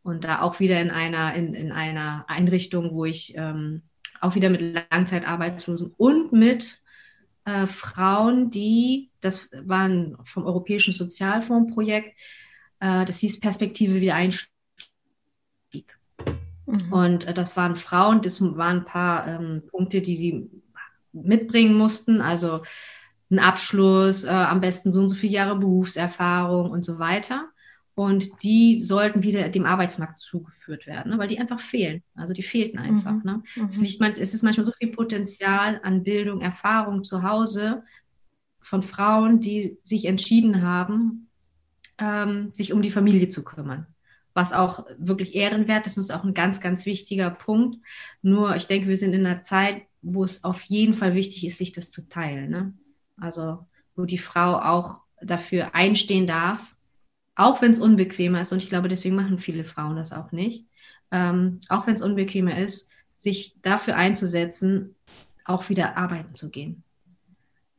Und 0.02 0.24
da 0.24 0.42
auch 0.42 0.60
wieder 0.60 0.82
in 0.82 0.90
einer, 0.90 1.34
in, 1.34 1.54
in 1.54 1.72
einer 1.72 2.26
Einrichtung, 2.28 2.92
wo 2.92 3.06
ich 3.06 3.32
ähm, 3.38 3.80
auch 4.20 4.34
wieder 4.34 4.50
mit 4.50 4.60
Langzeitarbeitslosen 4.90 5.94
und 5.96 6.30
mit 6.32 6.82
äh, 7.44 7.66
Frauen, 7.66 8.50
die, 8.50 9.10
das 9.20 9.50
waren 9.52 10.16
vom 10.24 10.46
Europäischen 10.46 10.92
Sozialfondsprojekt, 10.92 12.18
äh, 12.80 13.04
das 13.04 13.18
hieß 13.18 13.40
Perspektive 13.40 14.00
Wiedereinstieg. 14.00 14.48
Mhm. 16.66 16.92
Und 16.92 17.24
äh, 17.24 17.34
das 17.34 17.56
waren 17.56 17.76
Frauen, 17.76 18.22
das 18.22 18.40
waren 18.40 18.78
ein 18.78 18.84
paar 18.84 19.26
ähm, 19.26 19.62
Punkte, 19.70 20.00
die 20.00 20.16
sie 20.16 20.50
mitbringen 21.12 21.76
mussten, 21.76 22.20
also 22.20 22.62
ein 23.30 23.38
Abschluss, 23.38 24.24
äh, 24.24 24.28
am 24.28 24.60
besten 24.60 24.92
so 24.92 25.00
und 25.00 25.08
so 25.08 25.14
viele 25.14 25.34
Jahre 25.34 25.56
Berufserfahrung 25.56 26.70
und 26.70 26.84
so 26.84 26.98
weiter. 26.98 27.48
Und 27.96 28.42
die 28.42 28.82
sollten 28.82 29.22
wieder 29.22 29.48
dem 29.48 29.66
Arbeitsmarkt 29.66 30.18
zugeführt 30.18 30.86
werden, 30.86 31.12
ne? 31.12 31.18
weil 31.18 31.28
die 31.28 31.38
einfach 31.38 31.60
fehlen. 31.60 32.02
Also 32.16 32.34
die 32.34 32.42
fehlten 32.42 32.78
einfach. 32.78 33.12
Mhm. 33.12 33.22
Ne? 33.24 33.42
Mhm. 33.54 33.66
Es, 33.66 33.80
liegt, 33.80 34.18
es 34.18 34.34
ist 34.34 34.42
manchmal 34.42 34.64
so 34.64 34.72
viel 34.72 34.90
Potenzial 34.90 35.80
an 35.84 36.02
Bildung, 36.02 36.40
Erfahrung 36.40 37.04
zu 37.04 37.22
Hause 37.22 37.84
von 38.60 38.82
Frauen, 38.82 39.40
die 39.40 39.78
sich 39.82 40.06
entschieden 40.06 40.62
haben, 40.62 41.28
ähm, 41.98 42.50
sich 42.52 42.72
um 42.72 42.82
die 42.82 42.90
Familie 42.90 43.28
zu 43.28 43.44
kümmern. 43.44 43.86
Was 44.32 44.52
auch 44.52 44.86
wirklich 44.98 45.36
ehrenwert 45.36 45.86
ist 45.86 45.96
und 45.96 46.00
ist 46.00 46.10
auch 46.10 46.24
ein 46.24 46.34
ganz, 46.34 46.60
ganz 46.60 46.86
wichtiger 46.86 47.30
Punkt. 47.30 47.78
Nur 48.22 48.56
ich 48.56 48.66
denke, 48.66 48.88
wir 48.88 48.96
sind 48.96 49.12
in 49.12 49.24
einer 49.24 49.42
Zeit, 49.42 49.82
wo 50.02 50.24
es 50.24 50.42
auf 50.42 50.62
jeden 50.62 50.94
Fall 50.94 51.14
wichtig 51.14 51.46
ist, 51.46 51.58
sich 51.58 51.70
das 51.70 51.92
zu 51.92 52.08
teilen. 52.08 52.50
Ne? 52.50 52.74
Also 53.16 53.64
wo 53.94 54.04
die 54.04 54.18
Frau 54.18 54.58
auch 54.58 55.02
dafür 55.22 55.76
einstehen 55.76 56.26
darf, 56.26 56.73
auch 57.36 57.62
wenn 57.62 57.72
es 57.72 57.80
unbequemer 57.80 58.40
ist, 58.40 58.52
und 58.52 58.58
ich 58.58 58.68
glaube, 58.68 58.88
deswegen 58.88 59.16
machen 59.16 59.38
viele 59.38 59.64
Frauen 59.64 59.96
das 59.96 60.12
auch 60.12 60.32
nicht, 60.32 60.66
ähm, 61.10 61.60
auch 61.68 61.86
wenn 61.86 61.94
es 61.94 62.02
unbequemer 62.02 62.56
ist, 62.58 62.90
sich 63.08 63.56
dafür 63.62 63.96
einzusetzen, 63.96 64.94
auch 65.44 65.68
wieder 65.68 65.96
arbeiten 65.96 66.34
zu 66.34 66.50
gehen. 66.50 66.82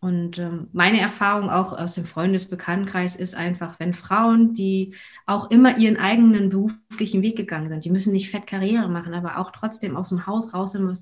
Und 0.06 0.38
ähm, 0.38 0.68
meine 0.72 1.00
Erfahrung 1.00 1.50
auch 1.50 1.74
aus 1.74 1.96
dem 1.96 2.06
Freundesbekanntenkreis 2.06 3.15
ist 3.15 3.34
einfach, 3.34 3.80
wenn 3.80 3.94
Frauen, 3.94 4.54
die 4.54 4.94
auch 5.26 5.50
immer 5.50 5.78
ihren 5.80 5.98
eigenen 5.98 6.50
beruflichen 6.50 7.24
Weg 7.24 7.38
gegangen 7.38 7.70
sind, 7.70 7.86
die 7.86 7.89
müssen 7.89 8.13
nicht 8.13 8.30
fett 8.30 8.46
Karriere 8.46 8.88
machen, 8.88 9.15
aber 9.15 9.39
auch 9.39 9.52
trotzdem 9.52 9.98
aus 9.98 10.10
dem 10.10 10.28
Haus 10.28 10.54
raus 10.54 10.74
sind, 10.74 10.96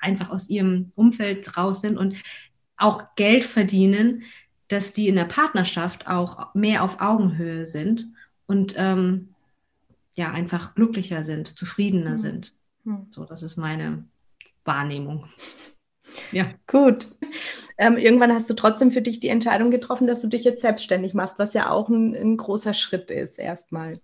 einfach 0.00 0.30
aus 0.30 0.48
ihrem 0.48 0.90
Umfeld 0.96 1.56
raus 1.56 1.82
sind 1.82 1.96
und 1.96 2.16
auch 2.76 3.14
Geld 3.14 3.44
verdienen, 3.44 4.22
dass 4.68 4.92
die 4.92 5.08
in 5.08 5.16
der 5.16 5.24
Partnerschaft 5.24 6.06
auch 6.06 6.54
mehr 6.54 6.82
auf 6.82 7.00
Augenhöhe 7.00 7.66
sind 7.66 8.08
und 8.46 8.74
ähm, 8.76 9.28
ja, 10.14 10.30
einfach 10.30 10.74
glücklicher 10.74 11.24
sind, 11.24 11.58
zufriedener 11.58 12.12
mhm. 12.12 12.16
sind. 12.16 12.52
Mhm. 12.84 13.06
So, 13.10 13.24
das 13.24 13.42
ist 13.42 13.56
meine 13.56 14.04
Wahrnehmung. 14.64 15.26
Ja. 16.32 16.46
Gut. 16.66 17.06
Ähm, 17.76 17.96
irgendwann 17.96 18.32
hast 18.32 18.48
du 18.48 18.54
trotzdem 18.54 18.90
für 18.90 19.02
dich 19.02 19.20
die 19.20 19.28
Entscheidung 19.28 19.70
getroffen, 19.70 20.06
dass 20.06 20.22
du 20.22 20.26
dich 20.26 20.42
jetzt 20.42 20.62
selbstständig 20.62 21.14
machst, 21.14 21.38
was 21.38 21.54
ja 21.54 21.70
auch 21.70 21.90
ein, 21.90 22.14
ein 22.14 22.36
großer 22.38 22.74
Schritt 22.74 23.10
ist, 23.10 23.38
erstmal. 23.38 23.98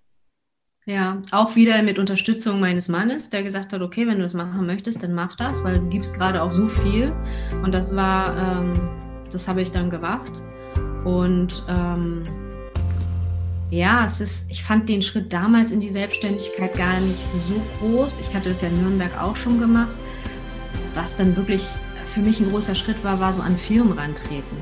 Ja, 0.87 1.23
auch 1.31 1.57
wieder 1.57 1.83
mit 1.83 1.99
Unterstützung 1.99 2.61
meines 2.61 2.89
Mannes, 2.89 3.31
der 3.31 3.43
gesagt 3.43 3.73
hat, 3.73 3.81
okay, 3.81 4.07
wenn 4.07 4.19
du 4.19 4.23
das 4.23 4.35
machen 4.35 4.67
möchtest, 4.67 5.03
dann 5.03 5.15
mach 5.15 5.35
das, 5.37 5.53
weil 5.65 5.81
du 5.81 5.89
gibst 5.89 6.15
gerade 6.15 6.43
auch 6.43 6.51
so 6.51 6.69
viel. 6.69 7.11
Und 7.63 7.73
das 7.73 7.97
war, 7.97 8.37
ähm, 8.37 8.73
das 9.33 9.49
habe 9.49 9.63
ich 9.63 9.71
dann 9.71 9.89
gemacht. 9.89 10.31
Und 11.05 11.65
ähm, 11.69 12.23
ja, 13.71 14.05
es 14.05 14.21
ist, 14.21 14.51
ich 14.51 14.63
fand 14.63 14.89
den 14.89 15.03
Schritt 15.03 15.33
damals 15.33 15.71
in 15.71 15.81
die 15.81 15.89
Selbstständigkeit 15.89 16.77
gar 16.77 17.01
nicht 17.01 17.21
so 17.21 17.61
groß. 17.81 18.21
Ich 18.21 18.35
hatte 18.35 18.51
das 18.51 18.63
ja 18.63 18.69
in 18.69 18.81
Nürnberg 18.81 19.21
auch 19.21 19.37
schon 19.37 19.59
gemacht. 19.59 19.91
Was 20.95 21.15
dann 21.17 21.37
wirklich 21.37 21.67
für 22.07 22.21
mich 22.21 22.41
ein 22.41 22.51
großer 22.51 22.75
Schritt 22.75 23.03
war, 23.03 23.19
war 23.21 23.33
so 23.33 23.43
an 23.43 23.59
Firmen 23.59 23.99
rantreten. 23.99 24.57